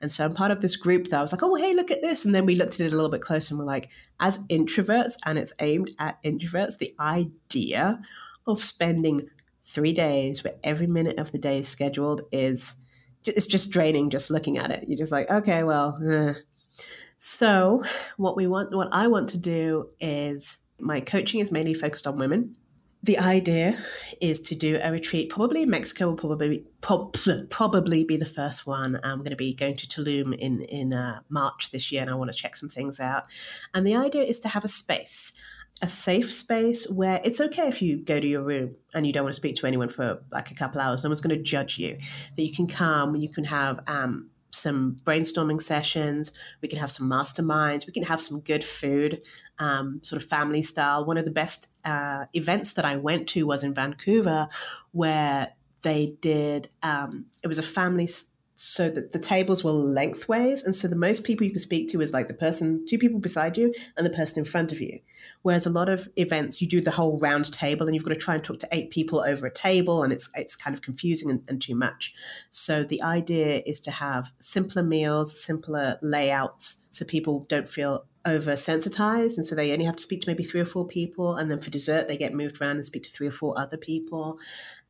And 0.01 0.09
so 0.09 0.23
I'm 0.23 0.33
part 0.33 0.51
of 0.51 0.61
this 0.61 0.77
group 0.77 1.09
that 1.09 1.19
I 1.19 1.21
was 1.21 1.33
like, 1.33 1.43
oh, 1.43 1.55
hey, 1.55 1.73
look 1.73 1.91
at 1.91 2.01
this. 2.01 2.23
And 2.23 2.33
then 2.33 2.45
we 2.45 2.55
looked 2.55 2.75
at 2.75 2.85
it 2.85 2.93
a 2.93 2.95
little 2.95 3.11
bit 3.11 3.21
closer 3.21 3.53
and 3.53 3.59
we're 3.59 3.65
like, 3.65 3.89
as 4.21 4.39
introverts, 4.47 5.17
and 5.25 5.37
it's 5.37 5.53
aimed 5.59 5.91
at 5.99 6.23
introverts, 6.23 6.77
the 6.77 6.95
idea 6.99 8.01
of 8.47 8.63
spending 8.63 9.29
three 9.65 9.93
days 9.93 10.43
where 10.43 10.55
every 10.63 10.87
minute 10.87 11.17
of 11.17 11.31
the 11.31 11.37
day 11.37 11.59
is 11.59 11.67
scheduled 11.67 12.21
is 12.31 12.77
it's 13.25 13.45
just 13.45 13.71
draining 13.71 14.09
just 14.09 14.29
looking 14.29 14.57
at 14.57 14.71
it. 14.71 14.85
You're 14.87 14.97
just 14.97 15.11
like, 15.11 15.29
okay, 15.29 15.63
well, 15.63 15.99
eh. 16.05 16.33
so 17.17 17.83
what 18.17 18.37
we 18.37 18.47
want, 18.47 18.75
what 18.75 18.89
I 18.91 19.07
want 19.07 19.29
to 19.29 19.37
do 19.37 19.89
is 19.99 20.59
my 20.79 20.99
coaching 20.99 21.39
is 21.39 21.51
mainly 21.51 21.73
focused 21.73 22.07
on 22.07 22.17
women. 22.17 22.55
The 23.01 23.17
idea 23.17 23.77
is 24.21 24.39
to 24.41 24.55
do 24.55 24.79
a 24.81 24.89
retreat. 24.89 25.29
Probably 25.29 25.65
Mexico 25.65 26.07
will 26.07 26.15
probably 26.15 26.63
probably 27.49 28.03
be 28.05 28.15
the 28.15 28.25
first 28.25 28.65
one. 28.65 28.97
I'm 29.03 29.19
going 29.19 29.31
to 29.31 29.35
be 29.35 29.53
going 29.53 29.75
to 29.75 29.87
Tulum 29.87 30.33
in 30.37 30.61
in 30.61 30.93
uh, 30.93 31.19
March 31.29 31.71
this 31.71 31.91
year, 31.91 32.01
and 32.01 32.11
I 32.11 32.15
want 32.15 32.31
to 32.31 32.37
check 32.37 32.55
some 32.55 32.69
things 32.69 33.01
out. 33.01 33.25
And 33.73 33.85
the 33.85 33.97
idea 33.97 34.23
is 34.23 34.39
to 34.41 34.49
have 34.49 34.63
a 34.63 34.69
space 34.69 35.33
a 35.81 35.87
safe 35.87 36.31
space 36.31 36.89
where 36.89 37.19
it's 37.23 37.41
okay 37.41 37.67
if 37.67 37.81
you 37.81 37.97
go 37.97 38.19
to 38.19 38.27
your 38.27 38.41
room 38.41 38.75
and 38.93 39.05
you 39.05 39.11
don't 39.11 39.23
want 39.23 39.33
to 39.33 39.39
speak 39.39 39.55
to 39.55 39.67
anyone 39.67 39.89
for 39.89 40.23
like 40.31 40.51
a 40.51 40.55
couple 40.55 40.79
hours. 40.79 41.03
No 41.03 41.09
one's 41.09 41.19
going 41.19 41.35
to 41.35 41.43
judge 41.43 41.77
you. 41.77 41.97
That 42.37 42.43
you 42.43 42.53
can 42.53 42.67
come, 42.67 43.15
you 43.15 43.29
can 43.29 43.43
have 43.43 43.81
um, 43.87 44.29
some 44.53 44.97
brainstorming 45.03 45.61
sessions. 45.61 46.31
We 46.61 46.67
can 46.67 46.79
have 46.79 46.91
some 46.91 47.09
masterminds. 47.09 47.87
We 47.87 47.93
can 47.93 48.03
have 48.03 48.21
some 48.21 48.39
good 48.39 48.63
food, 48.63 49.21
um, 49.59 49.99
sort 50.03 50.21
of 50.21 50.27
family 50.27 50.61
style. 50.61 51.05
One 51.05 51.17
of 51.17 51.25
the 51.25 51.31
best 51.31 51.71
uh, 51.83 52.25
events 52.33 52.73
that 52.73 52.85
I 52.85 52.97
went 52.97 53.27
to 53.29 53.45
was 53.45 53.63
in 53.63 53.73
Vancouver, 53.73 54.47
where 54.91 55.53
they 55.81 56.15
did. 56.21 56.69
Um, 56.81 57.25
it 57.41 57.47
was 57.47 57.59
a 57.59 57.63
family 57.63 58.07
so 58.63 58.89
that 58.89 59.11
the 59.11 59.19
tables 59.19 59.61
were 59.61 59.71
lengthways 59.71 60.63
and 60.63 60.73
so 60.73 60.87
the 60.87 60.95
most 60.95 61.25
people 61.25 61.45
you 61.45 61.51
could 61.51 61.61
speak 61.61 61.89
to 61.89 61.99
is 61.99 62.13
like 62.13 62.29
the 62.29 62.33
person 62.33 62.85
two 62.87 62.97
people 62.97 63.19
beside 63.19 63.57
you 63.57 63.73
and 63.97 64.05
the 64.05 64.09
person 64.09 64.39
in 64.39 64.45
front 64.45 64.71
of 64.71 64.79
you. 64.79 64.99
Whereas 65.41 65.65
a 65.65 65.69
lot 65.69 65.89
of 65.89 66.07
events 66.15 66.61
you 66.61 66.67
do 66.67 66.79
the 66.79 66.91
whole 66.91 67.19
round 67.19 67.51
table 67.51 67.85
and 67.85 67.93
you've 67.93 68.05
got 68.05 68.13
to 68.13 68.19
try 68.19 68.35
and 68.35 68.43
talk 68.43 68.59
to 68.59 68.67
eight 68.71 68.89
people 68.89 69.19
over 69.19 69.45
a 69.45 69.51
table 69.51 70.01
and 70.01 70.13
it's 70.13 70.29
it's 70.35 70.55
kind 70.55 70.73
of 70.73 70.81
confusing 70.81 71.29
and, 71.29 71.43
and 71.49 71.61
too 71.61 71.75
much. 71.75 72.13
So 72.51 72.85
the 72.85 73.03
idea 73.03 73.61
is 73.65 73.81
to 73.81 73.91
have 73.91 74.31
simpler 74.39 74.83
meals 74.83 75.43
simpler 75.43 75.97
layouts 76.01 76.85
so 76.91 77.03
people 77.03 77.45
don't 77.49 77.67
feel 77.67 78.05
oversensitized 78.25 79.35
and 79.35 79.45
so 79.45 79.55
they 79.55 79.73
only 79.73 79.83
have 79.83 79.97
to 79.97 80.03
speak 80.03 80.21
to 80.21 80.29
maybe 80.29 80.43
three 80.43 80.61
or 80.61 80.65
four 80.65 80.87
people 80.87 81.35
and 81.35 81.51
then 81.51 81.59
for 81.59 81.69
dessert 81.69 82.07
they 82.07 82.15
get 82.15 82.33
moved 82.33 82.61
around 82.61 82.77
and 82.77 82.85
speak 82.85 83.03
to 83.03 83.11
three 83.11 83.27
or 83.27 83.31
four 83.31 83.59
other 83.59 83.77
people. 83.77 84.39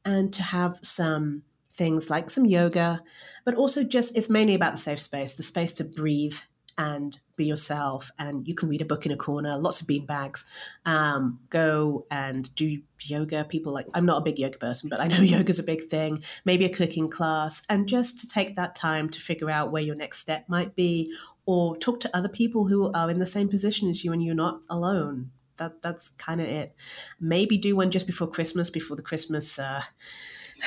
And 0.05 0.31
to 0.33 0.43
have 0.43 0.77
some 0.83 1.41
things 1.75 2.09
like 2.09 2.29
some 2.29 2.45
yoga, 2.45 3.01
but 3.45 3.55
also 3.55 3.83
just 3.83 4.15
it's 4.17 4.29
mainly 4.29 4.55
about 4.55 4.75
the 4.75 4.81
safe 4.81 4.99
space, 4.99 5.33
the 5.33 5.43
space 5.43 5.73
to 5.73 5.83
breathe 5.83 6.37
and 6.77 7.19
be 7.35 7.45
yourself. 7.45 8.11
And 8.17 8.47
you 8.47 8.55
can 8.55 8.69
read 8.69 8.81
a 8.81 8.85
book 8.85 9.05
in 9.05 9.11
a 9.11 9.17
corner, 9.17 9.57
lots 9.57 9.81
of 9.81 9.87
bean 9.87 10.05
bags. 10.05 10.45
Um, 10.85 11.39
go 11.49 12.05
and 12.09 12.53
do 12.55 12.81
yoga. 13.01 13.43
People 13.43 13.73
like, 13.73 13.87
I'm 13.93 14.05
not 14.05 14.19
a 14.19 14.23
big 14.23 14.39
yoga 14.39 14.57
person, 14.57 14.89
but 14.89 14.99
I 14.99 15.07
know 15.07 15.17
yoga's 15.21 15.59
a 15.59 15.63
big 15.63 15.83
thing. 15.83 16.23
Maybe 16.45 16.65
a 16.65 16.69
cooking 16.69 17.09
class. 17.09 17.63
And 17.69 17.87
just 17.87 18.19
to 18.19 18.27
take 18.27 18.55
that 18.55 18.75
time 18.75 19.09
to 19.09 19.19
figure 19.19 19.49
out 19.49 19.71
where 19.71 19.83
your 19.83 19.95
next 19.95 20.19
step 20.19 20.45
might 20.47 20.75
be, 20.75 21.13
or 21.45 21.75
talk 21.77 21.99
to 21.99 22.15
other 22.15 22.29
people 22.29 22.67
who 22.67 22.91
are 22.93 23.09
in 23.09 23.19
the 23.19 23.25
same 23.25 23.49
position 23.49 23.89
as 23.89 24.03
you 24.05 24.13
and 24.13 24.23
you're 24.23 24.33
not 24.33 24.61
alone. 24.69 25.31
That, 25.57 25.81
that's 25.81 26.09
kind 26.11 26.41
of 26.41 26.47
it. 26.47 26.73
Maybe 27.19 27.57
do 27.57 27.75
one 27.75 27.91
just 27.91 28.07
before 28.07 28.27
Christmas, 28.27 28.69
before 28.69 28.95
the 28.95 29.03
Christmas. 29.03 29.59
Uh, 29.59 29.81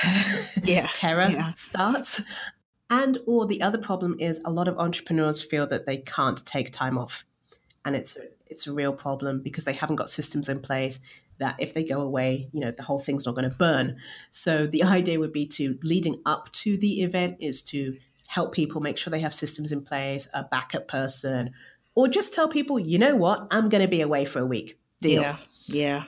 yeah. 0.63 0.87
terror 0.93 1.29
yeah. 1.29 1.53
starts. 1.53 2.21
And 2.89 3.17
or 3.25 3.45
the 3.45 3.61
other 3.61 3.77
problem 3.77 4.15
is 4.19 4.41
a 4.45 4.51
lot 4.51 4.67
of 4.67 4.77
entrepreneurs 4.77 5.41
feel 5.41 5.67
that 5.67 5.85
they 5.85 5.97
can't 5.97 6.45
take 6.45 6.71
time 6.71 6.97
off. 6.97 7.25
And 7.83 7.95
it's 7.95 8.17
it's 8.47 8.67
a 8.67 8.73
real 8.73 8.93
problem 8.93 9.41
because 9.41 9.65
they 9.65 9.73
haven't 9.73 9.97
got 9.97 10.09
systems 10.09 10.47
in 10.47 10.61
place 10.61 10.99
that 11.39 11.55
if 11.59 11.73
they 11.73 11.83
go 11.83 12.01
away, 12.01 12.49
you 12.51 12.59
know, 12.59 12.71
the 12.71 12.83
whole 12.83 12.99
thing's 12.99 13.25
not 13.25 13.35
going 13.35 13.49
to 13.49 13.55
burn. 13.55 13.97
So 14.29 14.65
the 14.67 14.83
idea 14.83 15.19
would 15.19 15.33
be 15.33 15.45
to 15.47 15.77
leading 15.83 16.21
up 16.25 16.51
to 16.53 16.77
the 16.77 17.03
event 17.03 17.37
is 17.39 17.61
to 17.63 17.97
help 18.27 18.53
people 18.53 18.81
make 18.81 18.97
sure 18.97 19.11
they 19.11 19.19
have 19.19 19.33
systems 19.33 19.71
in 19.71 19.81
place, 19.81 20.27
a 20.33 20.43
backup 20.43 20.87
person, 20.87 21.51
or 21.95 22.07
just 22.07 22.33
tell 22.33 22.47
people, 22.47 22.79
you 22.79 22.97
know 22.99 23.15
what, 23.15 23.47
I'm 23.51 23.69
going 23.69 23.81
to 23.81 23.87
be 23.87 24.01
away 24.01 24.25
for 24.25 24.39
a 24.39 24.45
week. 24.45 24.79
Deal. 25.01 25.21
Yeah. 25.21 25.37
Yeah. 25.67 26.03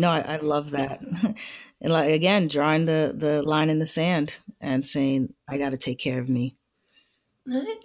No, 0.00 0.10
I, 0.10 0.20
I 0.20 0.36
love 0.38 0.70
that. 0.70 1.02
and 1.80 1.92
like 1.92 2.10
again 2.10 2.48
drawing 2.48 2.86
the 2.86 3.14
the 3.14 3.42
line 3.42 3.68
in 3.68 3.78
the 3.78 3.86
sand 3.86 4.38
and 4.60 4.84
saying 4.84 5.32
i 5.48 5.58
got 5.58 5.70
to 5.70 5.76
take 5.76 5.98
care 5.98 6.18
of 6.20 6.28
me. 6.28 6.56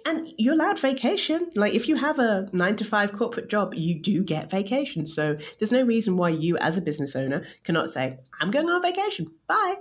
And 0.04 0.32
you're 0.38 0.54
allowed 0.54 0.78
vacation. 0.78 1.50
Like 1.56 1.74
if 1.74 1.88
you 1.88 1.96
have 1.96 2.18
a 2.18 2.48
nine 2.52 2.76
to 2.76 2.84
five 2.84 3.12
corporate 3.12 3.48
job 3.48 3.74
you 3.74 4.00
do 4.00 4.22
get 4.22 4.50
vacation. 4.50 5.06
So 5.06 5.34
there's 5.58 5.72
no 5.72 5.82
reason 5.82 6.16
why 6.16 6.30
you 6.30 6.56
as 6.58 6.78
a 6.78 6.82
business 6.82 7.16
owner 7.16 7.44
cannot 7.64 7.90
say 7.90 8.18
i'm 8.40 8.50
going 8.50 8.68
on 8.68 8.80
vacation. 8.80 9.30
Bye. 9.46 9.76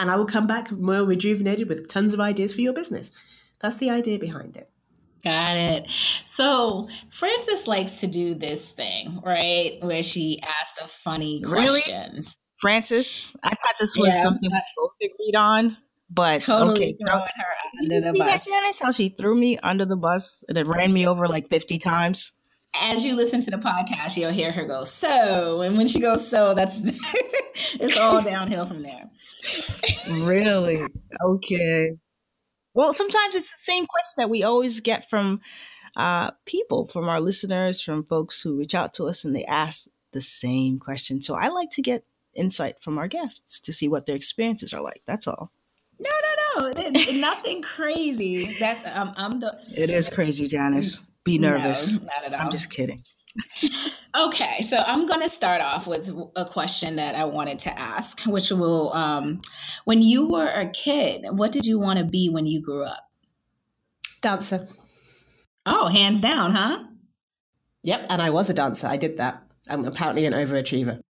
And 0.00 0.10
i 0.10 0.16
will 0.16 0.26
come 0.26 0.46
back 0.46 0.72
more 0.72 1.04
rejuvenated 1.04 1.68
with 1.68 1.88
tons 1.88 2.12
of 2.12 2.20
ideas 2.20 2.52
for 2.54 2.60
your 2.60 2.72
business. 2.72 3.12
That's 3.60 3.78
the 3.78 3.90
idea 3.90 4.18
behind 4.18 4.56
it 4.56 4.70
Got 5.24 5.56
it. 5.56 5.90
So 6.24 6.88
Frances 7.10 7.66
likes 7.66 7.96
to 8.00 8.06
do 8.06 8.34
this 8.34 8.70
thing, 8.70 9.20
right? 9.24 9.78
Where 9.80 10.02
she 10.02 10.40
asks 10.42 10.80
the 10.80 10.88
funny 10.88 11.42
Really? 11.44 11.82
questions. 11.82 12.36
Frances 12.60 13.30
i 13.44 13.50
thought 13.50 13.74
this 13.78 13.96
was 13.96 14.08
Yeah, 14.08 14.20
something 14.24 14.50
we 14.50 14.60
both 14.76 14.90
agreed 15.00 15.36
on 15.36 15.76
but 16.10 16.40
Totally 16.42 16.70
okay 16.72 16.96
throwing 17.00 17.20
her 17.20 17.80
under 17.84 18.00
the 18.00 18.12
see 18.16 18.18
that, 18.18 18.64
bus. 18.64 18.80
How 18.80 18.90
she 18.90 19.10
threw 19.10 19.36
me 19.36 19.58
under 19.58 19.84
the 19.84 19.94
bus 19.96 20.42
and 20.48 20.58
it 20.58 20.66
ran 20.66 20.92
me 20.92 21.06
over 21.06 21.28
like 21.28 21.48
50 21.50 21.78
times? 21.78 22.32
As 22.74 23.04
you 23.04 23.14
listen 23.14 23.40
to 23.42 23.50
the 23.52 23.58
podcast, 23.58 24.16
you'll 24.16 24.32
hear 24.32 24.50
her 24.52 24.64
go, 24.66 24.82
so. 24.84 25.60
And 25.62 25.76
when 25.78 25.86
she 25.86 26.00
goes, 26.00 26.28
so, 26.28 26.52
that's 26.54 26.80
it's 27.80 27.98
all 27.98 28.22
downhill 28.22 28.66
from 28.66 28.82
there. 28.82 29.08
Really? 30.10 30.82
Okay. 31.24 31.92
Well, 32.78 32.94
sometimes 32.94 33.34
it's 33.34 33.50
the 33.50 33.72
same 33.72 33.86
question 33.86 34.14
that 34.18 34.30
we 34.30 34.44
always 34.44 34.78
get 34.78 35.10
from 35.10 35.40
uh, 35.96 36.30
people, 36.46 36.86
from 36.86 37.08
our 37.08 37.20
listeners, 37.20 37.80
from 37.80 38.04
folks 38.04 38.40
who 38.40 38.56
reach 38.56 38.72
out 38.72 38.94
to 38.94 39.08
us 39.08 39.24
and 39.24 39.34
they 39.34 39.44
ask 39.46 39.88
the 40.12 40.22
same 40.22 40.78
question. 40.78 41.20
So 41.20 41.34
I 41.34 41.48
like 41.48 41.70
to 41.70 41.82
get 41.82 42.04
insight 42.34 42.80
from 42.80 42.96
our 42.96 43.08
guests 43.08 43.58
to 43.58 43.72
see 43.72 43.88
what 43.88 44.06
their 44.06 44.14
experiences 44.14 44.72
are 44.72 44.80
like. 44.80 45.02
That's 45.06 45.26
all. 45.26 45.50
No, 45.98 46.10
no, 46.60 46.70
no. 46.70 47.12
nothing 47.14 47.62
crazy. 47.62 48.56
That's 48.60 48.86
um, 48.96 49.12
I'm 49.16 49.40
the 49.40 49.58
It 49.76 49.90
is 49.90 50.08
crazy, 50.08 50.46
Janice. 50.46 51.02
Be 51.24 51.36
nervous. 51.36 51.94
No, 51.94 52.04
not 52.04 52.26
at 52.26 52.34
all. 52.34 52.46
I'm 52.46 52.52
just 52.52 52.70
kidding. 52.70 53.02
Okay, 54.14 54.62
so 54.62 54.78
I'm 54.78 55.06
going 55.06 55.20
to 55.20 55.28
start 55.28 55.60
off 55.60 55.86
with 55.86 56.10
a 56.34 56.44
question 56.44 56.96
that 56.96 57.14
I 57.14 57.24
wanted 57.24 57.58
to 57.60 57.78
ask, 57.78 58.22
which 58.22 58.50
will, 58.50 58.92
um, 58.92 59.40
when 59.84 60.02
you 60.02 60.26
were 60.26 60.48
a 60.48 60.68
kid, 60.70 61.24
what 61.30 61.52
did 61.52 61.66
you 61.66 61.78
want 61.78 61.98
to 61.98 62.04
be 62.04 62.28
when 62.28 62.46
you 62.46 62.60
grew 62.60 62.84
up? 62.84 63.04
dancer 64.20 64.58
Oh, 65.66 65.86
hands 65.88 66.20
down, 66.20 66.54
huh? 66.54 66.84
yep 67.84 68.04
and 68.10 68.20
i 68.20 68.30
was 68.30 68.50
a 68.50 68.54
dancer 68.54 68.88
i 68.88 68.96
did 68.96 69.16
that 69.18 69.40
i'm 69.70 69.84
apparently 69.84 70.26
an 70.26 70.32
overachiever 70.32 71.00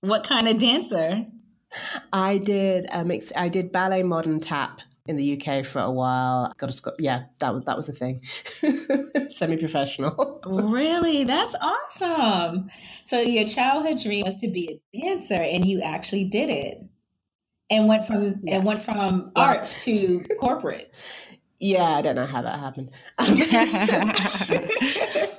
What 0.00 0.26
kind 0.26 0.46
of 0.48 0.58
dancer? 0.58 1.24
I 2.12 2.38
did 2.38 2.86
a 2.92 3.04
mix. 3.04 3.32
I 3.34 3.48
did 3.48 3.72
ballet, 3.72 4.02
modern 4.02 4.38
tap 4.38 4.80
in 5.06 5.16
the 5.16 5.38
UK 5.40 5.64
for 5.66 5.80
a 5.80 5.90
while. 5.90 6.52
Got 6.58 6.70
a 6.70 6.72
sc- 6.72 6.88
yeah, 6.98 7.24
that 7.38 7.54
was 7.54 7.64
that 7.64 7.76
was 7.76 7.88
a 7.88 7.92
thing. 7.92 8.20
Semi-professional. 9.30 10.40
Really? 10.46 11.24
That's 11.24 11.54
awesome. 11.60 12.70
So 13.04 13.20
your 13.20 13.46
childhood 13.46 13.98
dream 14.02 14.24
was 14.24 14.36
to 14.36 14.48
be 14.48 14.80
a 14.94 15.00
dancer 15.00 15.34
and 15.34 15.64
you 15.64 15.80
actually 15.82 16.24
did 16.24 16.50
it. 16.50 16.82
And 17.70 17.88
went 17.88 18.06
from 18.06 18.40
Yes. 18.44 18.56
and 18.58 18.64
went 18.64 18.80
from 18.80 19.32
arts 19.34 19.84
to 19.84 20.20
corporate. 20.38 20.92
Yeah, 21.60 21.82
I 21.84 22.02
don't 22.02 22.14
know 22.14 22.26
how 22.26 22.42
that 22.42 22.58
happened. 22.58 22.90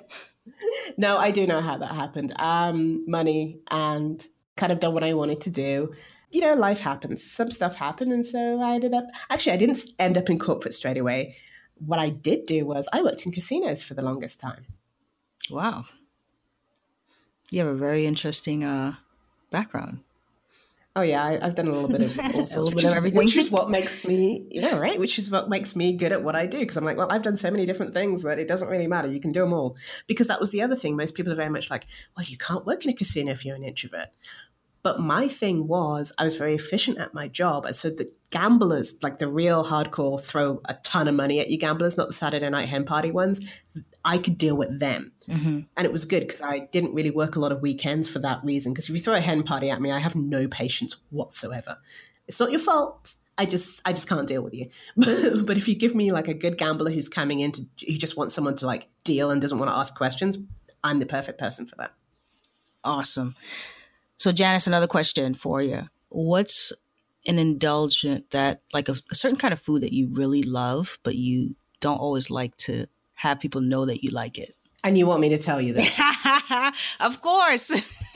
no, 0.97 1.17
I 1.19 1.29
do 1.31 1.45
know 1.45 1.61
how 1.61 1.77
that 1.77 1.93
happened. 1.93 2.33
Um, 2.39 3.03
money 3.07 3.59
and 3.69 4.25
kind 4.57 4.71
of 4.71 4.79
done 4.79 4.93
what 4.93 5.03
I 5.03 5.13
wanted 5.13 5.41
to 5.41 5.49
do. 5.51 5.93
You 6.35 6.41
know, 6.41 6.53
life 6.53 6.79
happens. 6.79 7.23
Some 7.23 7.49
stuff 7.49 7.75
happened, 7.75 8.11
and 8.11 8.25
so 8.25 8.61
I 8.61 8.75
ended 8.75 8.93
up. 8.93 9.05
Actually, 9.29 9.53
I 9.53 9.57
didn't 9.57 9.79
end 9.97 10.17
up 10.17 10.29
in 10.29 10.37
corporate 10.37 10.73
straight 10.73 10.97
away. 10.97 11.37
What 11.75 11.97
I 11.97 12.09
did 12.09 12.45
do 12.45 12.65
was 12.65 12.89
I 12.91 13.01
worked 13.01 13.25
in 13.25 13.31
casinos 13.31 13.81
for 13.81 13.93
the 13.93 14.03
longest 14.03 14.41
time. 14.41 14.65
Wow. 15.49 15.85
You 17.49 17.61
have 17.61 17.69
a 17.69 17.77
very 17.77 18.05
interesting 18.05 18.65
uh, 18.65 18.95
background. 19.49 20.01
Oh 20.97 21.03
yeah, 21.03 21.23
I, 21.23 21.39
I've 21.41 21.55
done 21.55 21.69
a 21.69 21.71
little 21.71 21.87
bit 21.87 22.01
of 22.01 22.19
all 22.35 22.45
sorts, 22.45 22.57
little 22.57 22.71
which, 22.71 22.83
bit 22.83 22.91
of 22.91 22.97
everything. 22.97 23.17
which 23.17 23.37
is 23.37 23.49
what 23.49 23.69
makes 23.69 24.03
me, 24.03 24.45
you 24.51 24.59
know, 24.59 24.77
right? 24.77 24.99
Which 24.99 25.17
is 25.17 25.31
what 25.31 25.47
makes 25.47 25.73
me 25.73 25.93
good 25.93 26.11
at 26.11 26.21
what 26.21 26.35
I 26.35 26.47
do. 26.47 26.59
Because 26.59 26.75
I'm 26.75 26.83
like, 26.83 26.97
well, 26.97 27.07
I've 27.09 27.23
done 27.23 27.37
so 27.37 27.49
many 27.49 27.65
different 27.65 27.93
things 27.93 28.23
that 28.23 28.39
it 28.39 28.47
doesn't 28.49 28.67
really 28.67 28.87
matter. 28.87 29.07
You 29.07 29.21
can 29.21 29.31
do 29.31 29.39
them 29.39 29.53
all. 29.53 29.77
Because 30.05 30.27
that 30.27 30.41
was 30.41 30.51
the 30.51 30.61
other 30.61 30.75
thing. 30.75 30.97
Most 30.97 31.15
people 31.15 31.31
are 31.31 31.37
very 31.37 31.49
much 31.49 31.69
like, 31.69 31.85
well, 32.17 32.25
you 32.25 32.37
can't 32.37 32.65
work 32.65 32.83
in 32.83 32.91
a 32.91 32.93
casino 32.93 33.31
if 33.31 33.45
you're 33.45 33.55
an 33.55 33.63
introvert. 33.63 34.09
But 34.85 34.99
my 34.99 35.27
thing 35.27 35.67
was, 35.67 36.13
I 36.19 36.25
was 36.25 36.37
very 36.37 36.53
efficient 36.53 36.99
at 36.99 37.11
my 37.11 37.27
job. 37.27 37.65
And 37.65 37.75
so 37.75 37.89
the 37.89 38.11
gamblers, 38.29 39.01
like 39.01 39.17
the 39.17 39.27
real 39.27 39.65
hardcore, 39.65 40.21
throw 40.21 40.61
a 40.65 40.75
ton 40.75 41.07
of 41.07 41.15
money 41.15 41.39
at 41.39 41.49
you 41.49 41.57
gamblers, 41.57 41.97
not 41.97 42.05
the 42.05 42.13
Saturday 42.13 42.47
night 42.51 42.69
hen 42.69 42.85
party 42.85 43.09
ones. 43.09 43.63
I 44.05 44.19
could 44.19 44.37
deal 44.37 44.55
with 44.55 44.79
them. 44.79 45.11
Mm-hmm. 45.27 45.61
And 45.75 45.85
it 45.85 45.91
was 45.91 46.05
good 46.05 46.27
because 46.27 46.43
I 46.43 46.59
didn't 46.71 46.93
really 46.93 47.09
work 47.09 47.35
a 47.35 47.39
lot 47.39 47.51
of 47.51 47.63
weekends 47.63 48.07
for 48.07 48.19
that 48.19 48.43
reason. 48.43 48.73
Because 48.73 48.87
if 48.87 48.93
you 48.93 49.01
throw 49.01 49.15
a 49.15 49.21
hen 49.21 49.41
party 49.41 49.71
at 49.71 49.81
me, 49.81 49.91
I 49.91 49.97
have 49.97 50.15
no 50.15 50.47
patience 50.47 50.97
whatsoever. 51.09 51.77
It's 52.27 52.39
not 52.39 52.51
your 52.51 52.59
fault. 52.59 53.15
I 53.39 53.47
just 53.47 53.81
I 53.85 53.91
just 53.91 54.07
can't 54.07 54.27
deal 54.27 54.43
with 54.43 54.53
you. 54.53 54.69
but 54.95 55.57
if 55.57 55.67
you 55.67 55.73
give 55.73 55.95
me 55.95 56.11
like 56.11 56.27
a 56.27 56.35
good 56.35 56.59
gambler 56.59 56.91
who's 56.91 57.09
coming 57.09 57.39
in 57.39 57.53
to 57.53 57.63
he 57.77 57.97
just 57.97 58.17
wants 58.17 58.35
someone 58.35 58.55
to 58.57 58.67
like 58.67 58.87
deal 59.03 59.31
and 59.31 59.41
doesn't 59.41 59.57
want 59.57 59.71
to 59.71 59.75
ask 59.75 59.95
questions, 59.95 60.37
I'm 60.83 60.99
the 60.99 61.07
perfect 61.07 61.39
person 61.39 61.65
for 61.65 61.75
that. 61.77 61.93
Awesome. 62.83 63.35
So, 64.17 64.31
Janice, 64.31 64.67
another 64.67 64.87
question 64.87 65.33
for 65.33 65.61
you. 65.61 65.89
What's 66.09 66.71
an 67.27 67.39
indulgent 67.39 68.31
that, 68.31 68.61
like 68.73 68.89
a, 68.89 68.95
a, 69.11 69.15
certain 69.15 69.37
kind 69.37 69.53
of 69.53 69.59
food 69.59 69.81
that 69.81 69.93
you 69.93 70.09
really 70.11 70.43
love, 70.43 70.99
but 71.03 71.15
you 71.15 71.55
don't 71.79 71.97
always 71.97 72.29
like 72.29 72.55
to 72.57 72.85
have 73.15 73.39
people 73.39 73.61
know 73.61 73.85
that 73.85 74.03
you 74.03 74.11
like 74.11 74.37
it? 74.37 74.55
And 74.83 74.97
you 74.97 75.07
want 75.07 75.21
me 75.21 75.29
to 75.29 75.37
tell 75.37 75.59
you 75.59 75.73
this? 75.73 75.99
of 76.99 77.21
course. 77.21 77.67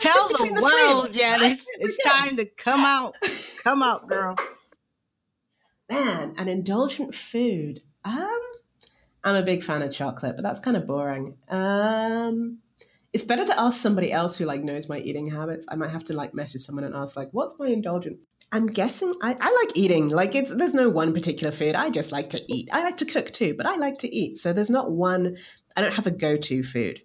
tell 0.00 0.28
the, 0.28 0.52
the 0.54 0.60
world, 0.62 1.12
Janice. 1.12 1.66
It's 1.78 1.98
time 2.04 2.36
to 2.36 2.44
come 2.44 2.80
out. 2.80 3.14
Come 3.62 3.82
out, 3.82 4.08
girl. 4.08 4.36
Man, 5.90 6.34
an 6.38 6.48
indulgent 6.48 7.14
food. 7.14 7.80
Um, 8.04 8.40
I'm 9.24 9.36
a 9.36 9.42
big 9.42 9.62
fan 9.62 9.82
of 9.82 9.92
chocolate, 9.92 10.36
but 10.36 10.42
that's 10.42 10.60
kind 10.60 10.76
of 10.76 10.86
boring. 10.86 11.36
Um, 11.48 12.58
it's 13.16 13.24
better 13.24 13.46
to 13.46 13.58
ask 13.58 13.80
somebody 13.80 14.12
else 14.12 14.36
who 14.36 14.44
like 14.44 14.62
knows 14.62 14.90
my 14.90 14.98
eating 14.98 15.30
habits. 15.30 15.64
I 15.70 15.74
might 15.74 15.88
have 15.88 16.04
to 16.04 16.12
like 16.12 16.34
message 16.34 16.60
someone 16.60 16.84
and 16.84 16.94
ask 16.94 17.16
like, 17.16 17.30
"What's 17.32 17.58
my 17.58 17.68
indulgent?" 17.68 18.18
I'm 18.52 18.66
guessing 18.66 19.14
I, 19.22 19.34
I 19.40 19.64
like 19.64 19.74
eating. 19.74 20.10
Like 20.10 20.34
it's 20.34 20.54
there's 20.54 20.74
no 20.74 20.90
one 20.90 21.14
particular 21.14 21.50
food. 21.50 21.76
I 21.76 21.88
just 21.88 22.12
like 22.12 22.28
to 22.30 22.42
eat. 22.46 22.68
I 22.74 22.84
like 22.84 22.98
to 22.98 23.06
cook 23.06 23.32
too, 23.32 23.54
but 23.54 23.64
I 23.64 23.76
like 23.76 23.96
to 24.00 24.14
eat. 24.14 24.36
So 24.36 24.52
there's 24.52 24.68
not 24.68 24.90
one. 24.90 25.34
I 25.74 25.80
don't 25.80 25.94
have 25.94 26.06
a 26.06 26.10
go-to 26.10 26.62
food. 26.62 27.00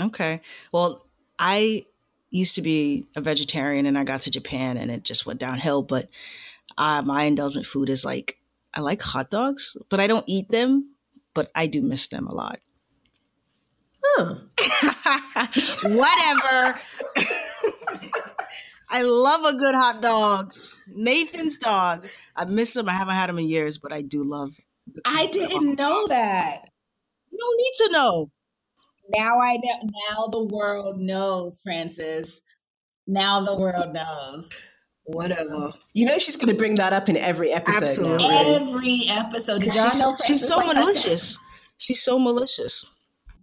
Okay. 0.00 0.40
Well, 0.72 1.04
I 1.38 1.84
used 2.30 2.54
to 2.54 2.62
be 2.62 3.06
a 3.14 3.20
vegetarian, 3.20 3.84
and 3.84 3.98
I 3.98 4.04
got 4.04 4.22
to 4.22 4.30
Japan, 4.30 4.78
and 4.78 4.90
it 4.90 5.04
just 5.04 5.26
went 5.26 5.40
downhill. 5.40 5.82
But 5.82 6.08
uh, 6.78 7.02
my 7.02 7.24
indulgent 7.24 7.66
food 7.66 7.90
is 7.90 8.02
like 8.02 8.38
I 8.72 8.80
like 8.80 9.02
hot 9.02 9.28
dogs, 9.28 9.76
but 9.90 10.00
I 10.00 10.06
don't 10.06 10.24
eat 10.26 10.48
them 10.48 10.94
but 11.34 11.50
I 11.54 11.66
do 11.66 11.82
miss 11.82 12.08
them 12.08 12.26
a 12.26 12.34
lot. 12.34 12.60
Huh. 14.02 14.36
Whatever. 15.84 16.80
I 18.90 19.02
love 19.02 19.44
a 19.44 19.56
good 19.56 19.74
hot 19.74 20.02
dog. 20.02 20.52
Nathan's 20.88 21.58
dog. 21.58 22.06
I 22.34 22.44
miss 22.44 22.76
him. 22.76 22.88
I 22.88 22.92
haven't 22.92 23.14
had 23.14 23.30
him 23.30 23.38
in 23.38 23.48
years, 23.48 23.78
but 23.78 23.92
I 23.92 24.02
do 24.02 24.24
love. 24.24 24.56
I 25.04 25.26
didn't 25.26 25.76
know 25.76 26.06
that. 26.08 26.62
You 27.30 27.38
don't 27.38 27.56
need 27.56 27.72
to 27.86 27.92
know. 27.92 28.30
Now 29.16 29.38
I 29.38 29.56
know. 29.56 29.90
Now 30.10 30.26
the 30.28 30.44
world 30.44 30.98
knows, 30.98 31.60
Frances. 31.62 32.40
Now 33.06 33.44
the 33.44 33.56
world 33.56 33.92
knows. 33.94 34.66
Whatever. 35.04 35.50
Oh. 35.52 35.72
You 35.92 36.06
know 36.06 36.18
she's 36.18 36.36
going 36.36 36.48
to 36.48 36.54
bring 36.54 36.76
that 36.76 36.92
up 36.92 37.08
in 37.08 37.16
every 37.16 37.52
episode. 37.52 37.82
Absolutely. 37.82 38.28
Now, 38.28 38.36
right? 38.36 38.46
Every 38.60 39.02
episode. 39.08 39.60
Did 39.62 39.74
y'all 39.74 39.96
know 39.98 40.16
she's 40.24 40.46
so 40.46 40.60
malicious. 40.60 41.38
She's 41.78 42.02
so 42.02 42.18
malicious. 42.18 42.84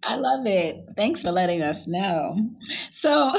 I 0.04 0.16
love 0.16 0.46
it. 0.46 0.86
Thanks 0.96 1.22
for 1.22 1.32
letting 1.32 1.62
us 1.62 1.88
know. 1.88 2.38
So, 2.92 3.34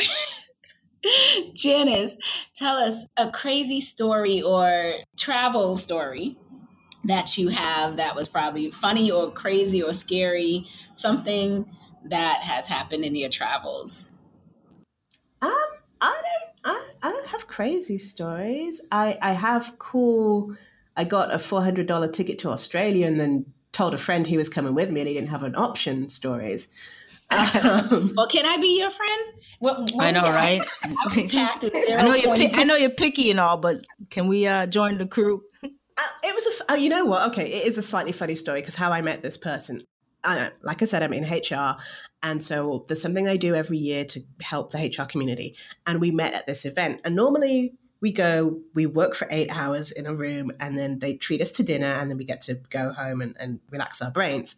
Janice, 1.54 2.18
tell 2.54 2.76
us 2.76 3.06
a 3.16 3.30
crazy 3.30 3.80
story 3.80 4.42
or 4.42 4.94
travel 5.16 5.76
story 5.76 6.36
that 7.04 7.38
you 7.38 7.48
have 7.48 7.96
that 7.96 8.14
was 8.14 8.28
probably 8.28 8.70
funny 8.70 9.10
or 9.10 9.30
crazy 9.30 9.82
or 9.82 9.92
scary, 9.92 10.66
something 10.94 11.70
that 12.04 12.42
has 12.42 12.66
happened 12.66 13.04
in 13.04 13.14
your 13.14 13.28
travels. 13.28 14.10
Um, 15.40 15.54
I 16.00 16.10
don't 16.10 16.48
I, 16.64 16.90
I 17.02 17.12
don't 17.12 17.28
have 17.28 17.46
crazy 17.46 17.98
stories. 17.98 18.80
I, 18.90 19.16
I 19.22 19.32
have 19.32 19.78
cool. 19.78 20.54
I 20.96 21.04
got 21.04 21.32
a 21.32 21.36
$400 21.36 22.12
ticket 22.12 22.40
to 22.40 22.50
Australia 22.50 23.06
and 23.06 23.18
then 23.18 23.46
told 23.78 23.94
a 23.94 23.98
friend 23.98 24.26
he 24.26 24.36
was 24.36 24.48
coming 24.48 24.74
with 24.74 24.90
me 24.90 25.00
and 25.00 25.08
he 25.08 25.14
didn't 25.14 25.30
have 25.30 25.44
an 25.44 25.54
option 25.54 26.10
stories. 26.10 26.68
Um, 27.30 28.12
well, 28.16 28.26
can 28.26 28.46
I 28.46 28.56
be 28.56 28.78
your 28.78 28.90
friend? 28.90 29.22
What, 29.58 29.90
what 29.92 30.02
I 30.02 30.12
know, 30.12 30.22
right? 30.22 30.62
I, 30.82 31.58
I 31.98 32.02
know 32.02 32.14
you're 32.14 32.48
I 32.54 32.64
know 32.64 32.74
you're 32.74 32.88
picky 32.88 33.30
and 33.30 33.38
all, 33.38 33.58
but 33.58 33.84
can 34.08 34.28
we 34.28 34.46
uh, 34.46 34.64
join 34.64 34.96
the 34.96 35.04
crew? 35.04 35.42
Uh, 35.62 35.68
it 36.24 36.34
was 36.34 36.46
a. 36.46 36.72
Uh, 36.72 36.76
you 36.76 36.88
know 36.88 37.04
what? 37.04 37.28
Okay, 37.28 37.52
it 37.52 37.66
is 37.66 37.76
a 37.76 37.82
slightly 37.82 38.12
funny 38.12 38.34
story 38.34 38.62
because 38.62 38.76
how 38.76 38.92
I 38.92 39.02
met 39.02 39.20
this 39.20 39.36
person. 39.36 39.82
I 40.24 40.52
like 40.62 40.80
I 40.80 40.86
said, 40.86 41.02
I'm 41.02 41.12
in 41.12 41.24
HR. 41.24 41.76
And 42.22 42.42
so 42.42 42.86
there's 42.88 43.02
something 43.02 43.28
I 43.28 43.36
do 43.36 43.54
every 43.54 43.76
year 43.76 44.06
to 44.06 44.20
help 44.40 44.70
the 44.70 44.78
HR 44.78 45.04
community. 45.04 45.54
And 45.86 46.00
we 46.00 46.10
met 46.10 46.32
at 46.32 46.46
this 46.46 46.64
event. 46.64 47.02
And 47.04 47.14
normally 47.14 47.74
we 48.00 48.12
go, 48.12 48.60
we 48.74 48.86
work 48.86 49.14
for 49.14 49.26
eight 49.30 49.54
hours 49.54 49.90
in 49.90 50.06
a 50.06 50.14
room, 50.14 50.52
and 50.60 50.78
then 50.78 51.00
they 51.00 51.16
treat 51.16 51.40
us 51.40 51.52
to 51.52 51.62
dinner, 51.62 51.86
and 51.86 52.10
then 52.10 52.18
we 52.18 52.24
get 52.24 52.40
to 52.42 52.54
go 52.70 52.92
home 52.92 53.20
and, 53.20 53.36
and 53.38 53.60
relax 53.70 54.00
our 54.00 54.10
brains. 54.10 54.56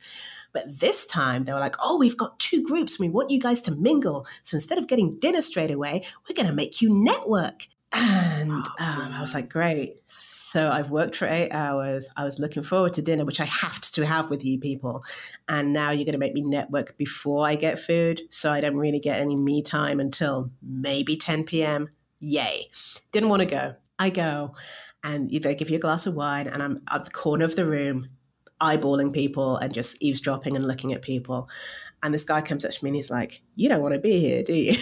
But 0.52 0.80
this 0.80 1.06
time 1.06 1.44
they 1.44 1.52
were 1.52 1.60
like, 1.60 1.76
oh, 1.80 1.98
we've 1.98 2.16
got 2.16 2.38
two 2.38 2.62
groups. 2.62 2.98
And 2.98 3.08
we 3.08 3.12
want 3.12 3.30
you 3.30 3.38
guys 3.38 3.62
to 3.62 3.70
mingle. 3.70 4.26
So 4.42 4.56
instead 4.56 4.78
of 4.78 4.88
getting 4.88 5.18
dinner 5.18 5.42
straight 5.42 5.70
away, 5.70 6.04
we're 6.28 6.34
going 6.34 6.48
to 6.48 6.54
make 6.54 6.82
you 6.82 6.88
network. 6.92 7.68
And 7.92 8.52
um, 8.52 8.64
I 8.78 9.18
was 9.20 9.34
like, 9.34 9.48
great. 9.48 9.94
So 10.06 10.70
I've 10.70 10.90
worked 10.90 11.16
for 11.16 11.26
eight 11.26 11.50
hours. 11.50 12.08
I 12.16 12.24
was 12.24 12.38
looking 12.38 12.62
forward 12.62 12.94
to 12.94 13.02
dinner, 13.02 13.24
which 13.24 13.40
I 13.40 13.44
have 13.44 13.80
to 13.80 14.06
have 14.06 14.30
with 14.30 14.44
you 14.44 14.60
people. 14.60 15.04
And 15.48 15.72
now 15.72 15.90
you're 15.90 16.04
going 16.04 16.12
to 16.12 16.18
make 16.18 16.34
me 16.34 16.42
network 16.42 16.96
before 16.96 17.46
I 17.46 17.56
get 17.56 17.80
food. 17.80 18.22
So 18.30 18.50
I 18.52 18.60
don't 18.60 18.76
really 18.76 19.00
get 19.00 19.20
any 19.20 19.34
me 19.34 19.62
time 19.62 19.98
until 19.98 20.50
maybe 20.62 21.16
10 21.16 21.44
p.m. 21.44 21.90
Yay. 22.20 22.70
Didn't 23.12 23.28
want 23.28 23.40
to 23.40 23.46
go. 23.46 23.74
I 23.98 24.10
go 24.10 24.54
and 25.02 25.30
they 25.30 25.54
give 25.54 25.70
you 25.70 25.76
a 25.76 25.80
glass 25.80 26.06
of 26.06 26.14
wine, 26.14 26.46
and 26.46 26.62
I'm 26.62 26.76
at 26.90 27.04
the 27.04 27.10
corner 27.10 27.44
of 27.44 27.56
the 27.56 27.64
room, 27.64 28.06
eyeballing 28.60 29.12
people 29.12 29.56
and 29.56 29.72
just 29.72 30.02
eavesdropping 30.02 30.56
and 30.56 30.66
looking 30.66 30.92
at 30.92 31.02
people. 31.02 31.48
And 32.02 32.12
this 32.12 32.24
guy 32.24 32.40
comes 32.42 32.64
up 32.64 32.72
to 32.72 32.84
me 32.84 32.90
and 32.90 32.96
he's 32.96 33.10
like, 33.10 33.42
You 33.54 33.68
don't 33.68 33.82
want 33.82 33.94
to 33.94 34.00
be 34.00 34.20
here, 34.20 34.42
do 34.42 34.54
you? 34.54 34.76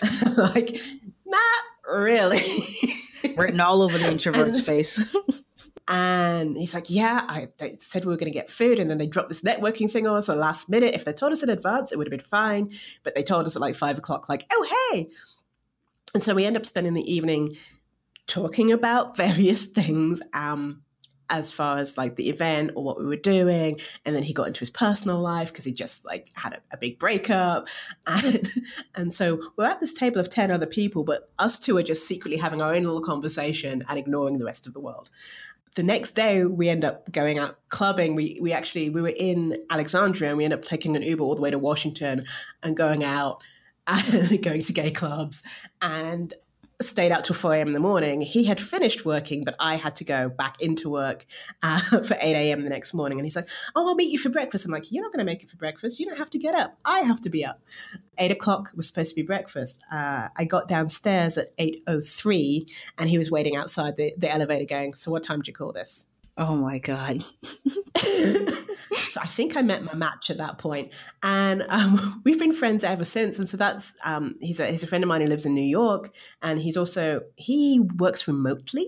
like, 0.36 0.80
not 1.24 1.62
really. 1.88 2.42
Written 3.36 3.60
all 3.60 3.82
over 3.82 3.98
the 3.98 4.08
introvert's 4.10 4.60
face. 4.60 5.02
And 5.90 6.54
he's 6.58 6.74
like, 6.74 6.90
Yeah, 6.90 7.24
I 7.28 7.48
they 7.56 7.76
said 7.80 8.04
we 8.04 8.12
were 8.12 8.18
going 8.18 8.30
to 8.30 8.38
get 8.38 8.50
food. 8.50 8.78
And 8.78 8.90
then 8.90 8.98
they 8.98 9.06
dropped 9.06 9.30
this 9.30 9.40
networking 9.40 9.90
thing 9.90 10.06
on 10.06 10.18
us 10.18 10.28
at 10.28 10.36
last 10.36 10.68
minute. 10.68 10.94
If 10.94 11.06
they 11.06 11.14
told 11.14 11.32
us 11.32 11.42
in 11.42 11.48
advance, 11.48 11.92
it 11.92 11.96
would 11.96 12.06
have 12.06 12.10
been 12.10 12.20
fine. 12.20 12.70
But 13.04 13.14
they 13.14 13.22
told 13.22 13.46
us 13.46 13.56
at 13.56 13.62
like 13.62 13.74
five 13.74 13.96
o'clock, 13.96 14.28
like, 14.28 14.44
Oh, 14.52 14.90
hey. 14.92 15.08
And 16.14 16.22
so 16.22 16.34
we 16.34 16.44
end 16.44 16.56
up 16.56 16.66
spending 16.66 16.94
the 16.94 17.12
evening 17.12 17.56
talking 18.26 18.72
about 18.72 19.16
various 19.18 19.66
things. 19.66 20.22
Um, 20.32 20.82
as 21.30 21.52
far 21.52 21.78
as 21.78 21.98
like 21.98 22.16
the 22.16 22.28
event 22.28 22.72
or 22.74 22.82
what 22.82 22.98
we 22.98 23.06
were 23.06 23.16
doing. 23.16 23.78
And 24.04 24.14
then 24.14 24.22
he 24.22 24.32
got 24.32 24.46
into 24.46 24.60
his 24.60 24.70
personal 24.70 25.20
life 25.20 25.52
because 25.52 25.64
he 25.64 25.72
just 25.72 26.06
like 26.06 26.30
had 26.34 26.54
a, 26.54 26.60
a 26.72 26.76
big 26.76 26.98
breakup. 26.98 27.68
And, 28.06 28.48
and 28.94 29.14
so 29.14 29.40
we're 29.56 29.66
at 29.66 29.80
this 29.80 29.92
table 29.92 30.18
of 30.18 30.30
10 30.30 30.50
other 30.50 30.66
people, 30.66 31.04
but 31.04 31.30
us 31.38 31.58
two 31.58 31.76
are 31.76 31.82
just 31.82 32.08
secretly 32.08 32.38
having 32.38 32.62
our 32.62 32.74
own 32.74 32.82
little 32.82 33.02
conversation 33.02 33.84
and 33.86 33.98
ignoring 33.98 34.38
the 34.38 34.46
rest 34.46 34.66
of 34.66 34.72
the 34.72 34.80
world. 34.80 35.10
The 35.74 35.82
next 35.82 36.12
day 36.12 36.44
we 36.44 36.68
end 36.68 36.84
up 36.84 37.12
going 37.12 37.38
out 37.38 37.58
clubbing. 37.68 38.14
We 38.14 38.38
we 38.40 38.52
actually 38.52 38.88
we 38.90 39.02
were 39.02 39.12
in 39.14 39.58
Alexandria 39.70 40.30
and 40.30 40.38
we 40.38 40.44
end 40.44 40.54
up 40.54 40.62
taking 40.62 40.96
an 40.96 41.02
Uber 41.02 41.22
all 41.22 41.34
the 41.34 41.42
way 41.42 41.50
to 41.50 41.58
Washington 41.58 42.24
and 42.62 42.76
going 42.76 43.04
out 43.04 43.42
and 43.88 44.42
going 44.42 44.62
to 44.62 44.72
gay 44.72 44.90
clubs 44.90 45.42
and 45.82 46.34
stayed 46.80 47.10
out 47.10 47.24
till 47.24 47.34
4 47.34 47.54
a.m. 47.54 47.68
in 47.68 47.74
the 47.74 47.80
morning. 47.80 48.20
He 48.20 48.44
had 48.44 48.60
finished 48.60 49.04
working, 49.04 49.42
but 49.42 49.56
I 49.58 49.74
had 49.74 49.96
to 49.96 50.04
go 50.04 50.28
back 50.28 50.60
into 50.62 50.88
work 50.88 51.26
uh, 51.62 51.80
for 52.02 52.16
8 52.20 52.34
a.m. 52.34 52.62
the 52.62 52.70
next 52.70 52.94
morning. 52.94 53.18
And 53.18 53.26
he's 53.26 53.34
like, 53.34 53.48
Oh, 53.74 53.88
I'll 53.88 53.94
meet 53.96 54.12
you 54.12 54.18
for 54.18 54.28
breakfast. 54.28 54.64
I'm 54.64 54.70
like, 54.70 54.92
You're 54.92 55.02
not 55.02 55.12
going 55.12 55.18
to 55.18 55.30
make 55.30 55.42
it 55.42 55.50
for 55.50 55.56
breakfast. 55.56 55.98
You 55.98 56.06
don't 56.06 56.18
have 56.18 56.30
to 56.30 56.38
get 56.38 56.54
up. 56.54 56.78
I 56.84 57.00
have 57.00 57.20
to 57.22 57.30
be 57.30 57.44
up. 57.44 57.60
8 58.18 58.30
o'clock 58.30 58.70
was 58.76 58.86
supposed 58.86 59.10
to 59.10 59.16
be 59.16 59.22
breakfast. 59.22 59.82
Uh, 59.90 60.28
I 60.36 60.44
got 60.44 60.68
downstairs 60.68 61.36
at 61.36 61.56
8.03 61.56 62.70
and 62.96 63.08
he 63.08 63.18
was 63.18 63.30
waiting 63.30 63.56
outside 63.56 63.96
the, 63.96 64.14
the 64.16 64.30
elevator 64.30 64.64
going, 64.64 64.94
So 64.94 65.10
what 65.10 65.24
time 65.24 65.38
did 65.38 65.48
you 65.48 65.54
call 65.54 65.72
this? 65.72 66.06
Oh 66.38 66.54
my 66.54 66.78
God. 66.78 67.24
so 67.96 69.20
I 69.20 69.26
think 69.26 69.56
I 69.56 69.62
met 69.62 69.82
my 69.82 69.94
match 69.94 70.30
at 70.30 70.36
that 70.36 70.56
point, 70.58 70.94
and 71.20 71.64
um, 71.68 72.22
we've 72.24 72.38
been 72.38 72.52
friends 72.52 72.84
ever 72.84 73.04
since. 73.04 73.40
And 73.40 73.48
so 73.48 73.56
that's 73.56 73.94
um, 74.04 74.36
he's 74.40 74.60
a 74.60 74.68
he's 74.68 74.84
a 74.84 74.86
friend 74.86 75.02
of 75.02 75.08
mine 75.08 75.20
who 75.20 75.26
lives 75.26 75.46
in 75.46 75.54
New 75.54 75.60
York, 75.60 76.14
and 76.40 76.60
he's 76.60 76.76
also 76.76 77.22
he 77.36 77.80
works 77.98 78.28
remotely, 78.28 78.86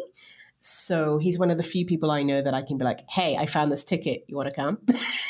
So 0.60 1.18
he's 1.18 1.38
one 1.38 1.50
of 1.50 1.56
the 1.56 1.62
few 1.62 1.86
people 1.86 2.10
I 2.10 2.22
know 2.22 2.42
that 2.42 2.52
I 2.54 2.62
can 2.62 2.76
be 2.78 2.84
like, 2.84 3.00
hey, 3.08 3.36
I 3.36 3.46
found 3.46 3.72
this 3.72 3.84
ticket. 3.84 4.24
You 4.28 4.36
want 4.36 4.50
to 4.50 4.54
come? 4.54 4.78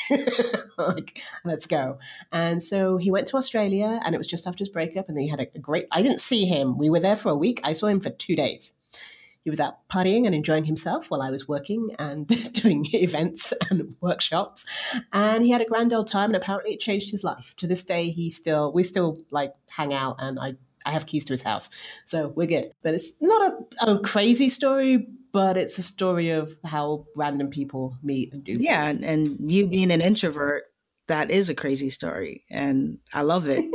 like, 0.77 1.21
let's 1.45 1.65
go. 1.65 1.99
And 2.33 2.61
so 2.61 2.97
he 2.97 3.11
went 3.11 3.27
to 3.27 3.37
Australia 3.37 4.01
and 4.05 4.13
it 4.13 4.17
was 4.17 4.27
just 4.27 4.45
after 4.45 4.59
his 4.61 4.69
breakup. 4.69 5.07
And 5.09 5.17
he 5.19 5.29
had 5.29 5.39
a, 5.39 5.47
a 5.55 5.59
great, 5.59 5.87
I 5.91 6.01
didn't 6.01 6.19
see 6.19 6.45
him. 6.45 6.77
We 6.77 6.89
were 6.89 6.99
there 6.99 7.15
for 7.15 7.29
a 7.29 7.37
week. 7.37 7.61
I 7.63 7.73
saw 7.73 7.87
him 7.87 8.01
for 8.01 8.09
two 8.09 8.35
days. 8.35 8.73
He 9.43 9.49
was 9.49 9.59
out 9.59 9.87
partying 9.89 10.25
and 10.25 10.35
enjoying 10.35 10.65
himself 10.65 11.09
while 11.09 11.21
I 11.21 11.31
was 11.31 11.47
working 11.47 11.89
and 11.97 12.27
doing 12.53 12.85
events 12.93 13.53
and 13.69 13.95
workshops. 14.01 14.65
And 15.11 15.43
he 15.43 15.51
had 15.51 15.61
a 15.61 15.65
grand 15.65 15.93
old 15.93 16.07
time. 16.07 16.29
And 16.29 16.35
apparently 16.35 16.73
it 16.73 16.79
changed 16.79 17.11
his 17.11 17.23
life. 17.23 17.55
To 17.57 17.67
this 17.67 17.83
day, 17.83 18.11
he 18.11 18.29
still, 18.29 18.71
we 18.71 18.83
still 18.83 19.17
like 19.31 19.53
hang 19.71 19.93
out 19.93 20.17
and 20.19 20.39
I 20.39 20.55
I 20.85 20.91
have 20.91 21.05
keys 21.05 21.25
to 21.25 21.33
his 21.33 21.43
house. 21.43 21.69
So 22.05 22.29
we're 22.35 22.47
good. 22.47 22.71
But 22.81 22.95
it's 22.95 23.13
not 23.21 23.53
a, 23.83 23.91
a 23.91 23.99
crazy 23.99 24.49
story, 24.49 25.07
but 25.31 25.57
it's 25.57 25.77
a 25.77 25.83
story 25.83 26.31
of 26.31 26.57
how 26.65 27.05
random 27.15 27.49
people 27.49 27.97
meet 28.01 28.33
and 28.33 28.43
do 28.43 28.57
Yeah, 28.59 28.89
and, 28.89 29.03
and 29.03 29.51
you 29.51 29.67
being 29.67 29.91
an 29.91 30.01
introvert, 30.01 30.63
that 31.07 31.29
is 31.29 31.49
a 31.49 31.55
crazy 31.55 31.89
story, 31.89 32.45
and 32.49 32.99
I 33.13 33.21
love 33.21 33.45
it. 33.47 33.65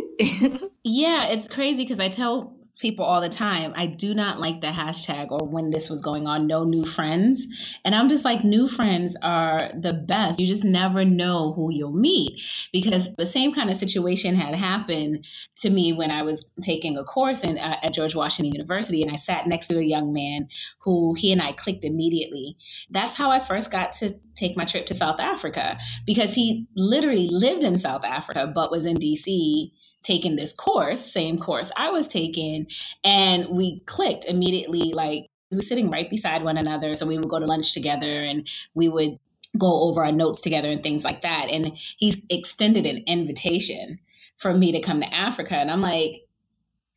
Yeah, 0.88 1.26
it's 1.26 1.48
crazy 1.48 1.82
because 1.82 1.98
I 1.98 2.08
tell 2.08 2.55
people 2.79 3.05
all 3.05 3.20
the 3.20 3.29
time, 3.29 3.72
I 3.74 3.87
do 3.87 4.14
not 4.14 4.39
like 4.39 4.61
the 4.61 4.68
hashtag 4.68 5.31
or 5.31 5.47
when 5.47 5.70
this 5.70 5.89
was 5.89 6.03
going 6.03 6.27
on, 6.27 6.47
no 6.47 6.64
new 6.64 6.85
friends. 6.85 7.47
And 7.85 7.95
I'm 7.95 8.09
just 8.09 8.24
like, 8.24 8.45
new 8.45 8.68
friends 8.68 9.16
are 9.22 9.70
the 9.79 9.95
best. 9.95 10.39
You 10.39 10.47
just 10.47 10.64
never 10.64 11.05
know 11.05 11.53
who 11.55 11.72
you'll 11.72 11.93
meet 11.93 12.43
because 12.72 13.14
the 13.16 13.27
same 13.27 13.55
kind 13.55 13.70
of 13.70 13.77
situation 13.77 14.35
had 14.35 14.55
happened 14.55 15.24
to 15.57 15.70
me 15.70 15.93
when 15.93 16.11
I 16.11 16.22
was 16.22 16.53
taking 16.62 16.99
a 16.99 17.05
course 17.05 17.45
in, 17.45 17.59
uh, 17.59 17.77
at 17.83 17.95
George 17.95 18.14
Washington 18.14 18.53
University 18.53 19.03
and 19.03 19.11
I 19.11 19.16
sat 19.16 19.47
next 19.47 19.68
to 19.68 19.79
a 19.79 19.83
young 19.83 20.12
man 20.12 20.49
who 20.81 21.14
he 21.14 21.33
and 21.33 21.41
I 21.41 21.53
clicked 21.53 21.85
immediately. 21.85 22.57
That's 22.91 23.14
how 23.14 23.31
I 23.31 23.41
first 23.41 23.70
got 23.70 23.93
to 23.95 24.14
take 24.35 24.57
my 24.57 24.64
trip 24.64 24.85
to 24.87 24.95
South 24.95 25.18
Africa 25.18 25.79
because 26.05 26.35
he 26.35 26.66
literally 26.77 27.29
lived 27.31 27.64
in 27.64 27.79
South 27.79 28.05
Africa 28.05 28.51
but 28.55 28.70
was 28.70 28.85
in 28.85 28.99
DC 28.99 29.72
taking 30.07 30.36
this 30.36 30.52
course, 30.52 31.04
same 31.04 31.38
course 31.38 31.72
I 31.76 31.90
was 31.90 32.09
taking, 32.09 32.68
and 33.02 33.48
we 33.50 33.80
clicked 33.86 34.24
immediately. 34.26 34.92
Like 34.92 35.26
we 35.50 35.57
were 35.57 35.62
sitting 35.62 35.90
right 35.90 36.09
beside 36.09 36.42
one 36.42 36.57
another, 36.57 36.96
so 36.96 37.07
we 37.07 37.18
would 37.18 37.28
go 37.28 37.40
to 37.40 37.46
lunch 37.46 37.74
together, 37.74 38.22
and 38.22 38.48
we 38.74 38.88
would 38.88 39.18
go 39.59 39.82
over 39.82 40.04
our 40.04 40.12
notes 40.12 40.40
together 40.40 40.68
and 40.70 40.82
things 40.82 41.02
like 41.02 41.22
that. 41.22 41.48
And 41.50 41.72
he's 41.96 42.22
extended 42.30 42.86
an 42.86 43.02
invitation 43.07 43.98
for 44.36 44.54
me 44.54 44.72
to 44.72 44.80
come 44.80 45.00
to 45.00 45.14
Africa, 45.14 45.57
and 45.57 45.70
I'm 45.70 45.80
like, 45.80 46.22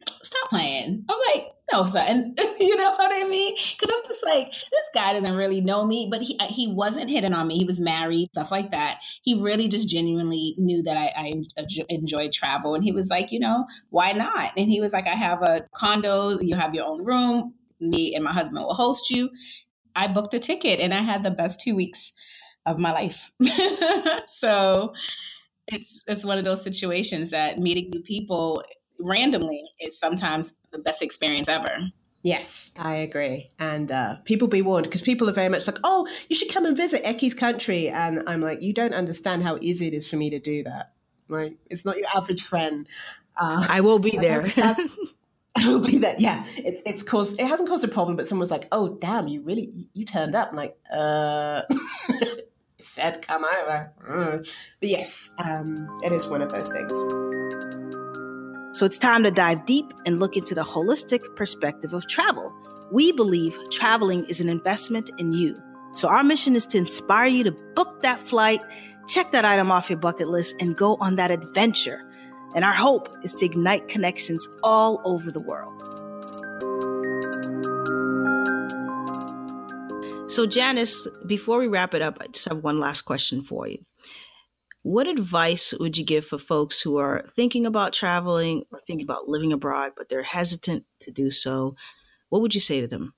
stop 0.06 0.50
playing. 0.50 1.06
I'm 1.10 1.20
like, 1.34 1.48
no, 1.72 1.86
son. 1.86 2.36
you 2.60 2.76
know 2.76 2.92
what 2.96 3.12
I 3.14 3.28
mean? 3.28 3.56
Because 3.56 3.94
I'm 3.94 4.04
just 4.06 4.26
like, 4.26 4.52
this 4.52 4.90
guy 4.94 5.14
doesn't 5.14 5.36
really 5.36 5.62
know 5.62 5.86
me, 5.86 6.08
but 6.10 6.22
he 6.22 6.38
he 6.50 6.72
wasn't 6.72 7.10
hitting 7.10 7.34
on 7.34 7.48
me. 7.48 7.58
He 7.58 7.66
was 7.66 7.80
married, 7.80 8.30
stuff 8.30 8.52
like 8.52 8.72
that. 8.72 9.02
He 9.24 9.42
really 9.42 9.68
just 9.68 9.90
genuinely 9.90 10.56
knew 10.58 10.82
that 10.84 10.98
I, 10.98 11.14
I 11.16 11.84
enjoyed 11.90 12.32
travel, 12.32 12.76
and 12.76 12.84
he 12.84 12.92
was 12.92 13.10
like, 13.10 13.32
you 13.32 13.40
know, 13.40 13.66
why 13.90 14.12
not? 14.12 14.52
And 14.58 14.70
he 14.70 14.82
was 14.82 14.94
like, 14.94 15.08
I 15.08 15.16
have 15.16 15.42
a 15.42 15.66
condo. 15.74 16.40
You 16.40 16.56
have 16.56 16.76
your 16.76 16.86
own 16.86 17.04
room. 17.04 17.54
Me 17.80 18.14
and 18.16 18.24
my 18.24 18.34
husband 18.34 18.64
will 18.64 18.74
host 18.74 19.10
you. 19.10 19.30
I 19.96 20.08
booked 20.08 20.34
a 20.34 20.40
ticket, 20.40 20.80
and 20.80 20.94
I 20.94 21.02
had 21.02 21.24
the 21.24 21.32
best 21.32 21.62
two 21.62 21.76
weeks 21.76 22.14
of 22.66 22.78
my 22.80 22.92
life. 22.92 23.32
so 24.28 24.94
it's 25.68 26.02
it's 26.08 26.26
one 26.26 26.38
of 26.38 26.44
those 26.44 26.64
situations 26.64 27.30
that 27.30 27.60
meeting 27.60 27.90
new 27.94 28.02
people 28.02 28.64
randomly 29.00 29.64
is 29.80 29.98
sometimes 29.98 30.56
the 30.72 30.80
best 30.80 31.02
experience 31.02 31.48
ever. 31.48 31.92
Yes, 32.22 32.74
I 32.78 32.96
agree. 32.96 33.50
And 33.60 33.92
uh, 33.92 34.18
people 34.26 34.48
be 34.48 34.62
warned 34.62 34.86
because 34.86 35.02
people 35.02 35.30
are 35.30 35.34
very 35.34 35.48
much 35.48 35.66
like, 35.68 35.78
oh, 35.84 36.08
you 36.28 36.36
should 36.36 36.52
come 36.52 36.66
and 36.66 36.76
visit 36.76 37.02
Eki's 37.06 37.34
country. 37.34 37.88
And 37.88 38.28
I'm 38.28 38.42
like, 38.42 38.62
you 38.62 38.74
don't 38.74 38.94
understand 38.94 39.44
how 39.44 39.58
easy 39.62 39.88
it 39.88 39.94
is 39.94 40.08
for 40.10 40.18
me 40.18 40.30
to 40.30 40.40
do 40.40 40.64
that. 40.64 40.92
Like, 41.30 41.56
it's 41.70 41.86
not 41.86 41.98
your 41.98 42.08
average 42.14 42.42
friend. 42.42 42.88
Uh, 43.38 43.66
I 43.70 43.82
will 43.82 44.00
be 44.00 44.12
there. 44.18 44.42
That's, 44.42 44.56
that's, 44.56 44.96
I 45.56 45.68
will 45.68 45.80
be 45.80 45.98
there. 45.98 46.16
Yeah, 46.18 46.44
it, 46.58 46.82
it's 46.86 47.04
caused. 47.04 47.40
It 47.40 47.48
hasn't 47.48 47.70
caused 47.70 47.86
a 47.86 47.88
problem, 47.88 48.18
but 48.18 48.28
someone's 48.28 48.52
like, 48.52 48.68
"Oh, 48.72 48.90
damn, 48.90 49.28
you 49.28 49.42
really 49.42 49.88
you 49.94 50.06
turned 50.06 50.36
up." 50.36 50.52
I'm 50.52 50.56
like, 50.56 50.78
uh, 50.94 51.64
said 52.80 53.22
come 53.22 53.44
over. 53.44 53.94
Mm. 54.08 54.56
But 54.80 54.90
yes, 54.90 55.32
um, 55.38 56.00
it 56.04 56.12
is 56.12 56.28
one 56.28 56.42
of 56.42 56.52
those 56.52 56.70
things. 56.70 57.79
So 58.80 58.86
it's 58.86 58.98
time 58.98 59.24
to 59.24 59.32
dive 59.32 59.66
deep 59.66 59.92
and 60.06 60.22
look 60.22 60.38
into 60.38 60.56
the 60.56 60.62
holistic 60.62 61.20
perspective 61.36 61.92
of 61.92 62.08
travel. 62.08 62.54
We 62.94 63.12
believe 63.12 63.60
traveling 63.72 64.24
is 64.28 64.40
an 64.40 64.48
investment 64.48 65.12
in 65.18 65.34
you. 65.34 65.58
So 65.92 66.08
our 66.08 66.24
mission 66.24 66.56
is 66.56 66.66
to 66.68 66.78
inspire 66.78 67.28
you 67.28 67.44
to 67.44 67.52
book 67.76 68.00
that 68.04 68.22
flight, 68.22 68.64
check 69.10 69.32
that 69.32 69.44
item 69.44 69.70
off 69.70 69.90
your 69.90 70.00
bucket 70.00 70.30
list, 70.30 70.56
and 70.62 70.78
go 70.78 70.96
on 71.02 71.18
that 71.18 71.30
adventure. 71.30 72.10
And 72.56 72.64
our 72.64 72.72
hope 72.72 73.14
is 73.22 73.34
to 73.34 73.46
ignite 73.46 73.90
connections 73.90 74.48
all 74.64 75.02
over 75.04 75.30
the 75.30 75.42
world. 75.42 75.76
So, 80.32 80.46
Janice, 80.46 81.06
before 81.26 81.60
we 81.60 81.68
wrap 81.68 81.94
it 81.94 82.02
up, 82.02 82.20
I 82.22 82.28
just 82.28 82.48
have 82.48 82.64
one 82.64 82.80
last 82.80 83.02
question 83.02 83.44
for 83.44 83.68
you. 83.68 83.84
What 84.90 85.08
advice 85.08 85.72
would 85.80 86.00
you 86.00 86.04
give 86.04 86.26
for 86.26 86.40
folks 86.40 86.82
who 86.82 86.98
are 86.98 87.24
thinking 87.36 87.68
about 87.68 87.94
traveling 87.94 88.64
or 88.72 88.80
thinking 88.80 89.04
about 89.04 89.30
living 89.30 89.54
abroad, 89.54 89.92
but 89.96 90.10
they're 90.10 90.24
hesitant 90.24 90.84
to 91.02 91.12
do 91.12 91.30
so? 91.30 91.76
What 92.30 92.42
would 92.42 92.56
you 92.56 92.60
say 92.60 92.82
to 92.82 92.88
them? 92.88 93.14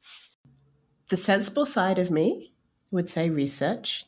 The 1.07 1.15
sensible 1.15 1.65
side 1.65 1.97
of 1.97 2.11
me 2.11 2.51
would 2.91 3.07
say 3.07 3.29
research. 3.29 4.05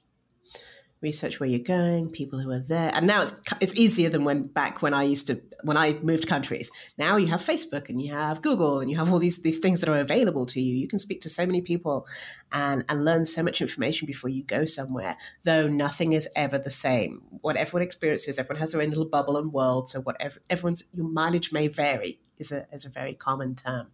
Research 1.04 1.40
where 1.40 1.50
you're 1.50 1.60
going, 1.60 2.10
people 2.10 2.40
who 2.40 2.50
are 2.50 2.60
there, 2.60 2.90
and 2.94 3.06
now 3.06 3.22
it's 3.22 3.42
it's 3.60 3.76
easier 3.76 4.10
than 4.10 4.24
when 4.24 4.48
back 4.48 4.82
when 4.82 4.94
I 4.94 5.04
used 5.04 5.28
to 5.28 5.42
when 5.64 5.76
I 5.76 6.00
moved 6.02 6.28
countries. 6.28 6.72
Now 6.98 7.18
you 7.18 7.28
have 7.28 7.42
Facebook 7.42 7.90
and 7.90 8.02
you 8.02 8.14
have 8.14 8.42
Google 8.42 8.80
and 8.80 8.90
you 8.90 8.98
have 8.98 9.12
all 9.12 9.20
these 9.20 9.42
these 9.42 9.60
things 9.60 9.82
that 9.82 9.90
are 9.90 10.00
available 10.00 10.46
to 10.48 10.62
you. 10.62 10.76
You 10.76 10.88
can 10.88 11.00
speak 11.00 11.22
to 11.22 11.30
so 11.30 11.46
many 11.46 11.62
people 11.62 12.08
and 12.54 12.86
and 12.88 13.04
learn 13.04 13.26
so 13.26 13.44
much 13.44 13.62
information 13.62 14.06
before 14.06 14.30
you 14.30 14.44
go 14.44 14.64
somewhere. 14.64 15.18
Though 15.44 15.68
nothing 15.68 16.14
is 16.14 16.30
ever 16.36 16.58
the 16.58 16.70
same. 16.70 17.22
What 17.42 17.58
everyone 17.58 17.84
experiences, 17.84 18.40
everyone 18.40 18.62
has 18.62 18.72
their 18.72 18.82
own 18.82 18.90
little 18.90 19.06
bubble 19.06 19.38
and 19.38 19.52
world. 19.52 19.90
So 19.90 20.00
whatever 20.00 20.40
everyone's 20.50 20.86
your 20.94 21.08
mileage 21.08 21.52
may 21.52 21.68
vary 21.68 22.22
is 22.38 22.52
a 22.54 22.66
is 22.72 22.86
a 22.86 22.90
very 22.90 23.14
common 23.14 23.56
term. 23.56 23.88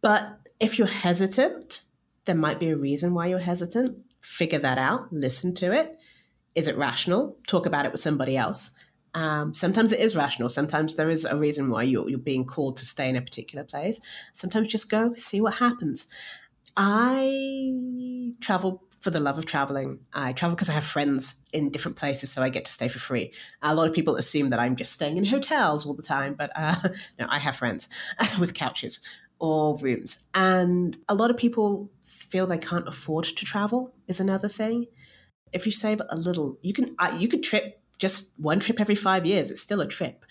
But 0.00 0.38
if 0.60 0.78
you're 0.78 0.86
hesitant, 0.86 1.82
there 2.24 2.34
might 2.34 2.60
be 2.60 2.68
a 2.68 2.76
reason 2.76 3.14
why 3.14 3.26
you're 3.26 3.38
hesitant. 3.38 3.98
Figure 4.20 4.58
that 4.58 4.78
out. 4.78 5.12
Listen 5.12 5.54
to 5.56 5.72
it. 5.72 5.98
Is 6.54 6.68
it 6.68 6.76
rational? 6.76 7.36
Talk 7.46 7.66
about 7.66 7.86
it 7.86 7.92
with 7.92 8.00
somebody 8.00 8.36
else. 8.36 8.70
Um, 9.14 9.54
sometimes 9.54 9.92
it 9.92 10.00
is 10.00 10.16
rational. 10.16 10.48
Sometimes 10.48 10.96
there 10.96 11.10
is 11.10 11.24
a 11.24 11.36
reason 11.36 11.70
why 11.70 11.82
you're, 11.82 12.08
you're 12.08 12.18
being 12.18 12.44
called 12.44 12.76
to 12.78 12.84
stay 12.84 13.08
in 13.08 13.16
a 13.16 13.22
particular 13.22 13.64
place. 13.64 14.00
Sometimes 14.32 14.68
just 14.68 14.90
go, 14.90 15.14
see 15.14 15.40
what 15.40 15.54
happens. 15.54 16.08
I 16.76 17.72
travel 18.40 18.84
for 19.00 19.10
the 19.10 19.20
love 19.20 19.38
of 19.38 19.46
traveling. 19.46 20.00
I 20.12 20.32
travel 20.32 20.54
because 20.54 20.68
I 20.68 20.72
have 20.72 20.84
friends 20.84 21.36
in 21.52 21.70
different 21.70 21.96
places, 21.96 22.30
so 22.30 22.42
I 22.42 22.48
get 22.48 22.64
to 22.64 22.72
stay 22.72 22.88
for 22.88 22.98
free. 22.98 23.32
A 23.62 23.74
lot 23.74 23.88
of 23.88 23.94
people 23.94 24.16
assume 24.16 24.50
that 24.50 24.58
I'm 24.58 24.76
just 24.76 24.92
staying 24.92 25.16
in 25.16 25.24
hotels 25.24 25.86
all 25.86 25.94
the 25.94 26.02
time, 26.02 26.34
but 26.34 26.50
uh, 26.54 26.74
no, 27.18 27.26
I 27.28 27.38
have 27.38 27.56
friends 27.56 27.88
with 28.40 28.54
couches 28.54 29.00
or 29.38 29.76
rooms. 29.78 30.26
And 30.34 30.96
a 31.08 31.14
lot 31.14 31.30
of 31.30 31.36
people 31.36 31.90
feel 32.02 32.46
they 32.46 32.58
can't 32.58 32.88
afford 32.88 33.24
to 33.24 33.44
travel, 33.44 33.94
is 34.08 34.20
another 34.20 34.48
thing 34.48 34.86
if 35.52 35.66
you 35.66 35.72
save 35.72 36.00
a 36.08 36.16
little, 36.16 36.58
you 36.62 36.72
can 36.72 36.94
uh, 36.98 37.16
you 37.18 37.28
could 37.28 37.42
trip 37.42 37.80
just 37.98 38.30
one 38.36 38.60
trip 38.60 38.80
every 38.80 38.94
five 38.94 39.26
years. 39.26 39.50
It's 39.50 39.60
still 39.60 39.80
a 39.80 39.86
trip, 39.86 40.24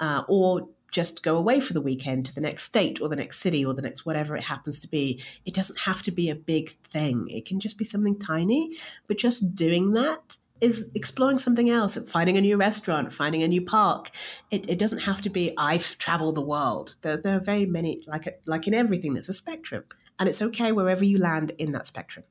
uh, 0.00 0.22
or 0.28 0.68
just 0.94 1.24
go 1.24 1.36
away 1.36 1.58
for 1.58 1.72
the 1.72 1.80
weekend 1.80 2.24
to 2.24 2.34
the 2.34 2.40
next 2.40 2.62
state 2.62 3.00
or 3.00 3.08
the 3.08 3.16
next 3.16 3.40
city 3.40 3.64
or 3.64 3.74
the 3.74 3.82
next 3.82 4.06
whatever 4.06 4.36
it 4.36 4.44
happens 4.44 4.78
to 4.80 4.88
be. 4.88 5.20
It 5.44 5.52
doesn't 5.52 5.80
have 5.80 6.02
to 6.02 6.12
be 6.12 6.30
a 6.30 6.36
big 6.36 6.70
thing. 6.88 7.26
It 7.28 7.44
can 7.46 7.58
just 7.58 7.78
be 7.78 7.84
something 7.84 8.16
tiny, 8.16 8.76
but 9.08 9.18
just 9.18 9.56
doing 9.56 9.92
that 9.94 10.36
is 10.60 10.92
exploring 10.94 11.38
something 11.38 11.68
else, 11.68 11.98
finding 12.08 12.36
a 12.36 12.40
new 12.40 12.56
restaurant, 12.56 13.12
finding 13.12 13.42
a 13.42 13.48
new 13.48 13.60
park. 13.60 14.10
It, 14.52 14.68
it 14.70 14.78
doesn't 14.78 15.00
have 15.00 15.20
to 15.22 15.30
be 15.30 15.52
I've 15.58 15.98
traveled 15.98 16.36
the 16.36 16.42
world. 16.42 16.94
There, 17.02 17.16
there 17.16 17.36
are 17.36 17.40
very 17.40 17.66
many, 17.66 18.02
like 18.06 18.26
like 18.46 18.68
in 18.68 18.74
everything, 18.74 19.14
there's 19.14 19.28
a 19.28 19.34
spectrum, 19.34 19.84
and 20.18 20.28
it's 20.28 20.40
okay 20.40 20.70
wherever 20.70 21.04
you 21.04 21.18
land 21.18 21.52
in 21.58 21.72
that 21.72 21.88
spectrum. 21.88 22.24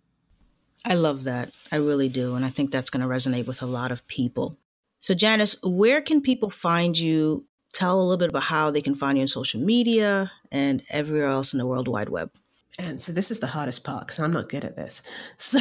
I 0.85 0.95
love 0.95 1.23
that. 1.23 1.51
I 1.71 1.77
really 1.77 2.09
do. 2.09 2.35
And 2.35 2.45
I 2.45 2.49
think 2.49 2.71
that's 2.71 2.89
going 2.89 3.01
to 3.01 3.07
resonate 3.07 3.47
with 3.47 3.61
a 3.61 3.65
lot 3.65 3.91
of 3.91 4.05
people. 4.07 4.57
So, 4.99 5.13
Janice, 5.13 5.55
where 5.63 6.01
can 6.01 6.21
people 6.21 6.49
find 6.49 6.97
you? 6.97 7.45
Tell 7.73 7.99
a 7.99 8.03
little 8.03 8.17
bit 8.17 8.29
about 8.29 8.43
how 8.43 8.69
they 8.69 8.83
can 8.83 8.93
find 8.93 9.17
you 9.17 9.23
on 9.23 9.27
social 9.27 9.59
media 9.59 10.31
and 10.51 10.83
everywhere 10.91 11.25
else 11.25 11.53
in 11.53 11.57
the 11.57 11.65
World 11.65 11.87
Wide 11.87 12.09
Web. 12.09 12.31
And 12.77 13.01
so 13.01 13.11
this 13.11 13.31
is 13.31 13.39
the 13.39 13.47
hardest 13.47 13.83
part 13.83 14.05
because 14.05 14.19
I'm 14.19 14.31
not 14.31 14.47
good 14.47 14.63
at 14.63 14.75
this. 14.75 15.01
So 15.37 15.59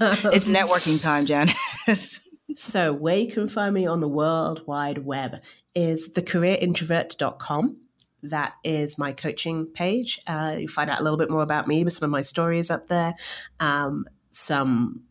um, 0.00 0.18
it's 0.32 0.48
networking 0.48 1.00
time, 1.00 1.26
Janice. 1.26 2.26
so 2.54 2.94
where 2.94 3.18
you 3.18 3.30
can 3.30 3.48
find 3.48 3.74
me 3.74 3.86
on 3.86 4.00
the 4.00 4.08
World 4.08 4.66
Wide 4.66 5.04
Web 5.04 5.42
is 5.74 6.14
thecareerintrovert.com 6.14 7.76
that 8.22 8.54
is 8.64 8.98
my 8.98 9.12
coaching 9.12 9.66
page. 9.66 10.20
Uh, 10.26 10.56
you 10.58 10.68
find 10.68 10.90
out 10.90 11.00
a 11.00 11.02
little 11.02 11.18
bit 11.18 11.30
more 11.30 11.42
about 11.42 11.66
me, 11.66 11.84
but 11.84 11.92
some 11.92 12.04
of 12.04 12.10
my 12.10 12.20
stories 12.20 12.70
up 12.70 12.86
there. 12.86 13.14
Um, 13.58 14.06
some 14.30 15.02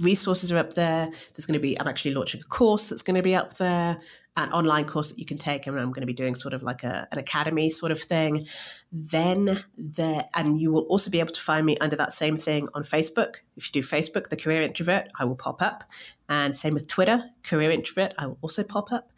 resources 0.00 0.52
are 0.52 0.58
up 0.58 0.74
there. 0.74 1.06
There's 1.06 1.46
going 1.46 1.58
to 1.58 1.60
be, 1.60 1.78
I'm 1.80 1.88
actually 1.88 2.14
launching 2.14 2.40
a 2.40 2.44
course 2.44 2.88
that's 2.88 3.02
going 3.02 3.16
to 3.16 3.22
be 3.22 3.34
up 3.34 3.54
there, 3.54 3.98
an 4.36 4.52
online 4.52 4.84
course 4.84 5.10
that 5.10 5.18
you 5.18 5.24
can 5.24 5.38
take. 5.38 5.66
And 5.66 5.78
I'm 5.78 5.92
going 5.92 6.02
to 6.02 6.06
be 6.06 6.12
doing 6.12 6.34
sort 6.34 6.54
of 6.54 6.62
like 6.62 6.84
a, 6.84 7.08
an 7.10 7.18
academy 7.18 7.70
sort 7.70 7.90
of 7.90 7.98
thing. 7.98 8.46
Then 8.92 9.58
there, 9.76 10.28
and 10.34 10.60
you 10.60 10.70
will 10.70 10.82
also 10.82 11.10
be 11.10 11.20
able 11.20 11.32
to 11.32 11.40
find 11.40 11.66
me 11.66 11.76
under 11.78 11.96
that 11.96 12.12
same 12.12 12.36
thing 12.36 12.68
on 12.74 12.84
Facebook. 12.84 13.36
If 13.56 13.68
you 13.68 13.82
do 13.82 13.86
Facebook, 13.86 14.28
The 14.28 14.36
Career 14.36 14.62
Introvert, 14.62 15.08
I 15.18 15.24
will 15.24 15.36
pop 15.36 15.60
up. 15.60 15.84
And 16.28 16.56
same 16.56 16.74
with 16.74 16.86
Twitter, 16.86 17.24
Career 17.42 17.70
Introvert, 17.70 18.14
I 18.18 18.26
will 18.26 18.38
also 18.40 18.62
pop 18.62 18.92
up. 18.92 19.10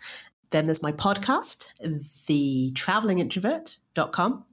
Then 0.51 0.67
there's 0.67 0.83
my 0.83 0.93
podcast, 0.93 1.69
the 2.27 2.73
traveling 2.75 3.19
travelingintrovert.com 3.19 4.45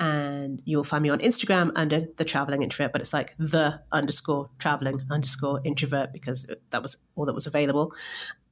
and 0.00 0.62
you'll 0.64 0.82
find 0.82 1.02
me 1.02 1.10
on 1.10 1.18
Instagram 1.18 1.70
under 1.76 2.00
the 2.16 2.24
traveling 2.24 2.62
introvert, 2.62 2.90
but 2.90 3.02
it's 3.02 3.12
like 3.12 3.36
the 3.38 3.82
underscore 3.92 4.48
traveling 4.58 5.02
underscore 5.10 5.60
introvert 5.62 6.10
because 6.12 6.46
that 6.70 6.82
was 6.82 6.96
all 7.14 7.26
that 7.26 7.34
was 7.34 7.46
available. 7.46 7.92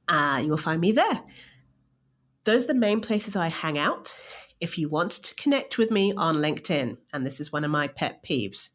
Uh, 0.07 0.39
you 0.43 0.49
will 0.49 0.57
find 0.57 0.79
me 0.79 0.91
there. 0.91 1.23
Those 2.43 2.65
are 2.65 2.67
the 2.67 2.75
main 2.75 3.01
places 3.01 3.35
I 3.35 3.47
hang 3.47 3.79
out. 3.79 4.15
If 4.61 4.77
you 4.77 4.89
want 4.89 5.11
to 5.11 5.35
connect 5.35 5.79
with 5.79 5.89
me 5.89 6.13
on 6.13 6.35
LinkedIn, 6.35 6.97
and 7.11 7.25
this 7.25 7.39
is 7.39 7.51
one 7.51 7.63
of 7.63 7.71
my 7.71 7.87
pet 7.87 8.23
peeves, 8.23 8.69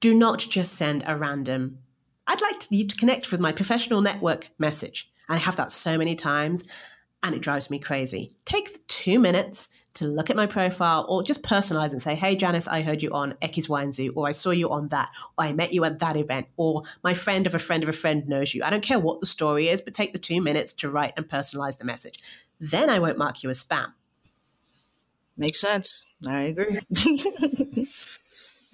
do 0.00 0.12
not 0.12 0.38
just 0.38 0.74
send 0.74 1.04
a 1.06 1.16
random, 1.16 1.78
I'd 2.26 2.42
like 2.42 2.70
you 2.70 2.86
to 2.86 2.96
connect 2.96 3.32
with 3.32 3.40
my 3.40 3.52
professional 3.52 4.02
network 4.02 4.50
message. 4.58 5.10
I 5.28 5.38
have 5.38 5.56
that 5.56 5.72
so 5.72 5.96
many 5.96 6.14
times 6.14 6.68
and 7.22 7.34
it 7.34 7.40
drives 7.40 7.70
me 7.70 7.78
crazy. 7.78 8.36
Take 8.44 8.86
two 8.86 9.18
minutes 9.18 9.70
to 9.98 10.06
look 10.06 10.30
at 10.30 10.36
my 10.36 10.46
profile 10.46 11.04
or 11.08 11.22
just 11.22 11.42
personalize 11.42 11.90
and 11.90 12.00
say, 12.00 12.14
hey, 12.14 12.36
Janice, 12.36 12.68
I 12.68 12.82
heard 12.82 13.02
you 13.02 13.10
on 13.10 13.34
X, 13.42 13.68
Y, 13.68 13.82
and 13.82 13.94
Z, 13.94 14.10
or 14.10 14.28
I 14.28 14.30
saw 14.30 14.50
you 14.50 14.70
on 14.70 14.88
that, 14.88 15.10
or 15.36 15.44
I 15.44 15.52
met 15.52 15.72
you 15.72 15.84
at 15.84 15.98
that 15.98 16.16
event, 16.16 16.46
or 16.56 16.84
my 17.02 17.14
friend 17.14 17.46
of 17.46 17.54
a 17.54 17.58
friend 17.58 17.82
of 17.82 17.88
a 17.88 17.92
friend 17.92 18.28
knows 18.28 18.54
you. 18.54 18.62
I 18.62 18.70
don't 18.70 18.82
care 18.82 18.98
what 18.98 19.20
the 19.20 19.26
story 19.26 19.68
is, 19.68 19.80
but 19.80 19.94
take 19.94 20.12
the 20.12 20.18
two 20.18 20.40
minutes 20.40 20.72
to 20.74 20.88
write 20.88 21.14
and 21.16 21.28
personalize 21.28 21.78
the 21.78 21.84
message. 21.84 22.20
Then 22.60 22.88
I 22.88 22.98
won't 22.98 23.18
mark 23.18 23.42
you 23.42 23.50
as 23.50 23.62
spam. 23.62 23.92
Makes 25.36 25.60
sense. 25.60 26.06
I 26.26 26.42
agree. 26.42 26.80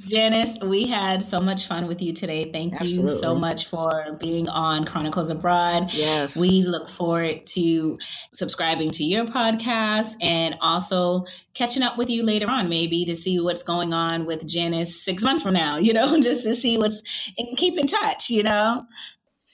Janice, 0.00 0.58
we 0.60 0.86
had 0.86 1.22
so 1.22 1.40
much 1.40 1.66
fun 1.66 1.86
with 1.86 2.02
you 2.02 2.12
today. 2.12 2.50
Thank 2.50 2.74
Absolutely. 2.74 3.12
you 3.12 3.18
so 3.18 3.34
much 3.36 3.66
for 3.66 4.18
being 4.20 4.48
on 4.48 4.84
Chronicles 4.84 5.30
Abroad. 5.30 5.94
Yes. 5.94 6.36
We 6.36 6.62
look 6.62 6.90
forward 6.90 7.46
to 7.48 7.98
subscribing 8.32 8.90
to 8.92 9.04
your 9.04 9.24
podcast 9.24 10.14
and 10.20 10.56
also 10.60 11.26
catching 11.54 11.82
up 11.82 11.96
with 11.96 12.10
you 12.10 12.24
later 12.24 12.50
on, 12.50 12.68
maybe 12.68 13.04
to 13.04 13.14
see 13.14 13.38
what's 13.38 13.62
going 13.62 13.92
on 13.92 14.26
with 14.26 14.46
Janice 14.46 15.02
six 15.02 15.22
months 15.22 15.42
from 15.42 15.54
now, 15.54 15.76
you 15.78 15.92
know, 15.92 16.20
just 16.20 16.42
to 16.42 16.54
see 16.54 16.76
what's 16.76 17.02
and 17.38 17.56
keep 17.56 17.78
in 17.78 17.86
touch, 17.86 18.30
you 18.30 18.42
know. 18.42 18.84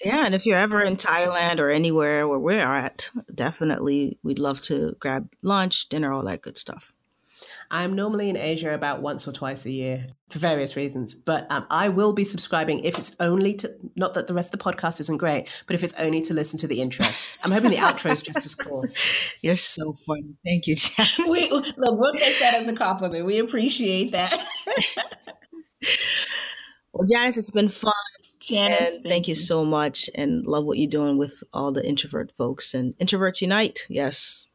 Yeah, 0.03 0.25
and 0.25 0.35
if 0.35 0.47
you're 0.47 0.57
ever 0.57 0.81
in 0.81 0.97
Thailand 0.97 1.59
or 1.59 1.69
anywhere 1.69 2.27
where 2.27 2.39
we're 2.39 2.61
at, 2.61 3.11
definitely 3.35 4.19
we'd 4.23 4.39
love 4.39 4.63
to 4.63 4.97
grab 4.99 5.29
lunch, 5.43 5.91
dinner, 5.91 6.11
all 6.11 6.23
that 6.23 6.41
good 6.41 6.57
stuff. 6.57 6.95
I'm 7.73 7.95
normally 7.95 8.29
in 8.29 8.37
Asia 8.37 8.75
about 8.75 9.01
once 9.01 9.29
or 9.29 9.33
twice 9.33 9.65
a 9.65 9.71
year 9.71 10.07
for 10.29 10.41
various 10.41 10.75
reasons, 10.75 11.15
but 11.15 11.47
um, 11.51 11.67
I 11.71 11.89
will 11.89 12.13
be 12.13 12.25
subscribing 12.25 12.81
if 12.85 12.99
it's 12.99 13.15
only 13.21 13.55
to, 13.55 13.73
not 13.95 14.15
that 14.15 14.27
the 14.27 14.35
rest 14.35 14.53
of 14.53 14.59
the 14.59 14.65
podcast 14.65 15.01
isn't 15.01 15.19
great, 15.19 15.63
but 15.67 15.75
if 15.75 15.85
it's 15.85 15.95
only 15.95 16.21
to 16.23 16.35
listen 16.35 16.59
to 16.61 16.67
the 16.67 16.81
intro. 16.81 17.07
I'm 17.45 17.53
hoping 17.53 17.71
the 17.71 17.77
outro 17.89 18.11
is 18.11 18.23
just 18.23 18.45
as 18.45 18.57
cool. 18.57 18.85
You're 19.43 19.55
so 19.55 19.93
funny. 19.93 20.35
Thank 20.45 20.67
you, 20.67 20.75
Jan. 20.75 21.07
We, 21.29 21.49
look, 21.51 21.75
we'll 21.77 22.15
take 22.15 22.41
that 22.41 22.55
as 22.55 22.67
a 22.67 22.73
compliment. 22.73 23.25
We 23.25 23.39
appreciate 23.39 24.11
that. 24.11 24.33
well, 26.93 27.07
Janice, 27.09 27.39
it's 27.39 27.51
been 27.51 27.69
fun. 27.69 27.93
Janice, 28.41 28.79
thank, 28.79 29.05
thank 29.05 29.29
you. 29.29 29.33
you 29.33 29.37
so 29.37 29.65
much 29.65 30.11
and 30.15 30.45
love 30.45 30.65
what 30.65 30.79
you're 30.79 30.91
doing 30.91 31.19
with 31.19 31.45
all 31.53 31.71
the 31.71 31.87
introvert 31.87 32.33
folks 32.33 32.75
and 32.75 32.97
introverts 32.99 33.43
unite. 33.43 33.87
Yes, 33.89 34.49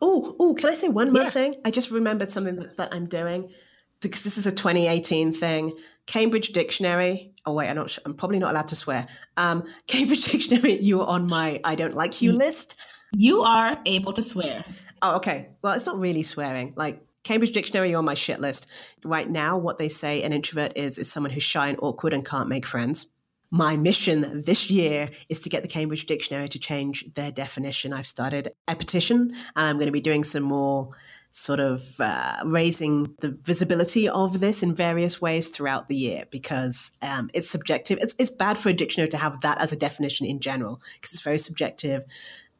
Oh, 0.00 0.36
oh, 0.38 0.54
can 0.54 0.68
I 0.68 0.74
say 0.74 0.88
one 0.88 1.12
more 1.12 1.22
yeah. 1.22 1.30
thing? 1.30 1.54
I 1.64 1.70
just 1.70 1.90
remembered 1.90 2.30
something 2.30 2.56
that, 2.56 2.76
that, 2.76 2.94
I'm 2.94 3.06
doing 3.06 3.52
because 4.00 4.22
this 4.22 4.38
is 4.38 4.46
a 4.46 4.52
2018 4.52 5.32
thing. 5.32 5.76
Cambridge 6.06 6.48
Dictionary. 6.48 7.32
Oh 7.46 7.54
wait, 7.54 7.68
I'm 7.68 7.76
not. 7.76 7.96
I'm 8.04 8.14
probably 8.14 8.38
not 8.38 8.50
allowed 8.50 8.68
to 8.68 8.76
swear. 8.76 9.06
Um, 9.36 9.64
Cambridge 9.86 10.24
Dictionary. 10.26 10.80
You 10.80 11.00
are 11.02 11.08
on 11.08 11.26
my 11.26 11.60
"I 11.64 11.74
don't 11.74 11.94
like 11.94 12.20
you" 12.20 12.32
list. 12.32 12.76
You 13.12 13.42
are 13.42 13.78
able 13.86 14.12
to 14.12 14.22
swear. 14.22 14.64
Oh, 15.02 15.16
okay. 15.16 15.50
Well, 15.62 15.74
it's 15.74 15.86
not 15.86 15.98
really 15.98 16.22
swearing. 16.22 16.74
Like 16.76 17.02
Cambridge 17.24 17.52
Dictionary, 17.52 17.90
you're 17.90 17.98
on 17.98 18.04
my 18.04 18.14
shit 18.14 18.40
list. 18.40 18.66
Right 19.04 19.28
now, 19.28 19.56
what 19.56 19.78
they 19.78 19.88
say 19.88 20.22
an 20.22 20.32
introvert 20.32 20.72
is 20.76 20.98
is 20.98 21.10
someone 21.10 21.30
who's 21.30 21.42
shy 21.42 21.68
and 21.68 21.78
awkward 21.80 22.12
and 22.12 22.24
can't 22.24 22.48
make 22.48 22.66
friends 22.66 23.06
my 23.50 23.76
mission 23.76 24.42
this 24.44 24.70
year 24.70 25.10
is 25.28 25.40
to 25.40 25.48
get 25.48 25.62
the 25.62 25.68
Cambridge 25.68 26.06
Dictionary 26.06 26.48
to 26.48 26.58
change 26.58 27.12
their 27.14 27.32
definition. 27.32 27.92
I've 27.92 28.06
started 28.06 28.52
a 28.68 28.76
petition 28.76 29.34
and 29.56 29.66
I'm 29.66 29.76
going 29.76 29.86
to 29.86 29.92
be 29.92 30.00
doing 30.00 30.22
some 30.22 30.44
more 30.44 30.90
sort 31.32 31.60
of 31.60 32.00
uh, 32.00 32.36
raising 32.44 33.14
the 33.20 33.30
visibility 33.30 34.08
of 34.08 34.40
this 34.40 34.62
in 34.62 34.74
various 34.74 35.20
ways 35.20 35.48
throughout 35.48 35.88
the 35.88 35.96
year 35.96 36.24
because 36.30 36.92
um, 37.02 37.30
it's 37.34 37.48
subjective. 37.48 37.98
It's, 38.00 38.14
it's 38.18 38.30
bad 38.30 38.58
for 38.58 38.68
a 38.68 38.72
dictionary 38.72 39.08
to 39.10 39.16
have 39.16 39.40
that 39.40 39.60
as 39.60 39.72
a 39.72 39.76
definition 39.76 40.26
in 40.26 40.40
general 40.40 40.80
because 40.94 41.12
it's 41.12 41.22
very 41.22 41.38
subjective 41.38 42.04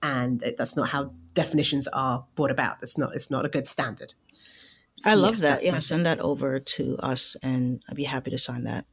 and 0.02 0.42
it, 0.42 0.56
that's 0.56 0.76
not 0.76 0.88
how 0.88 1.12
definitions 1.34 1.88
are 1.88 2.26
brought 2.34 2.50
about. 2.50 2.78
It's 2.82 2.96
not, 2.96 3.14
it's 3.14 3.30
not 3.30 3.44
a 3.44 3.48
good 3.48 3.66
standard. 3.66 4.14
So, 5.02 5.10
I 5.10 5.14
love 5.14 5.36
yeah, 5.36 5.40
that. 5.40 5.64
Yeah, 5.64 5.78
send 5.80 6.06
that 6.06 6.20
over 6.20 6.58
to 6.58 6.96
us 7.00 7.36
and 7.42 7.82
I'd 7.88 7.96
be 7.96 8.04
happy 8.04 8.30
to 8.30 8.38
sign 8.38 8.64
that, 8.64 8.86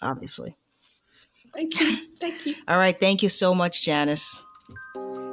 obviously. 0.00 0.56
Thank 1.56 1.80
you. 1.80 1.96
Thank 2.20 2.46
you. 2.46 2.54
All 2.68 2.78
right. 2.78 2.98
Thank 2.98 3.22
you 3.22 3.28
so 3.28 3.54
much, 3.54 3.82
Janice. 3.82 4.42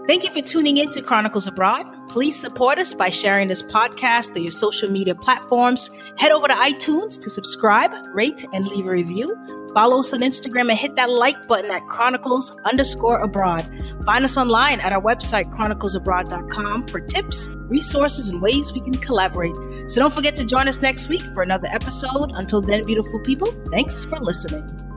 Thank 0.07 0.25
you 0.25 0.31
for 0.31 0.41
tuning 0.41 0.77
in 0.77 0.89
to 0.91 1.01
Chronicles 1.01 1.47
Abroad. 1.47 1.85
Please 2.09 2.37
support 2.37 2.77
us 2.77 2.93
by 2.93 3.09
sharing 3.09 3.47
this 3.47 3.61
podcast 3.61 4.33
through 4.33 4.41
your 4.41 4.51
social 4.51 4.91
media 4.91 5.15
platforms. 5.15 5.89
Head 6.17 6.31
over 6.31 6.47
to 6.47 6.53
iTunes 6.53 7.21
to 7.23 7.29
subscribe, 7.29 7.91
rate, 8.13 8.45
and 8.53 8.67
leave 8.67 8.85
a 8.85 8.91
review. 8.91 9.33
Follow 9.73 10.01
us 10.01 10.13
on 10.13 10.19
Instagram 10.19 10.69
and 10.69 10.77
hit 10.77 10.95
that 10.97 11.09
like 11.09 11.47
button 11.47 11.71
at 11.71 11.85
Chronicles 11.87 12.55
underscore 12.65 13.21
abroad. 13.21 13.65
Find 14.05 14.25
us 14.25 14.37
online 14.37 14.81
at 14.81 14.91
our 14.91 15.01
website, 15.01 15.45
chroniclesabroad.com, 15.55 16.87
for 16.87 16.99
tips, 16.99 17.47
resources, 17.69 18.29
and 18.29 18.41
ways 18.41 18.73
we 18.73 18.81
can 18.81 18.93
collaborate. 18.93 19.55
So 19.87 20.01
don't 20.01 20.13
forget 20.13 20.35
to 20.35 20.45
join 20.45 20.67
us 20.67 20.81
next 20.81 21.07
week 21.07 21.23
for 21.33 21.43
another 21.43 21.69
episode. 21.71 22.31
Until 22.35 22.59
then, 22.59 22.85
beautiful 22.85 23.21
people, 23.21 23.51
thanks 23.71 24.03
for 24.03 24.19
listening. 24.19 24.92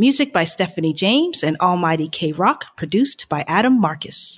Music 0.00 0.32
by 0.32 0.44
Stephanie 0.44 0.92
James 0.92 1.42
and 1.42 1.56
Almighty 1.56 2.06
K 2.06 2.30
Rock, 2.30 2.76
produced 2.76 3.28
by 3.28 3.44
Adam 3.48 3.80
Marcus. 3.80 4.36